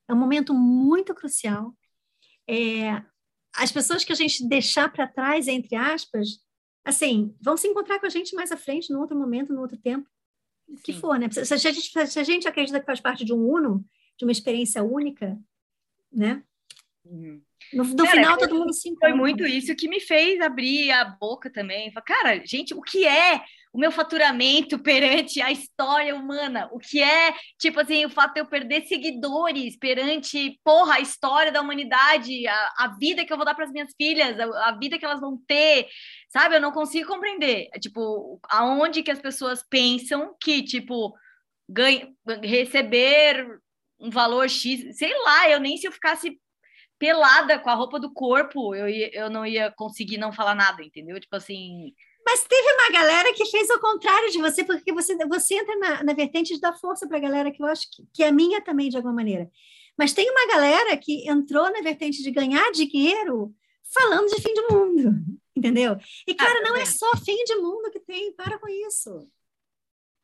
É 0.08 0.14
um 0.14 0.18
momento 0.18 0.54
muito 0.54 1.14
crucial 1.14 1.76
é, 2.48 3.02
as 3.54 3.70
pessoas 3.72 4.04
que 4.04 4.12
a 4.12 4.16
gente 4.16 4.46
deixar 4.46 4.92
para 4.92 5.06
trás, 5.06 5.48
entre 5.48 5.76
aspas, 5.76 6.40
assim, 6.84 7.34
vão 7.40 7.56
se 7.56 7.68
encontrar 7.68 7.98
com 7.98 8.06
a 8.06 8.10
gente 8.10 8.34
mais 8.34 8.52
à 8.52 8.56
frente, 8.56 8.92
num 8.92 9.00
outro 9.00 9.16
momento, 9.16 9.52
num 9.52 9.60
outro 9.60 9.76
tempo, 9.76 10.08
o 10.68 10.76
que 10.76 10.92
for, 10.92 11.18
né? 11.18 11.28
Se 11.30 11.52
a, 11.52 11.56
gente, 11.56 12.06
se 12.06 12.18
a 12.18 12.24
gente 12.24 12.48
acredita 12.48 12.80
que 12.80 12.86
faz 12.86 13.00
parte 13.00 13.24
de 13.24 13.32
um 13.32 13.46
uno, 13.46 13.84
de 14.18 14.24
uma 14.24 14.32
experiência 14.32 14.82
única, 14.82 15.38
né? 16.12 16.42
Uhum. 17.04 17.42
No, 17.72 17.84
no 17.84 17.96
cara, 17.96 18.10
final, 18.10 18.38
todo 18.38 18.54
mundo 18.54 18.72
se 18.72 18.88
encontra. 18.88 19.10
Foi 19.10 19.18
muito 19.18 19.44
isso 19.44 19.74
que 19.74 19.88
me 19.88 20.00
fez 20.00 20.40
abrir 20.40 20.90
a 20.90 21.04
boca 21.04 21.50
também. 21.50 21.92
Cara, 22.06 22.44
gente, 22.44 22.74
o 22.74 22.80
que 22.80 23.06
é 23.06 23.42
o 23.74 23.78
meu 23.78 23.90
faturamento 23.90 24.78
perante 24.78 25.42
a 25.42 25.50
história 25.50 26.14
humana, 26.14 26.68
o 26.70 26.78
que 26.78 27.02
é, 27.02 27.34
tipo 27.58 27.80
assim, 27.80 28.04
o 28.04 28.08
fato 28.08 28.34
de 28.34 28.40
eu 28.40 28.46
perder 28.46 28.86
seguidores 28.86 29.76
perante, 29.76 30.60
porra, 30.62 30.94
a 30.94 31.00
história 31.00 31.50
da 31.50 31.60
humanidade, 31.60 32.46
a, 32.46 32.74
a 32.78 32.96
vida 32.96 33.24
que 33.24 33.32
eu 33.32 33.36
vou 33.36 33.44
dar 33.44 33.52
para 33.52 33.64
as 33.64 33.72
minhas 33.72 33.92
filhas, 34.00 34.38
a, 34.38 34.68
a, 34.68 34.78
vida 34.78 34.96
que 34.96 35.04
elas 35.04 35.20
vão 35.20 35.36
ter, 35.44 35.88
sabe? 36.28 36.54
Eu 36.54 36.60
não 36.60 36.70
consigo 36.70 37.08
compreender, 37.08 37.68
tipo, 37.80 38.38
aonde 38.48 39.02
que 39.02 39.10
as 39.10 39.18
pessoas 39.18 39.64
pensam 39.68 40.36
que, 40.40 40.62
tipo, 40.62 41.12
ganha, 41.68 42.08
receber 42.44 43.58
um 43.98 44.08
valor 44.08 44.48
X, 44.48 44.96
sei 44.96 45.12
lá, 45.24 45.50
eu 45.50 45.58
nem 45.58 45.76
se 45.76 45.88
eu 45.88 45.92
ficasse 45.92 46.40
pelada 46.96 47.58
com 47.58 47.70
a 47.70 47.74
roupa 47.74 47.98
do 47.98 48.12
corpo, 48.12 48.72
eu, 48.72 48.88
eu 48.88 49.28
não 49.28 49.44
ia 49.44 49.72
conseguir 49.72 50.16
não 50.16 50.32
falar 50.32 50.54
nada, 50.54 50.80
entendeu? 50.84 51.18
Tipo 51.18 51.34
assim, 51.34 51.92
mas 52.24 52.44
teve 52.44 52.72
uma 52.72 52.90
galera 52.90 53.32
que 53.34 53.44
fez 53.46 53.68
o 53.70 53.78
contrário 53.78 54.30
de 54.30 54.38
você, 54.38 54.64
porque 54.64 54.92
você, 54.92 55.14
você 55.26 55.54
entra 55.56 55.76
na, 55.76 56.04
na 56.04 56.12
vertente 56.14 56.54
de 56.54 56.60
dar 56.60 56.72
força 56.72 57.06
para 57.06 57.18
a 57.18 57.20
galera, 57.20 57.50
que 57.50 57.62
eu 57.62 57.66
acho 57.66 57.90
que, 57.90 58.06
que 58.12 58.22
é 58.22 58.32
minha 58.32 58.62
também, 58.62 58.88
de 58.88 58.96
alguma 58.96 59.14
maneira. 59.14 59.50
Mas 59.96 60.12
tem 60.12 60.28
uma 60.30 60.46
galera 60.46 60.96
que 60.96 61.28
entrou 61.28 61.70
na 61.70 61.80
vertente 61.82 62.22
de 62.22 62.30
ganhar 62.30 62.72
dinheiro 62.72 63.54
falando 63.82 64.28
de 64.28 64.40
fim 64.40 64.54
de 64.54 64.62
mundo, 64.70 65.14
entendeu? 65.54 65.96
E, 66.26 66.34
cara, 66.34 66.62
não 66.62 66.74
é 66.76 66.84
só 66.84 67.14
fim 67.16 67.44
de 67.44 67.56
mundo 67.56 67.90
que 67.90 68.00
tem, 68.00 68.32
para 68.32 68.58
com 68.58 68.68
isso. 68.68 69.28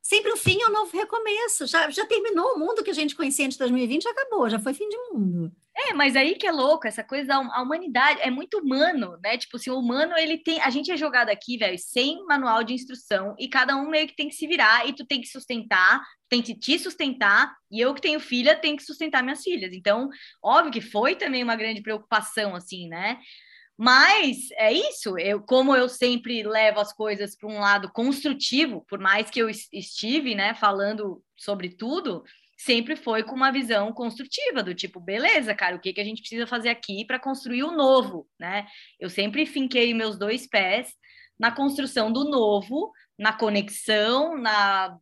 Sempre 0.02 0.32
o 0.32 0.36
fim 0.36 0.60
é 0.60 0.68
um 0.68 0.72
novo 0.72 0.96
recomeço. 0.96 1.66
Já, 1.66 1.90
já 1.90 2.06
terminou 2.06 2.54
o 2.54 2.58
mundo 2.58 2.82
que 2.82 2.90
a 2.90 2.94
gente 2.94 3.14
conhecia 3.14 3.44
antes 3.44 3.56
de 3.56 3.62
2020, 3.62 4.02
já 4.02 4.10
acabou, 4.10 4.48
já 4.48 4.58
foi 4.58 4.72
fim 4.72 4.88
de 4.88 4.96
mundo. 5.12 5.52
É, 5.88 5.94
mas 5.94 6.14
aí 6.14 6.34
que 6.34 6.46
é 6.46 6.52
louco, 6.52 6.86
essa 6.86 7.02
coisa, 7.02 7.34
a 7.34 7.62
humanidade 7.62 8.20
é 8.20 8.30
muito 8.30 8.58
humano, 8.58 9.18
né? 9.22 9.38
Tipo, 9.38 9.56
assim, 9.56 9.70
o 9.70 9.78
humano, 9.78 10.14
ele 10.18 10.36
tem. 10.36 10.60
A 10.60 10.68
gente 10.68 10.90
é 10.90 10.96
jogado 10.96 11.30
aqui, 11.30 11.56
velho, 11.56 11.78
sem 11.78 12.22
manual 12.26 12.62
de 12.62 12.74
instrução, 12.74 13.34
e 13.38 13.48
cada 13.48 13.76
um 13.76 13.88
meio 13.88 14.06
que 14.06 14.16
tem 14.16 14.28
que 14.28 14.34
se 14.34 14.46
virar, 14.46 14.86
e 14.86 14.92
tu 14.92 15.06
tem 15.06 15.20
que 15.20 15.28
sustentar, 15.28 16.02
tem 16.28 16.42
que 16.42 16.54
te 16.54 16.78
sustentar, 16.78 17.54
e 17.70 17.80
eu 17.80 17.94
que 17.94 18.00
tenho 18.00 18.20
filha, 18.20 18.56
tenho 18.56 18.76
que 18.76 18.82
sustentar 18.82 19.22
minhas 19.22 19.42
filhas. 19.42 19.72
Então, 19.72 20.10
óbvio 20.42 20.72
que 20.72 20.80
foi 20.80 21.16
também 21.16 21.42
uma 21.42 21.56
grande 21.56 21.80
preocupação, 21.80 22.54
assim, 22.54 22.88
né? 22.88 23.18
Mas 23.82 24.50
é 24.58 24.70
isso, 24.70 25.18
eu, 25.18 25.40
como 25.40 25.74
eu 25.74 25.88
sempre 25.88 26.42
levo 26.42 26.80
as 26.80 26.92
coisas 26.92 27.34
para 27.34 27.48
um 27.48 27.60
lado 27.60 27.90
construtivo, 27.90 28.84
por 28.86 28.98
mais 28.98 29.30
que 29.30 29.40
eu 29.40 29.48
estive, 29.48 30.34
né, 30.34 30.52
falando 30.52 31.24
sobre 31.34 31.70
tudo, 31.70 32.22
sempre 32.64 32.94
foi 32.94 33.22
com 33.22 33.34
uma 33.34 33.50
visão 33.50 33.92
construtiva, 33.92 34.62
do 34.62 34.74
tipo, 34.74 35.00
beleza, 35.00 35.54
cara, 35.54 35.76
o 35.76 35.80
que, 35.80 35.92
que 35.92 36.00
a 36.00 36.04
gente 36.04 36.20
precisa 36.20 36.46
fazer 36.46 36.68
aqui 36.68 37.04
para 37.06 37.18
construir 37.18 37.62
o 37.62 37.72
novo, 37.72 38.28
né? 38.38 38.66
Eu 38.98 39.08
sempre 39.08 39.46
finquei 39.46 39.94
meus 39.94 40.18
dois 40.18 40.46
pés 40.46 40.92
na 41.38 41.50
construção 41.50 42.12
do 42.12 42.24
novo, 42.24 42.92
na 43.18 43.32
conexão, 43.32 44.36
na 44.36 44.98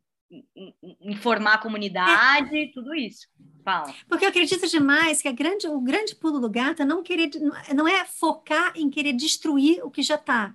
informar 1.01 1.55
a 1.55 1.59
comunidade, 1.59 2.57
é. 2.57 2.71
tudo 2.73 2.95
isso. 2.95 3.27
Fala. 3.65 3.95
Porque 4.07 4.25
eu 4.25 4.29
acredito 4.29 4.69
demais 4.69 5.23
que 5.23 5.33
grande, 5.33 5.67
o 5.67 5.81
grande 5.81 6.15
pulo 6.15 6.39
do 6.39 6.51
gato 6.51 6.83
é 6.83 6.85
não 6.85 7.03
querer, 7.03 7.31
não 7.75 7.89
é 7.89 8.05
focar 8.05 8.73
em 8.77 8.91
querer 8.91 9.15
destruir 9.15 9.83
o 9.83 9.91
que 9.91 10.03
já 10.03 10.17
está. 10.17 10.55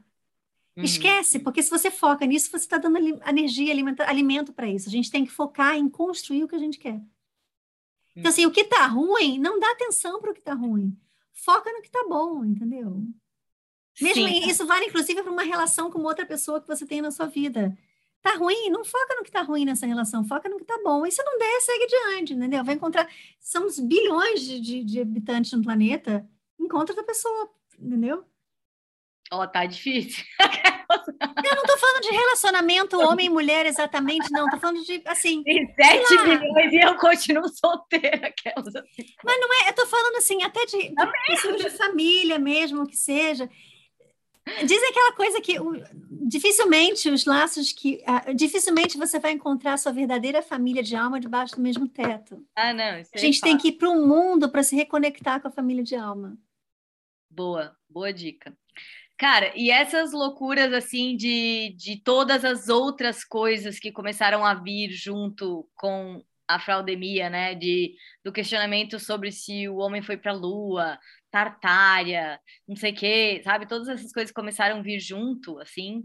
Uhum. 0.75 0.83
Esquece, 0.83 1.39
porque 1.39 1.61
se 1.61 1.69
você 1.69 1.91
foca 1.91 2.25
nisso, 2.25 2.49
você 2.49 2.57
está 2.57 2.77
dando 2.77 2.97
energia, 2.97 3.71
alimento, 3.71 4.01
alimento 4.01 4.53
para 4.53 4.67
isso. 4.67 4.89
A 4.89 4.91
gente 4.91 5.11
tem 5.11 5.23
que 5.23 5.31
focar 5.31 5.75
em 5.75 5.87
construir 5.87 6.43
o 6.43 6.47
que 6.47 6.55
a 6.55 6.59
gente 6.59 6.79
quer. 6.79 6.99
Então, 8.15 8.29
assim, 8.29 8.45
o 8.45 8.51
que 8.51 8.61
está 8.61 8.85
ruim, 8.87 9.39
não 9.39 9.59
dá 9.59 9.71
atenção 9.71 10.19
para 10.19 10.31
o 10.31 10.33
que 10.33 10.39
está 10.39 10.53
ruim. 10.53 10.95
Foca 11.31 11.71
no 11.71 11.81
que 11.81 11.87
está 11.87 12.03
bom, 12.07 12.45
entendeu? 12.45 13.03
Mesmo 14.01 14.27
Sim. 14.27 14.49
isso 14.49 14.65
vale, 14.65 14.85
inclusive, 14.85 15.21
para 15.21 15.31
uma 15.31 15.43
relação 15.43 15.91
com 15.91 16.01
outra 16.01 16.25
pessoa 16.25 16.61
que 16.61 16.67
você 16.67 16.85
tem 16.85 17.01
na 17.01 17.11
sua 17.11 17.27
vida. 17.27 17.75
Tá 18.21 18.35
ruim? 18.35 18.69
Não 18.69 18.85
foca 18.85 19.15
no 19.15 19.23
que 19.23 19.31
tá 19.31 19.41
ruim 19.41 19.65
nessa 19.65 19.85
relação, 19.85 20.23
foca 20.23 20.47
no 20.47 20.57
que 20.57 20.65
tá 20.65 20.79
bom. 20.83 21.05
E 21.05 21.11
se 21.11 21.21
não 21.23 21.37
der, 21.37 21.61
segue 21.61 21.83
adiante, 21.83 22.33
entendeu? 22.33 22.63
Vai 22.63 22.75
encontrar. 22.75 23.07
Somos 23.39 23.79
bilhões 23.79 24.41
de, 24.41 24.59
de, 24.59 24.83
de 24.83 25.01
habitantes 25.01 25.51
no 25.51 25.61
planeta. 25.61 26.27
Encontra 26.59 26.93
outra 26.93 27.03
pessoa, 27.03 27.49
entendeu? 27.77 28.25
Ó, 29.33 29.41
oh, 29.41 29.47
tá 29.47 29.65
difícil. 29.65 30.23
Eu 31.43 31.55
não 31.55 31.63
tô 31.63 31.75
falando 31.77 32.01
de 32.03 32.11
relacionamento 32.11 32.99
homem 32.99 33.25
e 33.25 33.29
mulher 33.29 33.65
exatamente, 33.65 34.31
não. 34.31 34.47
Tô 34.47 34.59
falando 34.59 34.83
de, 34.83 35.01
assim... 35.07 35.41
Tem 35.41 35.65
sete 35.73 36.13
milhões 36.21 36.71
e 36.71 36.79
eu 36.79 36.95
continuo 36.97 37.49
solteira, 37.49 38.27
aquelas 38.27 38.75
assim. 38.75 39.03
Mas 39.23 39.39
não 39.39 39.53
é, 39.53 39.69
eu 39.69 39.73
tô 39.73 39.87
falando 39.87 40.17
assim, 40.17 40.43
até 40.43 40.63
de, 40.65 40.77
de, 40.77 41.63
de 41.63 41.69
família 41.71 42.37
mesmo, 42.37 42.85
que 42.85 42.95
seja. 42.95 43.49
Dizem 44.65 44.89
aquela 44.89 45.13
coisa 45.13 45.41
que 45.41 45.55
dificilmente 46.27 47.09
os 47.09 47.25
laços 47.25 47.71
que. 47.71 48.03
Uh, 48.07 48.35
dificilmente 48.35 48.97
você 48.97 49.17
vai 49.17 49.31
encontrar 49.31 49.73
a 49.73 49.77
sua 49.77 49.91
verdadeira 49.91 50.43
família 50.43 50.83
de 50.83 50.95
alma 50.95 51.19
debaixo 51.19 51.55
do 51.55 51.61
mesmo 51.61 51.87
teto. 51.87 52.45
Ah, 52.55 52.73
não. 52.73 52.83
a 52.83 53.17
gente 53.17 53.41
tem 53.41 53.57
que 53.57 53.69
ir 53.69 53.73
para 53.73 53.89
o 53.89 54.05
mundo 54.05 54.49
para 54.49 54.61
se 54.61 54.75
reconectar 54.75 55.41
com 55.41 55.47
a 55.47 55.51
família 55.51 55.83
de 55.83 55.95
alma. 55.95 56.37
Boa, 57.31 57.75
boa 57.89 58.13
dica. 58.13 58.55
Cara, 59.17 59.53
e 59.55 59.69
essas 59.69 60.11
loucuras 60.11 60.73
assim 60.73 61.15
de, 61.15 61.75
de 61.77 61.97
todas 61.97 62.43
as 62.43 62.67
outras 62.67 63.23
coisas 63.23 63.79
que 63.79 63.91
começaram 63.91 64.43
a 64.43 64.53
vir 64.55 64.89
junto 64.89 65.67
com 65.75 66.23
a 66.47 66.59
fraudemia, 66.59 67.29
né? 67.29 67.55
De, 67.55 67.95
do 68.23 68.31
questionamento 68.31 68.99
sobre 68.99 69.31
se 69.31 69.67
o 69.69 69.77
homem 69.77 70.01
foi 70.01 70.17
para 70.17 70.31
a 70.31 70.35
lua, 70.35 70.99
Tartária, 71.31 72.39
não 72.67 72.75
sei 72.75 72.91
o 72.91 72.95
quê, 72.95 73.41
sabe? 73.43 73.67
Todas 73.67 73.87
essas 73.87 74.11
coisas 74.11 74.31
começaram 74.31 74.79
a 74.79 74.81
vir 74.81 74.99
junto, 74.99 75.59
assim. 75.59 76.03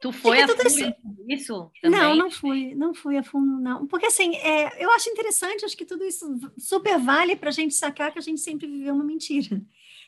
Tu 0.00 0.12
foi 0.12 0.42
a 0.42 0.48
fundo 0.48 0.66
isso, 0.66 0.92
isso 1.28 1.72
também? 1.80 2.00
Não, 2.00 2.16
não 2.16 2.30
fui, 2.30 2.74
não 2.74 2.94
fui 2.94 3.16
a 3.16 3.22
fundo, 3.22 3.60
não. 3.60 3.86
Porque, 3.86 4.06
assim, 4.06 4.36
é, 4.36 4.84
eu 4.84 4.90
acho 4.92 5.08
interessante, 5.08 5.64
acho 5.64 5.76
que 5.76 5.86
tudo 5.86 6.04
isso 6.04 6.26
super 6.58 6.98
vale 6.98 7.36
para 7.36 7.48
a 7.48 7.52
gente 7.52 7.74
sacar 7.74 8.12
que 8.12 8.18
a 8.18 8.22
gente 8.22 8.40
sempre 8.40 8.66
viveu 8.66 8.94
uma 8.94 9.04
mentira 9.04 9.60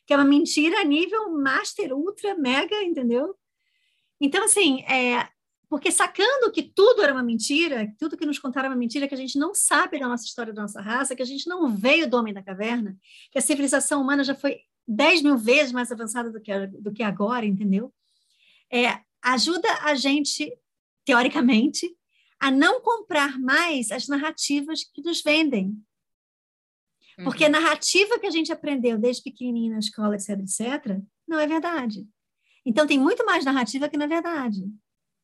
que 0.06 0.14
é 0.14 0.16
uma 0.16 0.24
mentira 0.24 0.80
a 0.80 0.84
nível 0.84 1.30
master, 1.32 1.92
ultra, 1.92 2.36
mega, 2.36 2.82
entendeu? 2.82 3.34
Então, 4.20 4.44
assim, 4.44 4.82
é, 4.82 5.28
porque 5.68 5.90
sacando 5.90 6.50
que 6.52 6.62
tudo 6.62 7.02
era 7.02 7.12
uma 7.12 7.22
mentira, 7.22 7.92
tudo 7.98 8.16
que 8.16 8.24
nos 8.24 8.38
contaram 8.38 8.66
era 8.66 8.74
uma 8.74 8.78
mentira, 8.78 9.08
que 9.08 9.14
a 9.14 9.18
gente 9.18 9.38
não 9.38 9.52
sabe 9.52 9.98
da 9.98 10.08
nossa 10.08 10.24
história, 10.24 10.52
da 10.52 10.62
nossa 10.62 10.80
raça, 10.80 11.16
que 11.16 11.22
a 11.22 11.26
gente 11.26 11.48
não 11.48 11.68
veio 11.68 12.08
do 12.08 12.16
homem 12.16 12.32
da 12.32 12.42
caverna, 12.42 12.96
que 13.32 13.38
a 13.38 13.42
civilização 13.42 14.00
humana 14.00 14.22
já 14.22 14.34
foi 14.34 14.60
10 14.86 15.22
mil 15.22 15.36
vezes 15.36 15.72
mais 15.72 15.90
avançada 15.90 16.30
do 16.30 16.40
que, 16.40 16.66
do 16.68 16.92
que 16.92 17.02
agora, 17.02 17.44
entendeu? 17.44 17.92
É, 18.72 19.00
ajuda 19.20 19.68
a 19.82 19.94
gente, 19.96 20.56
teoricamente, 21.04 21.92
a 22.38 22.50
não 22.50 22.80
comprar 22.80 23.38
mais 23.38 23.90
as 23.90 24.06
narrativas 24.06 24.84
que 24.84 25.02
nos 25.02 25.22
vendem. 25.22 25.76
Porque 27.24 27.44
uhum. 27.44 27.48
a 27.48 27.60
narrativa 27.60 28.18
que 28.18 28.26
a 28.26 28.30
gente 28.30 28.52
aprendeu 28.52 28.98
desde 28.98 29.22
pequenininho 29.22 29.72
na 29.72 29.78
escola, 29.78 30.14
etc, 30.14 30.38
etc, 30.40 31.00
não 31.26 31.38
é 31.38 31.46
verdade. 31.46 32.06
Então, 32.64 32.86
tem 32.86 32.98
muito 32.98 33.24
mais 33.24 33.44
narrativa 33.44 33.88
que 33.88 33.96
na 33.96 34.06
verdade. 34.06 34.62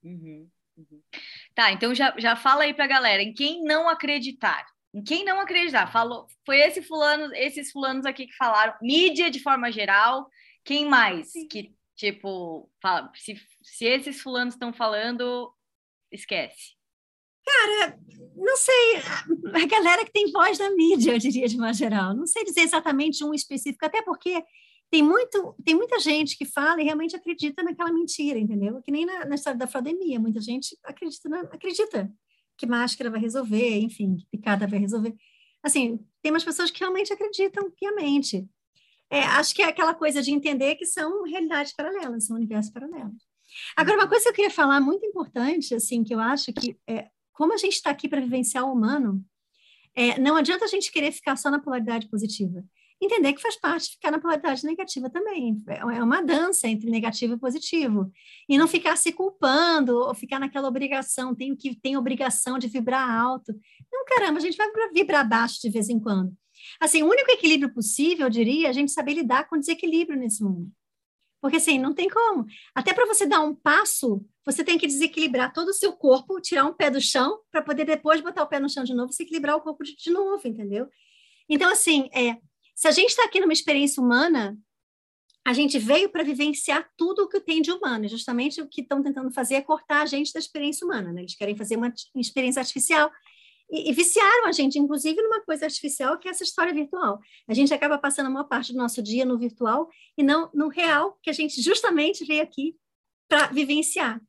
Uhum, 0.03 0.49
uhum. 0.77 1.03
Tá, 1.55 1.71
então 1.73 1.95
já, 1.95 2.15
já 2.19 2.35
fala 2.35 2.63
aí 2.63 2.73
pra 2.73 2.87
galera, 2.87 3.23
em 3.23 3.35
quem 3.35 3.63
não 3.63 3.89
acreditar. 3.89 4.67
Em 4.95 5.03
quem 5.03 5.25
não 5.25 5.41
acreditar. 5.41 5.91
Falou, 5.91 6.27
foi 6.47 6.59
esse 6.61 6.83
fulano, 6.83 7.35
esses 7.35 7.71
fulanos 7.71 8.07
aqui 8.07 8.27
que 8.27 8.37
falaram, 8.37 8.75
mídia 8.81 9.31
de 9.31 9.41
forma 9.41 9.71
geral. 9.71 10.29
Quem 10.65 10.87
mais? 10.87 11.33
Sim. 11.33 11.49
Que, 11.49 11.75
tipo, 11.97 12.71
fala, 12.81 13.11
se, 13.15 13.37
se 13.63 13.85
esses 13.85 14.21
fulanos 14.21 14.55
estão 14.55 14.73
falando, 14.73 15.53
esquece. 16.11 16.75
Cara, 17.53 17.99
não 18.35 18.57
sei, 18.57 18.97
a 19.53 19.67
galera 19.67 20.05
que 20.05 20.13
tem 20.13 20.31
voz 20.33 20.59
na 20.59 20.71
mídia, 20.71 21.13
eu 21.13 21.19
diria 21.19 21.47
de 21.47 21.57
uma 21.57 21.73
geral. 21.73 22.15
Não 22.15 22.27
sei 22.27 22.45
dizer 22.45 22.63
exatamente 22.63 23.25
um 23.25 23.35
específico, 23.35 23.85
até 23.85 24.03
porque 24.03 24.43
tem, 24.91 25.03
muito, 25.03 25.55
tem 25.65 25.75
muita 25.75 25.99
gente 25.99 26.37
que 26.37 26.45
fala 26.45 26.81
e 26.81 26.85
realmente 26.85 27.15
acredita 27.15 27.63
naquela 27.63 27.93
mentira, 27.93 28.39
entendeu? 28.39 28.81
Que 28.83 28.91
nem 28.91 29.05
na, 29.05 29.27
na 29.27 29.35
história 29.35 29.59
da 29.59 29.67
fraudemia, 29.67 30.19
muita 30.19 30.41
gente 30.41 30.77
acredita, 30.85 31.29
na, 31.29 31.41
acredita 31.41 32.11
que 32.57 32.67
máscara 32.67 33.11
vai 33.11 33.21
resolver, 33.21 33.79
enfim, 33.81 34.17
que 34.17 34.27
picada 34.31 34.67
vai 34.67 34.79
resolver. 34.79 35.15
Assim, 35.63 35.99
tem 36.23 36.33
umas 36.33 36.45
pessoas 36.45 36.71
que 36.71 36.81
realmente 36.81 37.13
acreditam 37.13 37.71
piamente. 37.71 38.47
É, 39.11 39.21
acho 39.21 39.55
que 39.55 39.63
é 39.63 39.67
aquela 39.67 39.95
coisa 39.95 40.23
de 40.23 40.33
entender 40.33 40.75
que 40.77 40.87
são 40.87 41.25
realidades 41.25 41.75
paralelas, 41.75 42.27
são 42.27 42.37
universos 42.37 42.73
paralelos. 42.73 43.23
Agora, 43.77 43.99
uma 43.99 44.09
coisa 44.09 44.25
que 44.25 44.31
eu 44.31 44.35
queria 44.35 44.51
falar 44.51 44.81
muito 44.81 45.05
importante, 45.05 45.75
assim, 45.75 46.03
que 46.03 46.15
eu 46.15 46.21
acho 46.21 46.53
que, 46.53 46.77
é, 46.89 47.09
como 47.33 47.53
a 47.53 47.57
gente 47.57 47.75
está 47.75 47.91
aqui 47.91 48.09
para 48.09 48.21
vivenciar 48.21 48.65
o 48.65 48.73
humano, 48.73 49.25
é, 49.95 50.19
não 50.19 50.37
adianta 50.37 50.65
a 50.65 50.69
gente 50.69 50.93
querer 50.93 51.13
ficar 51.13 51.37
só 51.37 51.51
na 51.51 51.61
polaridade 51.61 52.09
positiva 52.09 52.65
entender 53.05 53.33
que 53.33 53.43
faz 53.43 53.57
parte 53.57 53.91
ficar 53.91 54.11
na 54.11 54.21
polaridade 54.21 54.65
negativa 54.65 55.11
também. 55.11 55.63
É, 55.69 55.79
é 55.79 56.03
uma 56.03 56.23
dança 56.23 56.69
entre 56.69 56.91
negativo 56.91 57.35
e 57.35 57.39
positivo. 57.39 58.11
E 58.49 58.57
não 58.57 58.69
ficar 58.69 58.97
se 58.97 59.13
culpando, 59.13 59.97
ou 59.97 60.15
ficar 60.15 60.39
naquela 60.39 60.69
obrigação, 60.69 61.35
tenho 61.35 61.57
que 61.57 61.75
tem 61.75 61.97
obrigação 61.97 62.59
de 62.59 62.69
vibrar 62.69 63.09
alto. 63.09 63.53
Não, 63.93 64.05
caramba, 64.05 64.39
a 64.39 64.43
gente 64.43 64.57
vai 64.57 64.69
vibrar 64.93 65.29
baixo 65.29 65.61
de 65.61 65.71
vez 65.71 65.89
em 65.89 65.99
quando. 65.99 66.33
Assim, 66.81 67.03
o 67.03 67.09
único 67.09 67.31
equilíbrio 67.31 67.73
possível, 67.73 68.27
eu 68.27 68.31
diria, 68.31 68.69
é 68.69 68.71
a 68.71 68.73
gente 68.73 68.93
saber 68.93 69.15
lidar 69.15 69.49
com 69.49 69.59
desequilíbrio 69.59 70.19
nesse 70.19 70.43
mundo. 70.43 70.71
Porque 71.43 71.57
assim, 71.57 71.77
não 71.77 71.93
tem 71.93 72.09
como. 72.09 72.47
Até 72.73 72.95
para 72.95 73.05
você 73.05 73.27
dar 73.27 73.41
um 73.41 73.53
passo, 73.53 74.25
você 74.47 74.63
tem 74.63 74.79
que 74.79 74.87
desequilibrar 74.87 75.53
todo 75.53 75.69
o 75.69 75.75
seu 75.75 75.93
corpo, 75.93 76.41
tirar 76.41 76.65
um 76.65 76.73
pé 76.73 76.89
do 76.89 77.01
chão, 77.01 77.41
para 77.51 77.61
poder 77.61 77.85
depois 77.85 78.21
botar 78.21 78.45
o 78.45 78.47
pé 78.47 78.61
no 78.61 78.71
chão 78.71 78.85
de 78.85 78.95
novo 78.95 79.11
e 79.11 79.15
se 79.15 79.25
equilibrar 79.25 79.57
o 79.57 79.61
corpo 79.61 79.83
de, 79.83 80.11
novo, 80.11 80.47
entendeu? 80.47 80.89
Então, 81.49 81.69
assim, 81.69 82.09
é, 82.15 82.39
se 82.77 82.87
a 82.87 82.93
gente 82.93 83.11
está 83.11 83.25
aqui 83.25 83.41
numa 83.41 83.53
experiência 83.53 84.01
humana, 84.01 84.57
a 85.45 85.53
gente 85.53 85.81
veio 85.81 86.09
para 86.09 86.23
vivenciar 86.23 86.89
tudo 86.97 87.25
o 87.25 87.29
que 87.29 87.41
tem 87.41 87.61
de 87.61 87.73
humano. 87.73 88.07
Justamente 88.07 88.63
o 88.63 88.69
que 88.69 88.81
estão 88.81 89.03
tentando 89.03 89.33
fazer 89.33 89.57
é 89.57 89.61
cortar 89.61 90.03
a 90.03 90.07
gente 90.07 90.33
da 90.33 90.39
experiência 90.39 90.87
humana. 90.87 91.13
Né? 91.13 91.23
Eles 91.23 91.35
querem 91.35 91.57
fazer 91.57 91.77
uma 91.77 91.93
experiência 92.15 92.61
artificial 92.61 93.11
e, 93.73 93.89
e, 93.89 93.93
viciaram 93.95 94.47
a 94.47 94.53
gente, 94.53 94.79
inclusive, 94.79 95.23
numa 95.23 95.41
coisa 95.41 95.65
artificial 95.65 96.19
que 96.19 96.29
é 96.29 96.31
essa 96.31 96.45
história 96.45 96.75
virtual. 96.75 97.19
A 97.49 97.55
gente 97.55 97.73
acaba 97.73 97.97
passando 97.97 98.27
a 98.27 98.31
maior 98.31 98.45
parte 98.45 98.71
do 98.71 98.79
nosso 98.79 99.03
dia 99.03 99.25
no 99.25 99.39
virtual 99.39 99.89
e 100.17 100.23
não 100.23 100.51
no 100.53 100.69
real, 100.69 101.19
que 101.23 101.31
a 101.31 101.33
gente 101.33 101.61
justamente 101.63 102.23
veio 102.27 102.43
aqui 102.43 102.77
para 103.27 103.47
vivenciar. 103.47 104.21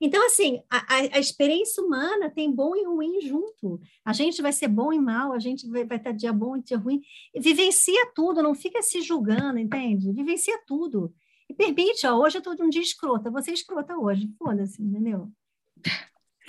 Então, 0.00 0.26
assim, 0.26 0.60
a, 0.68 0.94
a, 0.94 1.20
experiência 1.20 1.82
humana 1.82 2.30
tem 2.30 2.50
bom 2.50 2.74
e 2.74 2.84
ruim 2.84 3.20
junto. 3.20 3.80
A 4.04 4.12
gente 4.12 4.42
vai 4.42 4.52
ser 4.52 4.66
bom 4.66 4.92
e 4.92 4.98
mal, 4.98 5.32
a 5.32 5.38
gente 5.38 5.68
vai, 5.68 5.84
vai 5.84 5.98
ter 5.98 6.14
dia 6.14 6.32
bom 6.32 6.56
e 6.56 6.62
dia 6.62 6.78
ruim. 6.78 7.00
Vivencia 7.36 8.10
tudo, 8.14 8.42
não 8.42 8.54
fica 8.54 8.82
se 8.82 9.02
julgando, 9.02 9.58
entende? 9.58 10.10
Vivencia 10.10 10.58
tudo. 10.66 11.14
E 11.48 11.54
permite, 11.54 12.06
ó, 12.06 12.16
hoje 12.16 12.38
eu 12.38 12.40
estou 12.40 12.56
de 12.56 12.62
um 12.62 12.68
dia 12.70 12.82
escrota, 12.82 13.30
você 13.30 13.50
é 13.50 13.54
escrota 13.54 13.96
hoje, 13.96 14.28
foda-se, 14.38 14.82
entendeu? 14.82 15.30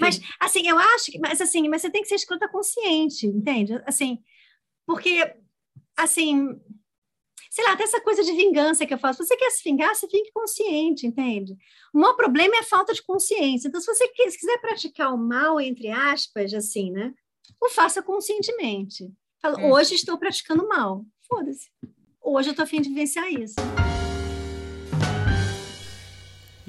Mas, 0.02 0.20
assim, 0.40 0.68
eu 0.68 0.78
acho 0.78 1.12
que, 1.12 1.20
mas 1.20 1.40
assim, 1.40 1.70
mas 1.70 1.82
você 1.82 1.90
tem 1.90 2.02
que 2.02 2.08
ser 2.08 2.16
escrota 2.16 2.50
consciente, 2.50 3.28
entende? 3.28 3.82
Assim, 3.86 4.20
porque, 4.86 5.34
assim, 5.96 6.60
sei 7.50 7.66
lá, 7.66 7.74
até 7.74 7.84
essa 7.84 8.02
coisa 8.02 8.24
de 8.24 8.32
vingança 8.32 8.86
que 8.86 8.94
eu 8.94 8.98
faço. 8.98 9.22
Se 9.22 9.28
você 9.28 9.38
quer 9.38 9.50
se 9.52 9.64
vingar, 9.64 9.94
você 9.94 10.08
fique 10.08 10.32
consciente, 10.32 11.06
entende? 11.06 11.56
O 11.94 12.00
maior 12.00 12.14
problema 12.16 12.56
é 12.56 12.60
a 12.60 12.64
falta 12.64 12.94
de 12.94 13.04
consciência. 13.04 13.68
Então, 13.68 13.82
se 13.82 13.88
você 13.88 14.08
quiser 14.08 14.58
praticar 14.60 15.14
o 15.14 15.18
mal, 15.18 15.60
entre 15.60 15.90
aspas, 15.90 16.54
assim, 16.54 16.92
né? 16.92 17.14
O 17.62 17.70
faça 17.70 18.02
conscientemente. 18.02 19.12
Fala, 19.42 19.60
hum. 19.60 19.72
hoje 19.72 19.96
estou 19.96 20.18
praticando 20.18 20.68
mal. 20.68 21.06
Foda-se. 21.28 21.70
Hoje 22.22 22.50
eu 22.50 22.52
estou 22.52 22.64
afim 22.64 22.82
de 22.82 22.90
vivenciar 22.90 23.28
isso. 23.30 23.56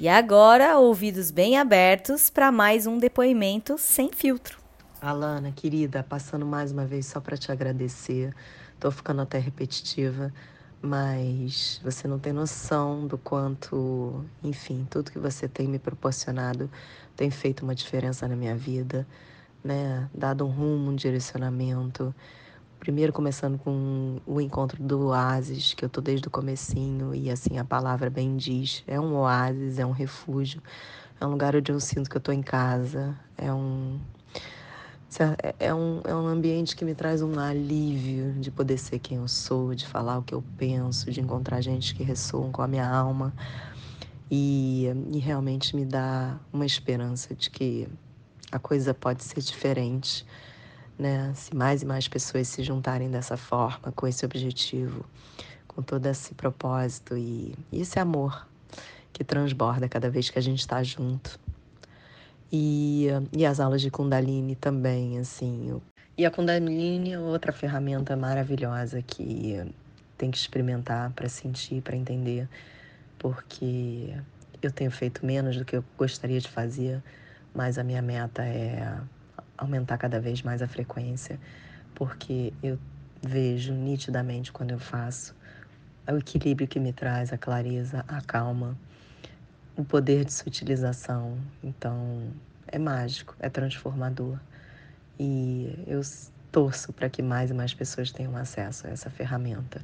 E 0.03 0.09
agora, 0.09 0.77
ouvidos 0.77 1.31
bem 1.31 1.57
abertos 1.57 2.29
para 2.29 2.51
mais 2.51 2.85
um 2.85 2.97
depoimento 2.97 3.77
sem 3.77 4.11
filtro. 4.11 4.59
Alana, 5.01 5.49
querida, 5.53 6.03
passando 6.03 6.45
mais 6.45 6.73
uma 6.73 6.85
vez 6.85 7.05
só 7.05 7.21
para 7.21 7.37
te 7.37 7.53
agradecer. 7.53 8.35
Estou 8.73 8.91
ficando 8.91 9.21
até 9.21 9.39
repetitiva, 9.39 10.29
mas 10.81 11.79
você 11.81 12.05
não 12.05 12.19
tem 12.19 12.33
noção 12.33 13.07
do 13.07 13.17
quanto, 13.17 14.25
enfim, 14.43 14.85
tudo 14.89 15.09
que 15.09 15.17
você 15.17 15.47
tem 15.47 15.69
me 15.69 15.79
proporcionado 15.79 16.69
tem 17.15 17.31
feito 17.31 17.63
uma 17.63 17.73
diferença 17.73 18.27
na 18.27 18.35
minha 18.35 18.57
vida, 18.57 19.07
né? 19.63 20.09
Dado 20.13 20.45
um 20.45 20.49
rumo, 20.49 20.91
um 20.91 20.95
direcionamento. 20.97 22.13
Primeiro 22.83 23.13
começando 23.13 23.57
com 23.57 24.19
o 24.25 24.41
encontro 24.41 24.83
do 24.83 25.07
oásis, 25.07 25.73
que 25.73 25.85
eu 25.85 25.89
tô 25.89 26.01
desde 26.01 26.27
o 26.27 26.29
comecinho 26.29 27.15
e 27.15 27.31
assim 27.31 27.57
a 27.57 27.63
palavra 27.63 28.09
bem 28.09 28.35
diz, 28.35 28.83
é 28.85 28.99
um 28.99 29.15
oásis, 29.15 29.79
é 29.79 29.85
um 29.85 29.91
refúgio, 29.91 30.61
é 31.17 31.25
um 31.25 31.29
lugar 31.29 31.55
onde 31.55 31.71
eu 31.71 31.79
sinto 31.79 32.09
que 32.09 32.17
eu 32.17 32.19
tô 32.19 32.33
em 32.33 32.41
casa, 32.41 33.17
é 33.37 33.53
um 33.53 34.01
é, 35.41 35.67
é 35.67 35.73
um, 35.73 36.01
é 36.03 36.13
um 36.13 36.27
ambiente 36.27 36.75
que 36.75 36.83
me 36.83 36.93
traz 36.93 37.21
um 37.21 37.39
alívio 37.39 38.33
de 38.33 38.51
poder 38.51 38.77
ser 38.77 38.99
quem 38.99 39.15
eu 39.15 39.29
sou, 39.29 39.73
de 39.73 39.87
falar 39.87 40.17
o 40.17 40.21
que 40.21 40.33
eu 40.33 40.43
penso, 40.57 41.09
de 41.09 41.21
encontrar 41.21 41.61
gente 41.61 41.95
que 41.95 42.03
ressoam 42.03 42.51
com 42.51 42.61
a 42.61 42.67
minha 42.67 42.85
alma. 42.85 43.33
E, 44.29 44.87
e 45.09 45.19
realmente 45.19 45.73
me 45.73 45.85
dá 45.85 46.37
uma 46.51 46.65
esperança 46.65 47.33
de 47.33 47.49
que 47.49 47.87
a 48.51 48.59
coisa 48.59 48.93
pode 48.93 49.23
ser 49.23 49.39
diferente, 49.39 50.25
né? 50.97 51.33
Se 51.35 51.55
mais 51.55 51.81
e 51.81 51.85
mais 51.85 52.07
pessoas 52.07 52.47
se 52.47 52.63
juntarem 52.63 53.09
dessa 53.09 53.37
forma, 53.37 53.91
com 53.91 54.07
esse 54.07 54.25
objetivo, 54.25 55.05
com 55.67 55.81
todo 55.81 56.05
esse 56.05 56.33
propósito 56.33 57.17
e, 57.17 57.55
e 57.71 57.81
esse 57.81 57.99
amor 57.99 58.47
que 59.11 59.23
transborda 59.23 59.87
cada 59.87 60.09
vez 60.09 60.29
que 60.29 60.39
a 60.39 60.41
gente 60.41 60.59
está 60.59 60.81
junto. 60.83 61.39
E, 62.51 63.07
e 63.31 63.45
as 63.45 63.59
aulas 63.59 63.81
de 63.81 63.89
Kundalini 63.89 64.55
também, 64.55 65.17
assim. 65.19 65.81
E 66.17 66.25
a 66.25 66.31
Kundalini 66.31 67.13
é 67.13 67.19
outra 67.19 67.51
ferramenta 67.51 68.15
maravilhosa 68.15 69.01
que 69.01 69.59
tem 70.17 70.29
que 70.29 70.37
experimentar 70.37 71.11
para 71.11 71.27
sentir, 71.27 71.81
para 71.81 71.95
entender, 71.95 72.47
porque 73.17 74.15
eu 74.61 74.71
tenho 74.71 74.91
feito 74.91 75.25
menos 75.25 75.57
do 75.57 75.65
que 75.65 75.75
eu 75.75 75.83
gostaria 75.97 76.39
de 76.39 76.47
fazer, 76.47 77.01
mas 77.53 77.79
a 77.79 77.83
minha 77.83 78.01
meta 78.01 78.43
é 78.43 78.99
aumentar 79.57 79.97
cada 79.97 80.19
vez 80.19 80.41
mais 80.41 80.61
a 80.61 80.67
frequência, 80.67 81.39
porque 81.95 82.53
eu 82.61 82.79
vejo 83.21 83.73
nitidamente 83.73 84.51
quando 84.51 84.71
eu 84.71 84.79
faço 84.79 85.35
o 86.07 86.17
equilíbrio 86.17 86.67
que 86.67 86.79
me 86.79 86.91
traz, 86.91 87.31
a 87.31 87.37
clareza, 87.37 88.03
a 88.07 88.21
calma 88.21 88.77
o 89.75 89.83
poder 89.83 90.25
de 90.25 90.33
sutilização. 90.33 91.37
Então, 91.63 92.31
é 92.67 92.77
mágico, 92.77 93.35
é 93.39 93.49
transformador. 93.49 94.37
E 95.19 95.83
eu 95.87 96.01
torço 96.51 96.93
para 96.93 97.09
que 97.09 97.21
mais 97.21 97.49
e 97.51 97.53
mais 97.53 97.73
pessoas 97.73 98.11
tenham 98.11 98.35
acesso 98.35 98.87
a 98.87 98.91
essa 98.91 99.09
ferramenta, 99.09 99.81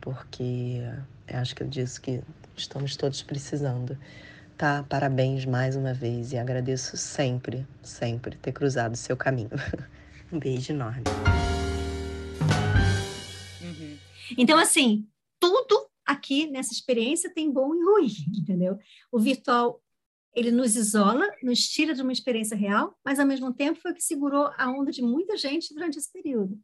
porque 0.00 0.80
acho 1.28 1.54
que 1.54 1.62
é 1.62 1.66
disso 1.66 2.00
que 2.00 2.22
estamos 2.56 2.96
todos 2.96 3.22
precisando. 3.22 3.96
Tá, 4.60 4.84
parabéns 4.86 5.46
mais 5.46 5.74
uma 5.74 5.94
vez 5.94 6.34
e 6.34 6.36
agradeço 6.36 6.94
sempre, 6.94 7.66
sempre 7.82 8.36
ter 8.36 8.52
cruzado 8.52 8.94
seu 8.94 9.16
caminho. 9.16 9.48
um 10.30 10.38
beijo 10.38 10.74
enorme. 10.74 11.04
Uhum. 13.62 13.96
Então, 14.36 14.58
assim, 14.58 15.08
tudo 15.40 15.88
aqui 16.04 16.46
nessa 16.50 16.74
experiência 16.74 17.32
tem 17.32 17.50
bom 17.50 17.74
e 17.74 17.82
ruim, 17.82 18.12
entendeu? 18.38 18.78
O 19.10 19.18
virtual 19.18 19.82
ele 20.34 20.50
nos 20.50 20.76
isola, 20.76 21.26
nos 21.42 21.66
tira 21.66 21.94
de 21.94 22.02
uma 22.02 22.12
experiência 22.12 22.54
real, 22.54 22.94
mas 23.02 23.18
ao 23.18 23.24
mesmo 23.24 23.54
tempo 23.54 23.80
foi 23.80 23.92
o 23.92 23.94
que 23.94 24.04
segurou 24.04 24.50
a 24.58 24.70
onda 24.70 24.92
de 24.92 25.00
muita 25.00 25.38
gente 25.38 25.72
durante 25.72 25.96
esse 25.96 26.12
período. 26.12 26.60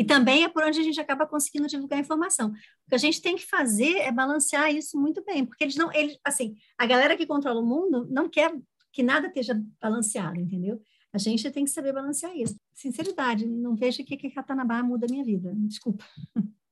E 0.00 0.04
também 0.04 0.44
é 0.44 0.48
por 0.48 0.64
onde 0.64 0.80
a 0.80 0.82
gente 0.82 0.98
acaba 0.98 1.26
conseguindo 1.26 1.68
divulgar 1.68 1.98
informação. 1.98 2.48
O 2.48 2.88
que 2.88 2.94
a 2.94 2.98
gente 2.98 3.20
tem 3.20 3.36
que 3.36 3.44
fazer 3.44 3.98
é 3.98 4.10
balancear 4.10 4.74
isso 4.74 4.98
muito 4.98 5.22
bem, 5.22 5.44
porque 5.44 5.62
eles 5.62 5.76
não, 5.76 5.92
eles, 5.92 6.18
assim, 6.24 6.56
a 6.78 6.86
galera 6.86 7.14
que 7.14 7.26
controla 7.26 7.60
o 7.60 7.66
mundo 7.66 8.08
não 8.10 8.26
quer 8.26 8.50
que 8.90 9.02
nada 9.02 9.26
esteja 9.26 9.62
balanceado, 9.78 10.40
entendeu? 10.40 10.80
A 11.12 11.18
gente 11.18 11.50
tem 11.50 11.64
que 11.64 11.70
saber 11.70 11.92
balancear 11.92 12.34
isso. 12.34 12.58
Sinceridade, 12.72 13.44
não 13.46 13.76
vejo 13.76 14.02
que 14.02 14.16
que 14.16 14.28
Ratanabá 14.28 14.82
muda 14.82 15.04
a 15.04 15.12
minha 15.12 15.22
vida. 15.22 15.52
Desculpa. 15.54 16.02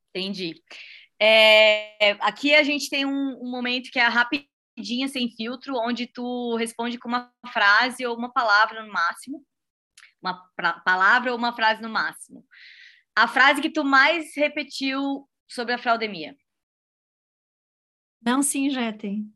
Entendi. 0.08 0.62
É, 1.20 2.12
aqui 2.20 2.54
a 2.54 2.62
gente 2.62 2.88
tem 2.88 3.04
um, 3.04 3.38
um 3.42 3.50
momento 3.50 3.90
que 3.90 3.98
é 3.98 4.06
rapidinha, 4.06 5.06
sem 5.06 5.28
filtro, 5.28 5.76
onde 5.76 6.06
tu 6.06 6.56
responde 6.56 6.96
com 6.96 7.08
uma 7.08 7.30
frase 7.52 8.06
ou 8.06 8.16
uma 8.16 8.32
palavra 8.32 8.82
no 8.82 8.90
máximo. 8.90 9.44
Uma 10.22 10.32
palavra 10.82 11.30
ou 11.30 11.36
uma 11.36 11.52
frase 11.52 11.82
no 11.82 11.90
máximo. 11.90 12.42
A 13.18 13.26
frase 13.26 13.60
que 13.60 13.68
tu 13.68 13.82
mais 13.82 14.32
repetiu 14.36 15.28
sobre 15.48 15.74
a 15.74 15.78
fraudemia? 15.78 16.38
Não 18.22 18.44
se 18.44 18.60
injetem. 18.60 19.34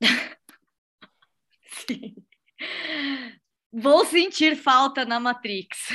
Sim. 1.86 2.16
Vou 3.72 4.04
sentir 4.04 4.56
falta 4.56 5.04
na 5.04 5.20
Matrix. 5.20 5.90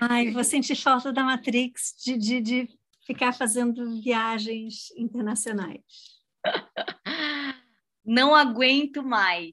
Ai, 0.00 0.30
vou 0.30 0.42
sentir 0.42 0.76
falta 0.76 1.12
da 1.12 1.22
Matrix 1.22 1.94
de, 2.02 2.16
de, 2.16 2.40
de 2.40 2.78
ficar 3.06 3.34
fazendo 3.34 4.00
viagens 4.00 4.90
internacionais. 4.96 5.84
Não 8.02 8.34
aguento 8.34 9.02
mais. 9.02 9.52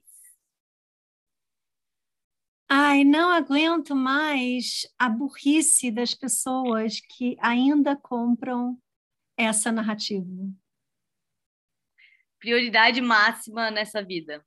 Ai, 2.74 3.04
não 3.04 3.30
aguento 3.30 3.94
mais 3.94 4.86
a 4.98 5.06
burrice 5.06 5.90
das 5.90 6.14
pessoas 6.14 7.00
que 7.00 7.36
ainda 7.38 7.94
compram 7.94 8.80
essa 9.36 9.70
narrativa. 9.70 10.26
Prioridade 12.38 13.02
máxima 13.02 13.70
nessa 13.70 14.02
vida 14.02 14.42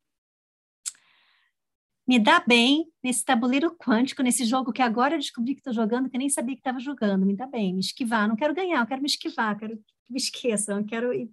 me 2.08 2.20
dá 2.20 2.40
bem 2.40 2.92
nesse 3.04 3.24
tabuleiro 3.24 3.76
quântico, 3.76 4.24
nesse 4.24 4.44
jogo 4.44 4.74
que 4.74 4.82
agora 4.82 5.14
eu 5.14 5.20
descobri 5.20 5.54
que 5.54 5.60
estou 5.60 5.74
jogando, 5.74 6.10
que 6.10 6.18
nem 6.18 6.30
sabia 6.30 6.56
que 6.56 6.62
estava 6.62 6.80
jogando. 6.80 7.28
Me 7.28 7.36
dá 7.36 7.46
bem, 7.46 7.74
me 7.76 7.80
esquivar. 7.80 8.28
Não 8.28 8.36
quero 8.36 8.56
ganhar, 8.56 8.80
eu 8.80 8.88
quero 8.88 9.02
me 9.02 9.08
esquivar, 9.08 9.56
quero 9.58 9.78
que 9.78 9.84
me 10.10 10.18
esqueçam, 10.18 10.84
quero 10.84 11.14
ir 11.14 11.30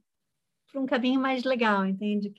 para 0.70 0.80
um 0.80 0.86
caminho 0.86 1.20
mais 1.20 1.42
legal, 1.44 1.86
entende? 1.86 2.34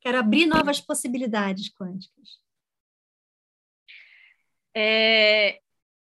Quero 0.00 0.18
abrir 0.18 0.46
novas 0.46 0.80
possibilidades 0.80 1.68
quânticas. 1.68 2.45
É, 4.78 5.58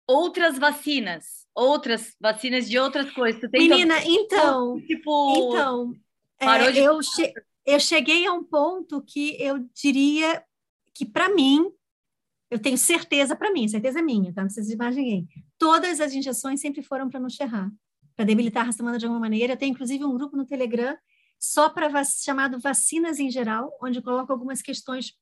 outras 0.07 0.59
vacinas, 0.59 1.47
outras 1.55 2.15
vacinas 2.21 2.69
de 2.69 2.77
outras 2.77 3.09
coisas. 3.11 3.49
Menina, 3.51 3.95
então, 4.05 4.79
tipo, 4.81 5.33
então, 5.35 5.93
é, 6.39 6.71
de... 6.71 6.79
eu, 6.79 7.01
che 7.01 7.33
eu 7.65 7.79
cheguei 7.79 8.27
a 8.27 8.33
um 8.33 8.43
ponto 8.43 9.01
que 9.01 9.35
eu 9.41 9.65
diria 9.73 10.43
que 10.93 11.05
para 11.05 11.29
mim, 11.29 11.71
eu 12.51 12.59
tenho 12.59 12.77
certeza 12.77 13.35
para 13.35 13.51
mim, 13.51 13.67
certeza 13.67 13.99
é 13.99 14.01
minha, 14.03 14.31
tá? 14.33 14.41
Não 14.41 14.47
precisa 14.47 14.69
de 14.69 14.77
mais 14.77 14.95
ninguém. 14.95 15.27
Todas 15.57 15.99
as 15.99 16.13
injeções 16.13 16.59
sempre 16.59 16.83
foram 16.83 17.09
para 17.09 17.19
nos 17.19 17.35
ferrar, 17.35 17.71
para 18.15 18.25
debilitar 18.25 18.63
a 18.63 18.65
raça 18.67 18.83
humana 18.83 18.99
de 18.99 19.05
alguma 19.05 19.21
maneira. 19.21 19.53
Eu 19.53 19.57
tenho 19.57 19.71
inclusive 19.71 20.03
um 20.05 20.13
grupo 20.13 20.37
no 20.37 20.45
Telegram 20.45 20.95
só 21.39 21.67
para 21.67 21.87
vac 21.87 22.05
chamado 22.05 22.59
vacinas 22.59 23.19
em 23.19 23.31
geral, 23.31 23.75
onde 23.81 23.97
eu 23.97 24.03
coloco 24.03 24.31
algumas 24.31 24.61
questões, 24.61 25.13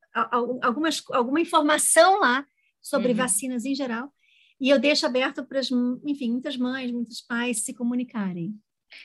algumas, 0.62 1.02
alguma 1.12 1.40
informação 1.40 2.20
lá 2.20 2.46
sobre 2.82 3.12
uhum. 3.12 3.18
vacinas 3.18 3.66
em 3.66 3.76
geral, 3.76 4.12
e 4.60 4.70
eu 4.70 4.80
deixo 4.80 5.06
aberto 5.06 5.46
para, 5.46 5.62
enfim, 6.06 6.32
muitas 6.32 6.58
mães, 6.58 6.92
muitos 6.92 7.22
pais 7.22 7.64
se 7.64 7.74
comunicarem. 7.74 8.60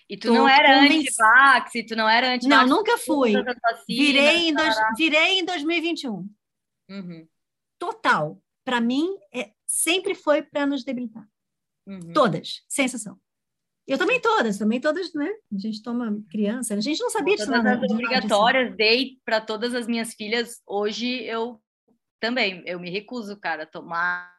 E 0.09 0.17
tu 0.17 0.29
Tô 0.29 0.35
não 0.35 0.49
era 0.49 0.81
anti-vax, 0.81 1.73
tu 1.87 1.95
não 1.95 2.09
era 2.09 2.35
anti 2.35 2.49
Não, 2.49 2.67
nunca 2.67 2.99
fui. 2.99 3.33
virei, 3.87 4.49
em 4.49 4.55
dois, 4.55 4.75
virei 4.97 5.39
em 5.39 5.45
2021. 5.45 6.29
Uhum. 6.89 7.29
Total. 7.79 8.41
Para 8.65 8.81
mim, 8.81 9.15
é, 9.33 9.53
sempre 9.67 10.15
foi 10.15 10.43
para 10.43 10.67
nos 10.67 10.85
debilitar. 10.85 11.29
Uhum. 11.87 12.13
Todas, 12.13 12.63
sem 12.67 12.87
exceção. 12.87 13.19
Eu 13.87 13.99
também 13.99 14.19
todas, 14.19 14.57
também 14.57 14.81
todas, 14.81 15.13
né? 15.13 15.31
A 15.55 15.59
gente 15.59 15.83
toma 15.83 16.19
criança, 16.31 16.75
a 16.75 16.81
gente 16.81 17.01
não 17.01 17.11
sabia 17.11 17.37
disso. 17.37 17.53
Todas 17.53 17.67
as 17.67 17.91
obrigatórias, 17.91 18.75
dei 18.75 19.19
para 19.25 19.43
todas 19.43 19.75
as 19.75 19.87
minhas 19.87 20.15
filhas. 20.15 20.63
Hoje 20.67 21.23
eu 21.25 21.61
também, 22.25 22.63
eu 22.65 22.81
me 22.81 22.91
recuso, 22.91 23.37
cara, 23.37 23.65
a 23.65 23.67
tomar. 23.67 24.33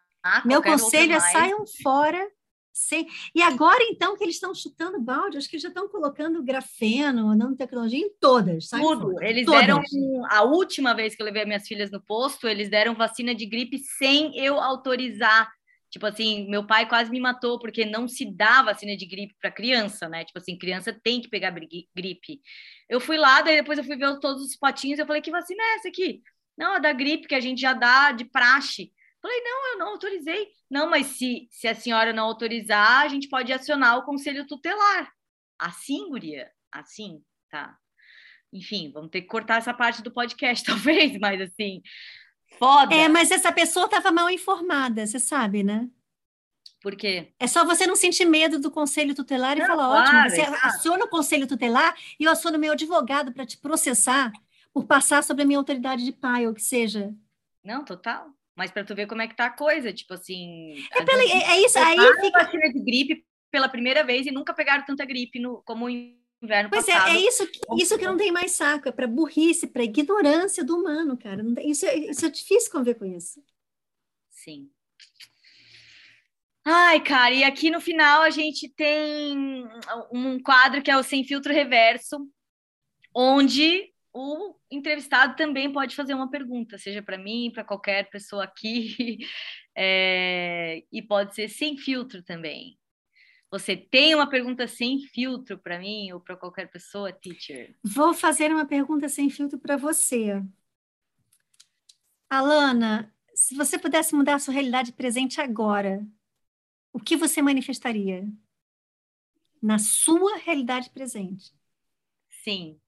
Meu 0.44 0.62
conselho 0.64 1.14
é 1.14 1.20
saiam 1.20 1.64
fora 1.84 2.28
Sim. 2.76 3.08
E 3.34 3.42
agora, 3.42 3.82
então, 3.84 4.18
que 4.18 4.24
eles 4.26 4.36
estão 4.36 4.54
chutando 4.54 5.00
balde, 5.00 5.38
acho 5.38 5.50
que 5.50 5.58
já 5.58 5.70
estão 5.70 5.88
colocando 5.88 6.44
grafeno, 6.44 7.34
nanotecnologia 7.34 7.98
em 7.98 8.12
todas. 8.20 8.68
Tudo. 8.68 9.14
Fora. 9.14 9.30
Eles 9.30 9.46
todas. 9.46 9.62
deram. 9.62 9.82
A 10.30 10.44
última 10.44 10.94
vez 10.94 11.16
que 11.16 11.22
eu 11.22 11.26
levei 11.26 11.46
minhas 11.46 11.66
filhas 11.66 11.90
no 11.90 12.02
posto, 12.02 12.50
eles 12.50 12.70
deram 12.70 12.94
vacina 12.94 13.34
de 13.34 13.46
gripe 13.46 13.78
sem 13.78 14.38
eu 14.38 14.60
autorizar. 14.60 15.50
Tipo 15.90 16.08
assim, 16.08 16.50
meu 16.50 16.68
pai 16.68 16.86
quase 16.90 17.10
me 17.10 17.22
matou 17.22 17.58
porque 17.58 17.86
não 17.86 18.10
se 18.10 18.26
dá 18.26 18.62
vacina 18.62 18.98
de 18.98 19.06
gripe 19.06 19.34
para 19.40 19.50
criança, 19.50 20.10
né? 20.10 20.26
Tipo 20.26 20.40
assim, 20.40 20.58
criança 20.58 20.92
tem 20.92 21.22
que 21.22 21.30
pegar 21.30 21.52
gripe. 21.52 22.42
Eu 22.90 23.00
fui 23.00 23.16
lá, 23.16 23.42
daí 23.42 23.56
depois 23.56 23.78
eu 23.78 23.86
fui 23.86 23.96
ver 23.96 24.20
todos 24.20 24.44
os 24.44 24.58
potinhos, 24.58 25.00
eu 25.00 25.06
falei, 25.06 25.22
que 25.22 25.32
vacina 25.32 25.64
é 25.64 25.76
essa 25.76 25.88
aqui? 25.88 26.22
Não, 26.58 26.76
a 26.76 26.80
da 26.80 26.94
gripe, 26.94 27.28
que 27.28 27.36
a 27.36 27.40
gente 27.40 27.60
já 27.60 27.74
dá 27.74 28.12
de 28.12 28.26
praxe. 28.26 28.92
Falei, 29.22 29.42
não, 29.42 29.72
eu 29.72 29.78
não 29.80 29.88
autorizei. 29.88 30.48
Não, 30.70 30.90
mas 30.90 31.08
se, 31.08 31.48
se 31.52 31.68
a 31.68 31.76
senhora 31.76 32.14
não 32.14 32.26
autorizar, 32.26 33.02
a 33.02 33.08
gente 33.08 33.28
pode 33.28 33.52
acionar 33.52 33.98
o 33.98 34.04
conselho 34.04 34.46
tutelar. 34.46 35.12
Assim, 35.58 36.10
guria? 36.10 36.52
Assim, 36.72 37.22
tá. 37.50 37.76
Enfim, 38.54 38.92
vamos 38.94 39.10
ter 39.10 39.22
que 39.22 39.28
cortar 39.28 39.58
essa 39.58 39.74
parte 39.74 40.02
do 40.02 40.12
podcast, 40.12 40.64
talvez, 40.66 41.18
mas 41.20 41.42
assim, 41.42 41.82
foda. 42.58 42.94
É, 42.96 43.08
mas 43.08 43.32
essa 43.32 43.52
pessoa 43.52 43.86
estava 43.86 44.12
mal 44.12 44.30
informada, 44.30 45.06
você 45.06 45.20
sabe, 45.20 45.64
né? 45.64 45.90
Por 46.82 46.96
quê? 46.96 47.34
É 47.40 47.48
só 47.48 47.66
você 47.66 47.88
não 47.88 47.96
sentir 47.96 48.26
medo 48.26 48.60
do 48.60 48.70
conselho 48.70 49.16
tutelar 49.16 49.58
e 49.58 49.60
não, 49.60 49.66
falar, 49.66 49.90
ótimo, 49.90 50.12
claro, 50.12 50.30
você 50.30 50.42
é 50.42 50.50
aciona 50.68 51.06
o 51.06 51.10
conselho 51.10 51.48
tutelar 51.48 51.98
e 52.20 52.26
eu 52.26 52.32
aciono 52.32 52.60
meu 52.60 52.74
advogado 52.74 53.34
para 53.34 53.44
te 53.44 53.58
processar 53.58 54.32
por 54.76 54.86
passar 54.86 55.24
sobre 55.24 55.44
a 55.44 55.46
minha 55.46 55.58
autoridade 55.58 56.04
de 56.04 56.12
pai, 56.12 56.46
ou 56.46 56.54
que 56.54 56.62
seja. 56.62 57.16
Não, 57.64 57.86
total. 57.86 58.30
Mas 58.54 58.72
para 58.72 58.84
tu 58.84 58.94
ver 58.94 59.08
como 59.08 59.22
é 59.22 59.28
que 59.28 59.36
tá 59.36 59.46
a 59.46 59.50
coisa, 59.50 59.94
tipo 59.94 60.14
assim. 60.14 60.76
É, 60.92 61.02
pela, 61.02 61.24
é, 61.24 61.54
é 61.54 61.66
isso, 61.66 61.80
aí 61.80 61.96
fica. 61.96 62.44
vacina 62.44 62.74
de 62.74 62.80
gripe 62.82 63.26
pela 63.50 63.70
primeira 63.70 64.04
vez 64.04 64.28
e 64.28 64.32
nunca 64.32 64.54
pegaram 64.54 64.84
tanta 64.86 65.06
gripe 65.06 65.40
no, 65.40 65.62
como 65.64 65.86
o 65.86 65.90
inverno 65.90 66.70
pois 66.70 66.86
passado. 66.86 67.08
É, 67.08 67.16
é 67.16 67.20
isso, 67.22 67.50
isso 67.78 67.98
que 67.98 68.06
não 68.06 68.18
tem 68.18 68.34
mais 68.34 68.52
saco, 68.52 68.90
é 68.90 68.92
para 68.92 69.08
burrice, 69.08 69.66
para 69.66 69.82
ignorância 69.82 70.62
do 70.62 70.78
humano, 70.78 71.18
cara. 71.18 71.42
Tem, 71.56 71.72
isso, 71.72 71.86
é, 71.86 71.96
isso 71.96 72.26
é 72.26 72.30
difícil 72.30 72.70
conviver 72.70 72.96
com 72.96 73.06
isso. 73.06 73.42
Sim. 74.30 74.70
Ai, 76.66 77.02
cara, 77.02 77.34
e 77.34 77.46
aqui 77.46 77.72
no 77.72 77.80
final 77.80 78.24
a 78.24 78.30
gente 78.30 78.68
tem 78.68 79.66
um 80.12 80.38
quadro 80.44 80.82
que 80.82 80.92
é 80.92 80.98
o 80.98 81.04
Sem 81.04 81.24
Filtro 81.24 81.54
Reverso, 81.54 82.30
onde 83.14 83.95
o 84.18 84.56
entrevistado 84.72 85.36
também 85.36 85.70
pode 85.70 85.94
fazer 85.94 86.14
uma 86.14 86.32
pergunta, 86.32 86.78
seja 86.78 87.04
para 87.04 87.18
mim, 87.18 87.52
para 87.54 87.66
qualquer 87.66 88.10
pessoa 88.10 88.46
aqui, 88.46 89.18
é, 89.76 90.86
e 90.90 91.02
pode 91.02 91.36
ser 91.36 91.50
sem 91.50 91.78
filtro 91.78 92.24
também. 92.24 92.80
Você 93.52 93.76
tem 93.76 94.16
uma 94.16 94.30
pergunta 94.30 94.70
sem 94.70 95.02
filtro 95.02 95.58
para 95.58 95.78
mim 95.80 96.14
ou 96.14 96.22
para 96.22 96.38
qualquer 96.38 96.72
pessoa, 96.72 97.12
teacher? 97.12 97.76
Vou 97.84 98.14
fazer 98.14 98.52
uma 98.52 98.66
pergunta 98.66 99.10
sem 99.10 99.30
filtro 99.30 99.60
para 99.60 99.76
você. 99.76 100.42
Alana, 102.30 103.14
se 103.34 103.54
você 103.54 103.78
pudesse 103.78 104.16
mudar 104.16 104.36
a 104.36 104.40
sua 104.40 104.54
realidade 104.54 104.94
presente 104.94 105.42
agora, 105.42 106.08
o 106.94 107.02
que 107.02 107.18
você 107.18 107.42
manifestaria 107.42 108.26
na 109.62 109.78
sua 109.78 110.38
realidade 110.38 110.90
presente? 110.90 111.54
Sim, 112.30 112.80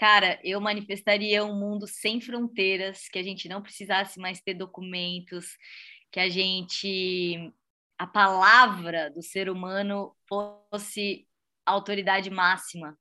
Cara, 0.00 0.40
eu 0.42 0.58
manifestaria 0.62 1.44
um 1.44 1.60
mundo 1.60 1.86
sem 1.86 2.22
fronteiras, 2.22 3.06
que 3.06 3.18
a 3.18 3.22
gente 3.22 3.50
não 3.50 3.60
precisasse 3.60 4.18
mais 4.18 4.40
ter 4.40 4.54
documentos, 4.54 5.58
que 6.10 6.18
a 6.18 6.26
gente 6.26 7.52
a 7.98 8.06
palavra 8.06 9.10
do 9.10 9.20
ser 9.20 9.50
humano 9.50 10.16
fosse 10.26 11.28
autoridade 11.66 12.30
máxima, 12.30 12.98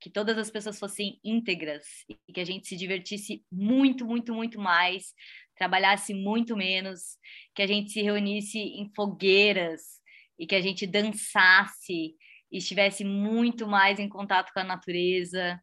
que 0.00 0.08
todas 0.08 0.38
as 0.38 0.52
pessoas 0.52 0.78
fossem 0.78 1.18
íntegras 1.24 1.84
e 2.08 2.32
que 2.32 2.40
a 2.40 2.44
gente 2.44 2.68
se 2.68 2.76
divertisse 2.76 3.44
muito, 3.50 4.06
muito, 4.06 4.32
muito 4.32 4.60
mais, 4.60 5.12
trabalhasse 5.56 6.14
muito 6.14 6.56
menos, 6.56 7.18
que 7.52 7.60
a 7.62 7.66
gente 7.66 7.90
se 7.90 8.00
reunisse 8.00 8.60
em 8.60 8.88
fogueiras 8.94 10.00
e 10.38 10.46
que 10.46 10.54
a 10.54 10.60
gente 10.60 10.86
dançasse 10.86 12.14
e 12.52 12.58
estivesse 12.58 13.04
muito 13.04 13.66
mais 13.66 13.98
em 13.98 14.08
contato 14.08 14.52
com 14.52 14.60
a 14.60 14.64
natureza, 14.64 15.60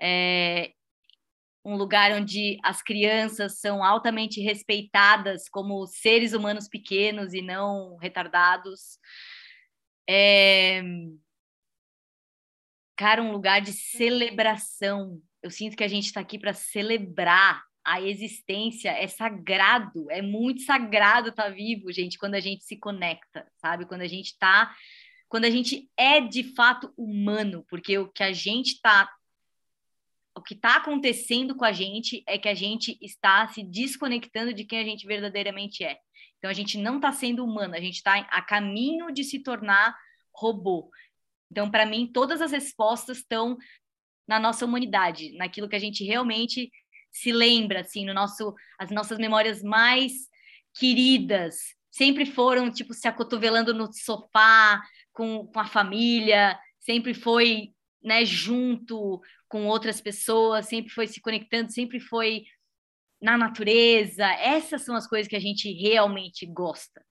é, 0.00 0.72
um 1.64 1.76
lugar 1.76 2.12
onde 2.12 2.58
as 2.62 2.80
crianças 2.80 3.58
são 3.58 3.82
altamente 3.82 4.40
respeitadas 4.40 5.48
como 5.48 5.84
seres 5.86 6.32
humanos 6.32 6.68
pequenos 6.68 7.34
e 7.34 7.42
não 7.42 7.96
retardados. 7.96 8.98
É... 10.08 10.80
Cara, 12.96 13.20
um 13.20 13.32
lugar 13.32 13.60
de 13.60 13.72
celebração. 13.72 15.20
Eu 15.42 15.50
sinto 15.50 15.76
que 15.76 15.82
a 15.82 15.88
gente 15.88 16.06
está 16.06 16.20
aqui 16.20 16.38
para 16.38 16.52
celebrar 16.52 17.62
a 17.84 18.00
existência 18.00 18.90
é 18.90 19.06
sagrado, 19.06 20.10
é 20.10 20.20
muito 20.20 20.62
sagrado 20.62 21.28
estar 21.28 21.44
tá 21.44 21.50
vivo, 21.50 21.92
gente, 21.92 22.18
quando 22.18 22.34
a 22.34 22.40
gente 22.40 22.64
se 22.64 22.76
conecta, 22.76 23.46
sabe? 23.58 23.86
Quando 23.86 24.00
a 24.00 24.08
gente 24.08 24.26
está, 24.26 24.74
quando 25.28 25.44
a 25.44 25.50
gente 25.50 25.88
é 25.96 26.20
de 26.20 26.42
fato 26.54 26.92
humano, 26.96 27.64
porque 27.70 27.96
o 27.96 28.08
que 28.08 28.24
a 28.24 28.32
gente 28.32 28.72
está 28.72 29.08
o 30.36 30.42
que 30.42 30.54
está 30.54 30.76
acontecendo 30.76 31.56
com 31.56 31.64
a 31.64 31.72
gente 31.72 32.22
é 32.26 32.36
que 32.36 32.48
a 32.48 32.54
gente 32.54 32.98
está 33.00 33.48
se 33.48 33.62
desconectando 33.62 34.52
de 34.52 34.64
quem 34.64 34.78
a 34.78 34.84
gente 34.84 35.06
verdadeiramente 35.06 35.82
é. 35.82 35.98
Então 36.38 36.50
a 36.50 36.54
gente 36.54 36.76
não 36.76 36.96
está 36.96 37.10
sendo 37.10 37.42
humano, 37.42 37.74
a 37.74 37.80
gente 37.80 37.96
está 37.96 38.18
a 38.18 38.42
caminho 38.42 39.10
de 39.10 39.24
se 39.24 39.42
tornar 39.42 39.96
robô. 40.34 40.90
Então, 41.50 41.70
para 41.70 41.86
mim, 41.86 42.10
todas 42.12 42.42
as 42.42 42.52
respostas 42.52 43.18
estão 43.18 43.56
na 44.28 44.38
nossa 44.38 44.64
humanidade, 44.64 45.32
naquilo 45.36 45.68
que 45.68 45.76
a 45.76 45.80
gente 45.80 46.04
realmente 46.04 46.70
se 47.10 47.32
lembra, 47.32 47.80
assim, 47.80 48.04
no 48.04 48.12
nosso, 48.12 48.54
as 48.78 48.90
nossas 48.90 49.18
memórias 49.18 49.62
mais 49.62 50.12
queridas 50.74 51.56
sempre 51.90 52.26
foram, 52.26 52.70
tipo, 52.70 52.92
se 52.92 53.08
acotovelando 53.08 53.72
no 53.72 53.90
sofá 53.90 54.82
com, 55.12 55.46
com 55.46 55.58
a 55.58 55.64
família, 55.64 56.58
sempre 56.78 57.14
foi, 57.14 57.72
né, 58.06 58.24
junto 58.24 59.20
com 59.48 59.66
outras 59.66 60.00
pessoas, 60.00 60.68
sempre 60.68 60.90
foi 60.90 61.06
se 61.06 61.20
conectando, 61.20 61.72
sempre 61.72 62.00
foi 62.00 62.44
na 63.20 63.36
natureza. 63.36 64.24
Essas 64.24 64.82
são 64.82 64.94
as 64.94 65.06
coisas 65.06 65.28
que 65.28 65.36
a 65.36 65.40
gente 65.40 65.70
realmente 65.72 66.46
gosta 66.46 67.04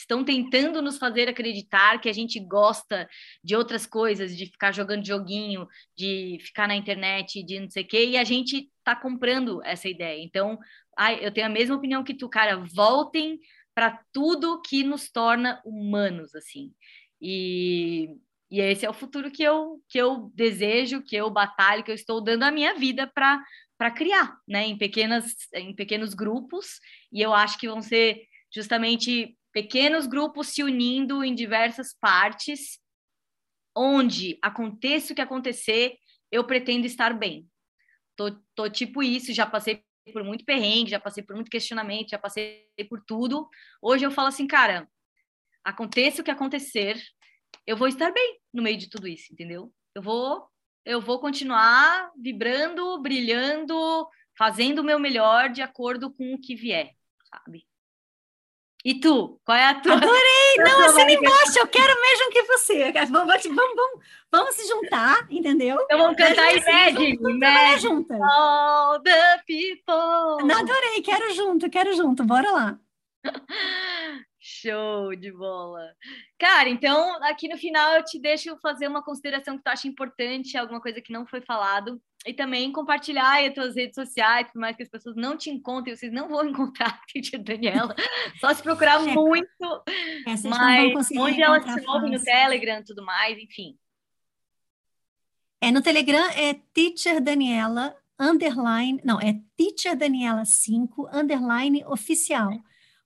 estão 0.00 0.24
tentando 0.24 0.80
nos 0.80 0.98
fazer 0.98 1.28
acreditar 1.28 2.00
que 2.00 2.08
a 2.08 2.12
gente 2.12 2.40
gosta 2.40 3.08
de 3.44 3.54
outras 3.54 3.86
coisas, 3.86 4.36
de 4.36 4.46
ficar 4.46 4.72
jogando 4.72 5.06
joguinho, 5.06 5.68
de 5.96 6.38
ficar 6.40 6.66
na 6.66 6.74
internet, 6.74 7.42
de 7.42 7.60
não 7.60 7.68
sei 7.68 7.82
o 7.82 7.86
quê, 7.86 8.06
e 8.06 8.16
a 8.16 8.24
gente 8.24 8.70
está 8.78 8.96
comprando 8.96 9.62
essa 9.62 9.88
ideia. 9.88 10.22
Então, 10.22 10.58
ai, 10.96 11.24
eu 11.24 11.30
tenho 11.30 11.46
a 11.46 11.50
mesma 11.50 11.76
opinião 11.76 12.02
que 12.02 12.14
tu, 12.14 12.28
cara, 12.28 12.56
voltem 12.74 13.38
para 13.74 14.02
tudo 14.12 14.60
que 14.62 14.82
nos 14.82 15.10
torna 15.10 15.60
humanos, 15.64 16.34
assim. 16.34 16.72
E, 17.20 18.16
e 18.50 18.60
esse 18.60 18.84
é 18.84 18.90
o 18.90 18.94
futuro 18.94 19.30
que 19.30 19.42
eu, 19.42 19.80
que 19.88 19.98
eu 19.98 20.30
desejo, 20.34 21.02
que 21.02 21.14
eu 21.14 21.30
batalho, 21.30 21.84
que 21.84 21.90
eu 21.90 21.94
estou 21.94 22.20
dando 22.20 22.42
a 22.42 22.50
minha 22.50 22.74
vida 22.74 23.06
para 23.06 23.42
para 23.78 23.90
criar, 23.90 24.38
né, 24.46 24.66
em 24.66 24.76
pequenas 24.76 25.34
em 25.54 25.74
pequenos 25.74 26.12
grupos, 26.12 26.80
e 27.10 27.22
eu 27.22 27.32
acho 27.32 27.58
que 27.58 27.66
vão 27.66 27.80
ser 27.80 28.28
justamente 28.54 29.38
pequenos 29.52 30.06
grupos 30.06 30.48
se 30.48 30.62
unindo 30.62 31.24
em 31.24 31.34
diversas 31.34 31.94
partes, 31.98 32.78
onde 33.74 34.38
aconteça 34.42 35.12
o 35.12 35.16
que 35.16 35.22
acontecer, 35.22 35.96
eu 36.30 36.44
pretendo 36.44 36.84
estar 36.84 37.14
bem. 37.14 37.48
Tô, 38.14 38.30
tô 38.54 38.68
tipo 38.68 39.02
isso, 39.02 39.32
já 39.32 39.46
passei 39.46 39.82
por 40.12 40.24
muito 40.24 40.44
perrengue, 40.44 40.90
já 40.90 41.00
passei 41.00 41.22
por 41.22 41.34
muito 41.34 41.50
questionamento, 41.50 42.10
já 42.10 42.18
passei 42.18 42.68
por 42.86 43.02
tudo. 43.06 43.48
Hoje 43.80 44.04
eu 44.04 44.10
falo 44.10 44.28
assim, 44.28 44.46
cara, 44.46 44.86
aconteça 45.64 46.20
o 46.20 46.24
que 46.24 46.30
acontecer, 46.30 47.00
eu 47.66 47.76
vou 47.76 47.88
estar 47.88 48.10
bem 48.12 48.40
no 48.52 48.62
meio 48.62 48.76
de 48.76 48.88
tudo 48.88 49.06
isso, 49.06 49.32
entendeu? 49.32 49.72
Eu 49.94 50.02
vou 50.02 50.48
eu 50.84 51.00
vou 51.00 51.18
continuar 51.20 52.10
vibrando, 52.16 53.00
brilhando, 53.00 54.08
fazendo 54.36 54.80
o 54.80 54.84
meu 54.84 54.98
melhor 54.98 55.50
de 55.50 55.62
acordo 55.62 56.10
com 56.10 56.34
o 56.34 56.40
que 56.40 56.54
vier, 56.54 56.92
sabe? 57.30 57.66
E 58.82 58.98
tu? 58.98 59.38
Qual 59.44 59.56
é 59.56 59.66
a 59.66 59.80
tua? 59.80 59.92
Adorei! 59.92 60.56
Não, 60.58 60.86
assim 60.86 61.12
embaixo, 61.12 61.58
eu 61.58 61.66
quero 61.68 62.00
mesmo 62.00 62.30
que 62.30 62.42
você. 62.44 62.92
Vamos, 62.92 63.10
vamos, 63.44 63.74
vamos, 63.76 64.04
vamos 64.32 64.54
se 64.54 64.66
juntar, 64.66 65.26
entendeu? 65.30 65.78
Então 65.82 65.98
vamos 65.98 66.16
cantar 66.16 66.56
Imagine, 66.56 67.18
Imagine. 67.20 67.80
juntas. 67.80 68.20
All 68.20 69.02
the 69.02 69.42
people. 69.46 70.52
Adorei, 70.52 71.02
quero 71.02 71.34
junto, 71.34 71.68
quero 71.68 71.94
junto, 71.94 72.24
bora 72.24 72.50
lá. 72.50 72.80
Show 74.42 75.14
de 75.14 75.30
bola. 75.30 75.94
Cara, 76.38 76.70
então 76.70 77.22
aqui 77.24 77.46
no 77.46 77.58
final 77.58 77.92
eu 77.92 78.02
te 78.02 78.18
deixo 78.18 78.56
fazer 78.56 78.88
uma 78.88 79.04
consideração 79.04 79.58
que 79.58 79.62
tu 79.62 79.68
acha 79.68 79.86
importante, 79.86 80.56
alguma 80.56 80.80
coisa 80.80 81.02
que 81.02 81.12
não 81.12 81.26
foi 81.26 81.42
falado, 81.42 82.00
e 82.26 82.32
também 82.32 82.72
compartilhar 82.72 83.46
as 83.46 83.52
tuas 83.52 83.76
redes 83.76 83.94
sociais, 83.94 84.50
por 84.50 84.58
mais 84.58 84.74
que 84.74 84.82
as 84.82 84.88
pessoas 84.88 85.14
não 85.14 85.36
te 85.36 85.50
encontrem, 85.50 85.94
vocês 85.94 86.10
não 86.10 86.26
vão 86.26 86.48
encontrar 86.48 86.88
a 86.88 87.36
Daniela, 87.36 87.94
só 88.40 88.54
se 88.54 88.62
procurar 88.62 89.06
é, 89.06 89.12
muito, 89.12 89.82
é, 90.26 90.34
mas 90.48 91.10
onde 91.18 91.42
ela 91.42 91.60
se 91.60 91.86
ouve 91.86 92.08
no 92.08 92.22
Telegram 92.22 92.82
tudo 92.82 93.04
mais, 93.04 93.38
enfim. 93.38 93.76
É, 95.60 95.70
no 95.70 95.82
Telegram 95.82 96.30
é 96.30 96.54
Teacher 96.72 97.20
Daniela, 97.20 97.94
underline, 98.18 99.02
não, 99.04 99.20
é 99.20 99.38
Teacher 99.54 99.94
Daniela 99.94 100.46
5, 100.46 101.10
underline 101.12 101.84
oficial 101.84 102.50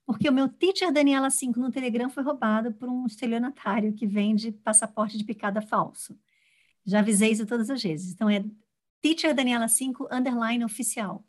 porque 0.05 0.29
o 0.29 0.33
meu 0.33 0.47
Teacher 0.47 0.91
Daniela 0.91 1.29
5 1.29 1.59
no 1.59 1.71
Telegram 1.71 2.09
foi 2.09 2.23
roubado 2.23 2.71
por 2.73 2.87
um 2.87 3.05
estelionatário 3.05 3.93
que 3.93 4.05
vende 4.05 4.51
passaporte 4.51 5.17
de 5.17 5.23
picada 5.23 5.61
falso. 5.61 6.17
Já 6.85 6.99
avisei 6.99 7.31
isso 7.31 7.45
todas 7.45 7.69
as 7.69 7.81
vezes. 7.81 8.13
Então 8.13 8.29
é 8.29 8.43
Teacher 9.01 9.33
Daniela 9.33 9.67
5 9.67 10.07
underline 10.11 10.63
oficial. 10.63 11.25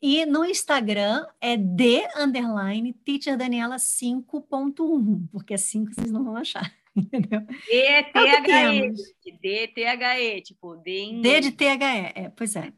E 0.00 0.26
no 0.26 0.44
Instagram 0.44 1.24
é 1.40 1.56
D 1.56 2.02
underline 2.16 2.92
Teacher 3.04 3.36
Daniela 3.36 3.76
5.1, 3.76 5.28
porque 5.30 5.54
é 5.54 5.56
5 5.56 5.94
vocês 5.94 6.10
não 6.10 6.24
vão 6.24 6.36
achar. 6.36 6.74
Entendeu? 6.96 7.40
D-T-H-E. 7.40 8.92
D-T-H-E, 9.40 10.40
tipo, 10.42 10.76
D 10.76 10.90
em... 10.98 11.20
D 11.20 11.40
de 11.40 11.52
T-H-E, 11.52 12.12
é, 12.14 12.28
pois 12.30 12.56
é. 12.56 12.72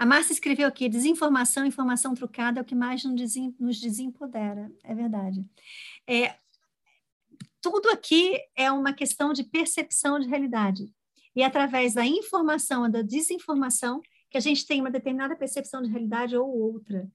A 0.00 0.06
Márcia 0.06 0.32
escreveu 0.32 0.66
aqui: 0.66 0.88
desinformação, 0.88 1.66
informação 1.66 2.14
trucada 2.14 2.58
é 2.58 2.62
o 2.62 2.64
que 2.64 2.74
mais 2.74 3.04
nos 3.04 3.78
desempodera. 3.78 4.72
É 4.82 4.94
verdade. 4.94 5.44
É, 6.06 6.34
tudo 7.60 7.90
aqui 7.90 8.40
é 8.56 8.72
uma 8.72 8.94
questão 8.94 9.34
de 9.34 9.44
percepção 9.44 10.18
de 10.18 10.26
realidade. 10.26 10.90
E 11.36 11.42
através 11.42 11.92
da 11.92 12.06
informação 12.06 12.86
e 12.86 12.90
da 12.90 13.02
desinformação 13.02 14.00
que 14.30 14.38
a 14.38 14.40
gente 14.40 14.66
tem 14.66 14.80
uma 14.80 14.90
determinada 14.90 15.36
percepção 15.36 15.82
de 15.82 15.90
realidade 15.90 16.34
ou 16.34 16.48
outra. 16.48 17.06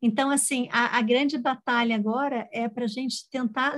Então, 0.00 0.30
assim, 0.30 0.68
a, 0.70 0.96
a 0.96 1.02
grande 1.02 1.36
batalha 1.38 1.96
agora 1.96 2.48
é 2.52 2.68
para 2.68 2.84
a 2.84 2.88
gente 2.88 3.28
tentar 3.30 3.74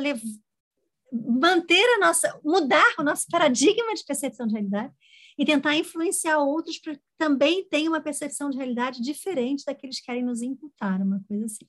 manter 1.11 1.83
a 1.95 1.99
nossa, 1.99 2.39
mudar 2.45 2.95
o 2.99 3.03
nosso 3.03 3.27
paradigma 3.31 3.95
de 3.95 4.05
percepção 4.05 4.47
de 4.47 4.53
realidade 4.53 4.93
e 5.41 5.45
tentar 5.47 5.75
influenciar 5.75 6.39
outros 6.39 6.79
para 6.79 6.95
que 6.95 7.03
também 7.17 7.65
tenham 7.65 7.95
uma 7.95 8.01
percepção 8.03 8.51
de 8.51 8.59
realidade 8.59 9.01
diferente 9.01 9.65
daqueles 9.65 9.99
que 9.99 10.05
querem 10.05 10.23
nos 10.23 10.43
imputar, 10.43 11.01
uma 11.01 11.19
coisa 11.27 11.47
assim. 11.47 11.67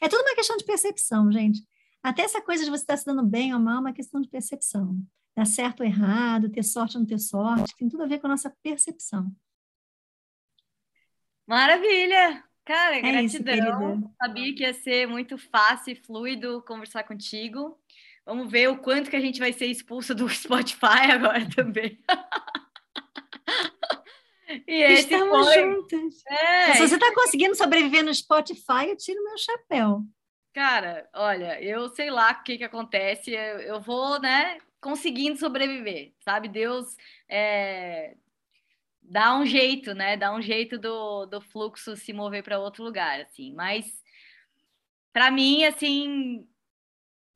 É 0.00 0.08
tudo 0.08 0.22
uma 0.22 0.34
questão 0.34 0.56
de 0.56 0.64
percepção, 0.64 1.30
gente. 1.30 1.62
Até 2.02 2.22
essa 2.22 2.42
coisa 2.42 2.64
de 2.64 2.70
você 2.70 2.82
estar 2.82 2.96
se 2.96 3.06
dando 3.06 3.22
bem 3.22 3.54
ou 3.54 3.60
mal 3.60 3.76
é 3.76 3.80
uma 3.80 3.92
questão 3.92 4.20
de 4.20 4.28
percepção. 4.28 5.00
Dar 5.36 5.44
certo 5.44 5.80
ou 5.80 5.86
errado, 5.86 6.50
ter 6.50 6.64
sorte 6.64 6.96
ou 6.96 7.00
não 7.00 7.06
ter 7.06 7.20
sorte, 7.20 7.72
tem 7.76 7.88
tudo 7.88 8.02
a 8.02 8.06
ver 8.08 8.18
com 8.18 8.26
a 8.26 8.30
nossa 8.30 8.50
percepção. 8.64 9.30
Maravilha! 11.46 12.42
Cara, 12.64 12.96
é 12.96 13.00
gratidão. 13.00 14.00
Isso, 14.00 14.14
Sabia 14.20 14.54
que 14.56 14.62
ia 14.64 14.74
ser 14.74 15.06
muito 15.06 15.38
fácil 15.38 15.92
e 15.92 15.94
fluido 15.94 16.62
conversar 16.62 17.04
contigo. 17.04 17.78
Vamos 18.26 18.50
ver 18.50 18.68
o 18.68 18.78
quanto 18.78 19.08
que 19.08 19.16
a 19.16 19.20
gente 19.20 19.38
vai 19.38 19.52
ser 19.52 19.66
expulso 19.66 20.16
do 20.16 20.28
Spotify 20.34 21.12
agora 21.12 21.48
também. 21.48 21.96
E 24.66 24.82
Estamos 24.94 25.46
foi... 25.46 25.62
juntas. 25.62 26.22
É, 26.26 26.72
Se 26.74 26.88
você 26.88 26.94
está 26.94 27.14
conseguindo 27.14 27.54
sobreviver 27.54 28.04
no 28.04 28.14
Spotify, 28.14 28.88
eu 28.88 28.96
tiro 28.96 29.22
meu 29.22 29.36
chapéu. 29.36 30.02
Cara, 30.54 31.08
olha, 31.14 31.62
eu 31.62 31.88
sei 31.90 32.10
lá 32.10 32.32
o 32.32 32.42
que, 32.42 32.58
que 32.58 32.64
acontece, 32.64 33.30
eu, 33.30 33.60
eu 33.60 33.80
vou, 33.80 34.20
né, 34.20 34.58
conseguindo 34.80 35.38
sobreviver, 35.38 36.12
sabe? 36.20 36.48
Deus 36.48 36.96
é, 37.28 38.16
dá 39.02 39.36
um 39.36 39.46
jeito, 39.46 39.94
né? 39.94 40.16
Dá 40.16 40.32
um 40.32 40.40
jeito 40.40 40.78
do, 40.78 41.26
do 41.26 41.40
fluxo 41.40 41.96
se 41.96 42.12
mover 42.12 42.42
para 42.42 42.58
outro 42.58 42.84
lugar, 42.84 43.20
assim. 43.20 43.52
Mas, 43.54 43.86
para 45.12 45.30
mim, 45.30 45.64
assim, 45.64 46.46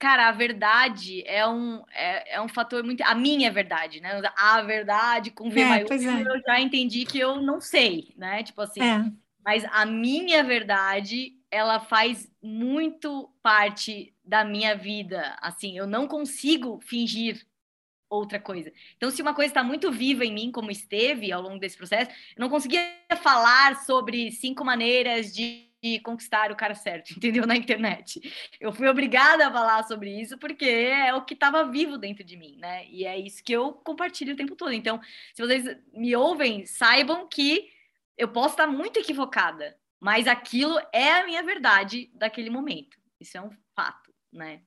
cara, 0.02 0.28
a 0.28 0.32
verdade 0.32 1.22
é 1.28 1.46
um, 1.46 1.80
é, 1.94 2.34
é, 2.34 2.42
um 2.42 2.48
fator 2.48 2.82
muito. 2.82 3.04
A 3.04 3.14
minha 3.14 3.52
verdade, 3.52 4.00
né? 4.00 4.20
A 4.36 4.60
verdade 4.60 5.30
com 5.30 5.48
V 5.48 5.60
é, 5.60 5.64
maiúsculo, 5.64 6.10
é. 6.10 6.22
eu 6.22 6.42
já 6.44 6.60
entendi 6.60 7.06
que 7.06 7.20
eu 7.20 7.40
não 7.40 7.60
sei, 7.60 8.12
né? 8.16 8.42
Tipo 8.42 8.62
assim. 8.62 8.82
É. 8.82 9.04
Mas 9.44 9.64
a 9.70 9.86
minha 9.86 10.42
verdade, 10.42 11.34
ela 11.48 11.78
faz 11.78 12.28
muito 12.42 13.32
parte 13.40 14.12
da 14.24 14.44
minha 14.44 14.74
vida. 14.74 15.36
Assim, 15.40 15.78
eu 15.78 15.86
não 15.86 16.08
consigo 16.08 16.80
fingir 16.80 17.46
outra 18.10 18.40
coisa. 18.40 18.72
Então, 18.96 19.08
se 19.08 19.22
uma 19.22 19.34
coisa 19.34 19.50
está 19.50 19.62
muito 19.62 19.92
viva 19.92 20.24
em 20.24 20.34
mim, 20.34 20.50
como 20.50 20.70
esteve 20.70 21.30
ao 21.30 21.40
longo 21.40 21.60
desse 21.60 21.76
processo, 21.76 22.10
eu 22.10 22.40
não 22.40 22.48
conseguia 22.48 22.82
falar 23.22 23.84
sobre 23.84 24.32
cinco 24.32 24.64
maneiras 24.64 25.32
de 25.32 25.71
conquistar 26.00 26.50
o 26.50 26.56
cara 26.56 26.74
certo, 26.74 27.10
entendeu? 27.16 27.46
Na 27.46 27.56
internet. 27.56 28.20
Eu 28.60 28.72
fui 28.72 28.88
obrigada 28.88 29.46
a 29.46 29.52
falar 29.52 29.82
sobre 29.84 30.10
isso 30.20 30.38
porque 30.38 30.64
é 30.64 31.14
o 31.14 31.24
que 31.24 31.34
estava 31.34 31.64
vivo 31.64 31.98
dentro 31.98 32.24
de 32.24 32.36
mim, 32.36 32.56
né? 32.58 32.86
E 32.88 33.04
é 33.04 33.18
isso 33.18 33.42
que 33.42 33.52
eu 33.52 33.72
compartilho 33.72 34.34
o 34.34 34.36
tempo 34.36 34.56
todo. 34.56 34.72
Então, 34.72 35.00
se 35.34 35.42
vocês 35.42 35.76
me 35.92 36.14
ouvem, 36.14 36.64
saibam 36.66 37.26
que 37.28 37.70
eu 38.16 38.28
posso 38.28 38.54
estar 38.54 38.66
muito 38.66 38.98
equivocada, 38.98 39.76
mas 40.00 40.26
aquilo 40.26 40.78
é 40.92 41.12
a 41.12 41.26
minha 41.26 41.42
verdade 41.42 42.10
daquele 42.14 42.50
momento. 42.50 42.96
Isso 43.20 43.36
é 43.36 43.40
um 43.40 43.50
fato, 43.74 44.12
né? 44.32 44.62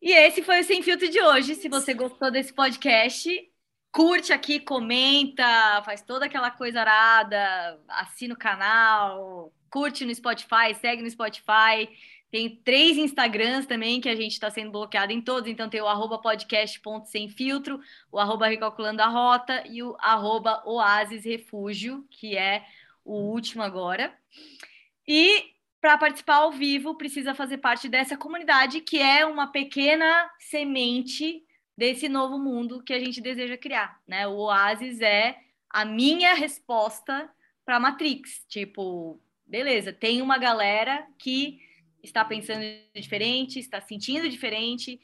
E 0.00 0.10
esse 0.12 0.42
foi 0.42 0.60
o 0.60 0.64
Sem 0.64 0.82
Filtro 0.82 1.08
de 1.08 1.22
hoje. 1.22 1.54
Se 1.54 1.68
você 1.68 1.94
gostou 1.94 2.28
desse 2.28 2.52
podcast, 2.52 3.51
curte 3.92 4.32
aqui, 4.32 4.58
comenta, 4.58 5.82
faz 5.84 6.00
toda 6.02 6.24
aquela 6.24 6.50
coisa 6.50 6.80
arada, 6.80 7.78
assina 7.86 8.32
o 8.32 8.38
canal, 8.38 9.52
curte 9.70 10.06
no 10.06 10.14
Spotify, 10.14 10.74
segue 10.80 11.02
no 11.02 11.10
Spotify. 11.10 11.88
Tem 12.30 12.56
três 12.64 12.96
Instagrams 12.96 13.66
também 13.66 14.00
que 14.00 14.08
a 14.08 14.16
gente 14.16 14.32
está 14.32 14.50
sendo 14.50 14.70
bloqueado 14.70 15.12
em 15.12 15.20
todos. 15.20 15.50
Então 15.50 15.68
tem 15.68 15.82
o 15.82 15.86
arroba 15.86 16.18
podcast.semfiltro, 16.18 17.78
o 18.10 18.18
arroba 18.18 18.48
recalculando 18.48 19.02
a 19.02 19.08
rota 19.08 19.62
e 19.68 19.82
o 19.82 19.94
arroba 20.00 20.62
que 22.10 22.34
é 22.34 22.64
o 23.04 23.12
último 23.12 23.62
agora. 23.62 24.16
E 25.06 25.52
para 25.78 25.98
participar 25.98 26.36
ao 26.36 26.52
vivo, 26.52 26.96
precisa 26.96 27.34
fazer 27.34 27.58
parte 27.58 27.86
dessa 27.86 28.16
comunidade, 28.16 28.80
que 28.80 28.98
é 28.98 29.26
uma 29.26 29.48
pequena 29.48 30.30
semente 30.38 31.44
desse 31.82 32.08
novo 32.08 32.38
mundo 32.38 32.80
que 32.80 32.92
a 32.92 33.00
gente 33.00 33.20
deseja 33.20 33.56
criar, 33.56 34.00
né? 34.06 34.24
O 34.28 34.36
Oasis 34.36 35.00
é 35.00 35.36
a 35.68 35.84
minha 35.84 36.32
resposta 36.32 37.28
para 37.64 37.80
Matrix. 37.80 38.44
Tipo, 38.46 39.20
beleza, 39.44 39.92
tem 39.92 40.22
uma 40.22 40.38
galera 40.38 41.04
que 41.18 41.58
está 42.00 42.24
pensando 42.24 42.62
diferente, 42.94 43.58
está 43.58 43.80
sentindo 43.80 44.28
diferente 44.28 45.00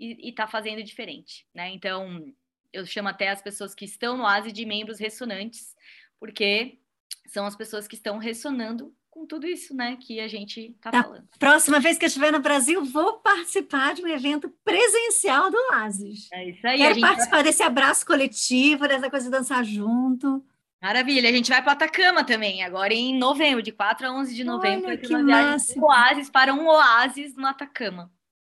e 0.00 0.28
está 0.28 0.48
fazendo 0.48 0.82
diferente, 0.82 1.46
né? 1.54 1.70
Então, 1.70 2.34
eu 2.72 2.84
chamo 2.84 3.08
até 3.08 3.28
as 3.28 3.40
pessoas 3.40 3.72
que 3.72 3.84
estão 3.84 4.16
no 4.16 4.24
Oasis 4.24 4.52
de 4.52 4.66
membros 4.66 4.98
ressonantes, 4.98 5.76
porque 6.18 6.80
são 7.28 7.46
as 7.46 7.54
pessoas 7.54 7.86
que 7.86 7.94
estão 7.94 8.18
ressonando 8.18 8.92
com 9.10 9.26
tudo 9.26 9.46
isso, 9.46 9.74
né, 9.74 9.96
que 10.00 10.20
a 10.20 10.28
gente 10.28 10.72
está 10.76 10.90
falando. 10.90 11.28
Próxima 11.38 11.80
vez 11.80 11.98
que 11.98 12.04
eu 12.04 12.08
estiver 12.08 12.32
no 12.32 12.40
Brasil, 12.40 12.84
vou 12.84 13.18
participar 13.18 13.94
de 13.94 14.02
um 14.02 14.08
evento 14.08 14.48
presencial 14.64 15.50
do 15.50 15.56
Oasis. 15.72 16.28
É 16.32 16.48
isso 16.48 16.66
aí. 16.66 16.78
Quero 16.78 17.00
participar 17.00 17.36
vai... 17.36 17.42
desse 17.42 17.62
abraço 17.62 18.06
coletivo, 18.06 18.86
dessa 18.86 19.10
coisa 19.10 19.26
de 19.26 19.32
dançar 19.32 19.64
junto. 19.64 20.44
Maravilha, 20.80 21.28
a 21.28 21.32
gente 21.32 21.50
vai 21.50 21.60
para 21.62 21.72
Atacama 21.72 22.24
também, 22.24 22.62
agora 22.62 22.94
em 22.94 23.18
novembro, 23.18 23.62
de 23.62 23.70
4 23.70 24.06
a 24.06 24.12
11 24.12 24.34
de 24.34 24.44
novembro, 24.44 24.88
Olha, 24.88 24.96
que 24.96 25.08
uma 25.08 25.22
viagem 25.22 25.74
do 25.74 25.84
Oasis 25.84 26.30
para 26.30 26.54
um 26.54 26.66
oásis 26.66 27.36
no 27.36 27.46
Atacama. 27.46 28.10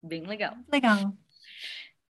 Bem 0.03 0.23
legal. 0.27 0.55
Legal. 0.71 1.13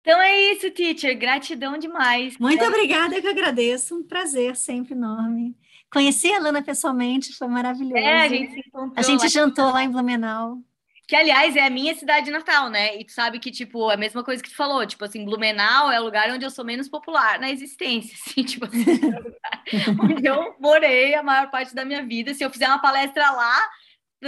Então 0.02 0.22
é 0.22 0.54
isso, 0.54 0.72
teacher. 0.72 1.18
Gratidão 1.18 1.78
demais. 1.78 2.38
Muito 2.38 2.64
é. 2.64 2.68
obrigada, 2.68 3.16
eu 3.16 3.22
que 3.22 3.28
agradeço. 3.28 3.98
Um 3.98 4.04
prazer 4.04 4.56
sempre 4.56 4.94
enorme. 4.94 5.54
Conheci 5.92 6.32
a 6.34 6.40
Lana 6.40 6.62
pessoalmente, 6.62 7.34
foi 7.34 7.48
maravilhoso. 7.48 7.98
É, 7.98 8.24
a 8.24 8.28
gente 8.28 8.54
se 8.54 8.60
encontrou. 8.60 8.94
A 8.96 9.02
gente 9.02 9.22
lá 9.22 9.28
jantou 9.28 9.72
lá 9.72 9.84
em 9.84 9.90
Blumenau. 9.90 10.60
Que, 11.08 11.16
aliás, 11.16 11.56
é 11.56 11.66
a 11.66 11.70
minha 11.70 11.96
cidade 11.96 12.30
natal, 12.30 12.70
né? 12.70 13.00
E 13.00 13.06
tu 13.06 13.14
sabe 13.14 13.40
que, 13.40 13.50
tipo, 13.50 13.90
é 13.90 13.94
a 13.94 13.98
mesma 13.98 14.22
coisa 14.26 14.44
que 14.44 14.50
tu 14.50 14.56
falou. 14.56 14.86
Tipo 14.86 15.06
assim, 15.06 15.24
Blumenau 15.24 15.90
é 15.90 16.02
o 16.02 16.04
lugar 16.04 16.30
onde 16.30 16.46
eu 16.46 16.52
sou 16.52 16.66
menos 16.66 16.90
popular 16.90 17.40
na 17.40 17.50
existência, 17.50 18.14
assim. 18.20 18.44
Tipo 18.44 18.66
assim, 18.66 18.84
é 18.84 19.90
onde 20.04 20.26
eu 20.26 20.56
morei 20.60 21.16
a 21.16 21.24
maior 21.24 21.50
parte 21.50 21.74
da 21.74 21.86
minha 21.86 22.06
vida. 22.06 22.34
Se 22.34 22.44
eu 22.44 22.50
fizer 22.50 22.68
uma 22.68 22.82
palestra 22.82 23.32
lá, 23.32 23.70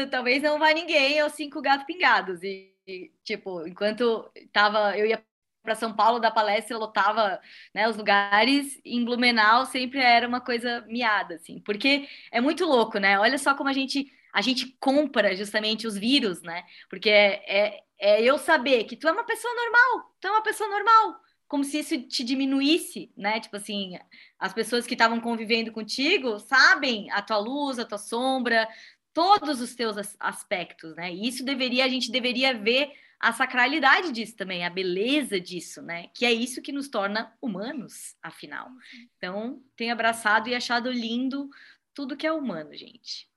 talvez 0.09 0.41
não 0.41 0.57
vá 0.57 0.71
ninguém, 0.71 1.17
eu 1.17 1.29
cinco 1.29 1.61
gatos 1.61 1.85
pingados. 1.85 2.41
E, 2.43 2.73
e, 2.87 3.11
tipo, 3.25 3.67
enquanto 3.67 4.31
tava, 4.53 4.97
eu 4.97 5.05
ia 5.05 5.21
para 5.63 5.75
São 5.75 5.93
Paulo 5.93 6.19
da 6.19 6.31
palestra 6.31 6.77
lotava 6.77 7.39
né, 7.73 7.87
os 7.87 7.97
lugares, 7.97 8.79
em 8.83 9.03
Blumenau 9.03 9.65
sempre 9.65 9.99
era 9.99 10.27
uma 10.27 10.41
coisa 10.41 10.85
miada, 10.87 11.35
assim, 11.35 11.59
porque 11.59 12.07
é 12.31 12.41
muito 12.41 12.65
louco, 12.65 12.97
né? 12.97 13.19
Olha 13.19 13.37
só 13.37 13.55
como 13.55 13.69
a 13.69 13.73
gente 13.73 14.11
a 14.31 14.41
gente 14.41 14.77
compra 14.79 15.35
justamente 15.35 15.87
os 15.87 15.97
vírus, 15.97 16.41
né? 16.43 16.63
Porque 16.87 17.09
é, 17.09 17.41
é, 17.47 17.83
é 17.99 18.23
eu 18.23 18.37
saber 18.37 18.83
que 18.83 18.95
tu 18.95 19.07
é 19.07 19.11
uma 19.11 19.23
pessoa 19.23 19.53
normal, 19.53 20.15
tu 20.21 20.27
é 20.27 20.31
uma 20.31 20.43
pessoa 20.43 20.69
normal, 20.69 21.19
como 21.47 21.63
se 21.63 21.79
isso 21.79 21.99
te 22.03 22.23
diminuísse, 22.23 23.11
né? 23.17 23.39
Tipo 23.39 23.57
assim, 23.57 23.97
as 24.37 24.53
pessoas 24.53 24.85
que 24.85 24.93
estavam 24.93 25.19
convivendo 25.19 25.71
contigo 25.71 26.37
sabem 26.39 27.09
a 27.11 27.21
tua 27.23 27.39
luz, 27.39 27.79
a 27.79 27.85
tua 27.85 27.97
sombra, 27.97 28.67
todos 29.13 29.59
os 29.59 29.73
teus 29.73 29.97
aspectos, 30.19 30.95
né? 30.95 31.11
E 31.11 31.27
isso 31.27 31.43
deveria, 31.43 31.85
a 31.85 31.89
gente 31.89 32.11
deveria 32.11 32.53
ver 32.53 32.91
a 33.19 33.33
sacralidade 33.33 34.13
disso 34.13 34.35
também, 34.35 34.65
a 34.65 34.69
beleza 34.69 35.39
disso, 35.39 35.81
né? 35.81 36.07
Que 36.13 36.25
é 36.25 36.31
isso 36.31 36.61
que 36.61 36.71
nos 36.71 36.87
torna 36.87 37.33
humanos, 37.41 38.15
afinal. 38.23 38.69
Então, 39.17 39.61
tenho 39.75 39.91
abraçado 39.91 40.47
e 40.47 40.55
achado 40.55 40.89
lindo 40.89 41.49
tudo 41.93 42.15
que 42.15 42.25
é 42.25 42.31
humano, 42.31 42.73
gente. 42.75 43.27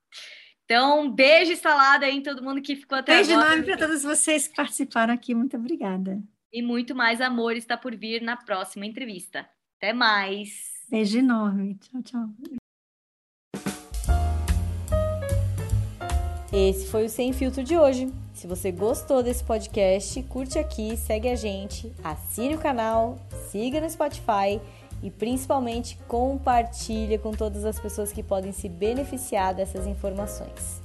Então, 0.64 1.10
beijo 1.10 1.52
instalado 1.52 2.04
aí 2.04 2.16
em 2.16 2.22
todo 2.22 2.44
mundo 2.44 2.62
que 2.62 2.76
ficou 2.76 2.96
até 2.96 3.16
beijo 3.16 3.32
agora. 3.32 3.48
Beijo 3.48 3.62
enorme 3.62 3.76
para 3.76 3.86
todos 3.88 4.04
vocês 4.04 4.46
que 4.46 4.54
participaram 4.54 5.12
aqui. 5.12 5.34
Muito 5.34 5.56
obrigada. 5.56 6.22
E 6.52 6.62
muito 6.62 6.94
mais 6.94 7.20
amor 7.20 7.56
está 7.56 7.76
por 7.76 7.96
vir 7.96 8.22
na 8.22 8.36
próxima 8.36 8.86
entrevista. 8.86 9.48
Até 9.78 9.92
mais. 9.92 10.70
Beijo 10.88 11.18
enorme. 11.18 11.76
Tchau, 11.76 12.02
tchau. 12.02 12.28
Esse 16.52 16.86
foi 16.88 17.06
o 17.06 17.08
Sem 17.08 17.32
Filtro 17.32 17.64
de 17.64 17.76
hoje. 17.76 18.12
Se 18.34 18.46
você 18.46 18.72
gostou 18.72 19.22
desse 19.22 19.44
podcast, 19.44 20.22
curte 20.24 20.58
aqui, 20.58 20.96
segue 20.96 21.28
a 21.28 21.36
gente, 21.36 21.92
assine 22.02 22.54
o 22.54 22.58
canal, 22.58 23.18
siga 23.50 23.80
no 23.80 23.88
Spotify 23.88 24.60
e 25.02 25.10
principalmente 25.10 25.98
compartilha 26.08 27.18
com 27.18 27.32
todas 27.32 27.64
as 27.64 27.78
pessoas 27.78 28.10
que 28.10 28.22
podem 28.22 28.50
se 28.50 28.68
beneficiar 28.68 29.54
dessas 29.54 29.86
informações. 29.86 30.80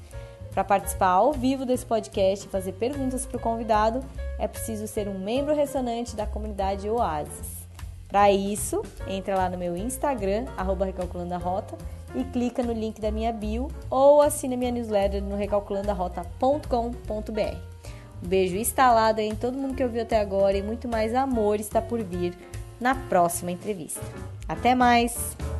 Para 0.51 0.63
participar 0.63 1.09
ao 1.09 1.33
vivo 1.33 1.65
desse 1.65 1.85
podcast 1.85 2.45
e 2.45 2.49
fazer 2.49 2.73
perguntas 2.73 3.25
para 3.25 3.37
o 3.37 3.39
convidado, 3.39 4.03
é 4.37 4.47
preciso 4.47 4.87
ser 4.87 5.07
um 5.07 5.17
membro 5.17 5.55
ressonante 5.55 6.15
da 6.15 6.25
comunidade 6.25 6.89
Oasis. 6.89 7.67
Para 8.07 8.31
isso, 8.31 8.81
entra 9.07 9.35
lá 9.35 9.49
no 9.49 9.57
meu 9.57 9.75
Instagram, 9.75 10.45
arroba 10.57 10.85
Recalculando 10.85 11.33
a 11.33 11.37
Rota, 11.37 11.77
e 12.17 12.25
clica 12.25 12.61
no 12.63 12.73
link 12.73 12.99
da 12.99 13.11
minha 13.11 13.31
bio 13.31 13.69
ou 13.89 14.21
assina 14.21 14.57
minha 14.57 14.71
newsletter 14.71 15.23
no 15.23 15.37
recalculandoarota.com.br. 15.37 17.77
Um 18.23 18.27
beijo 18.27 18.57
instalado 18.57 19.21
em 19.21 19.35
todo 19.35 19.57
mundo 19.57 19.75
que 19.75 19.83
ouviu 19.83 20.01
até 20.01 20.19
agora 20.19 20.57
e 20.57 20.63
muito 20.63 20.87
mais 20.87 21.13
amor 21.13 21.59
está 21.59 21.79
por 21.81 22.01
vir 22.03 22.33
na 22.79 22.95
próxima 22.95 23.51
entrevista. 23.51 24.01
Até 24.47 24.73
mais! 24.73 25.56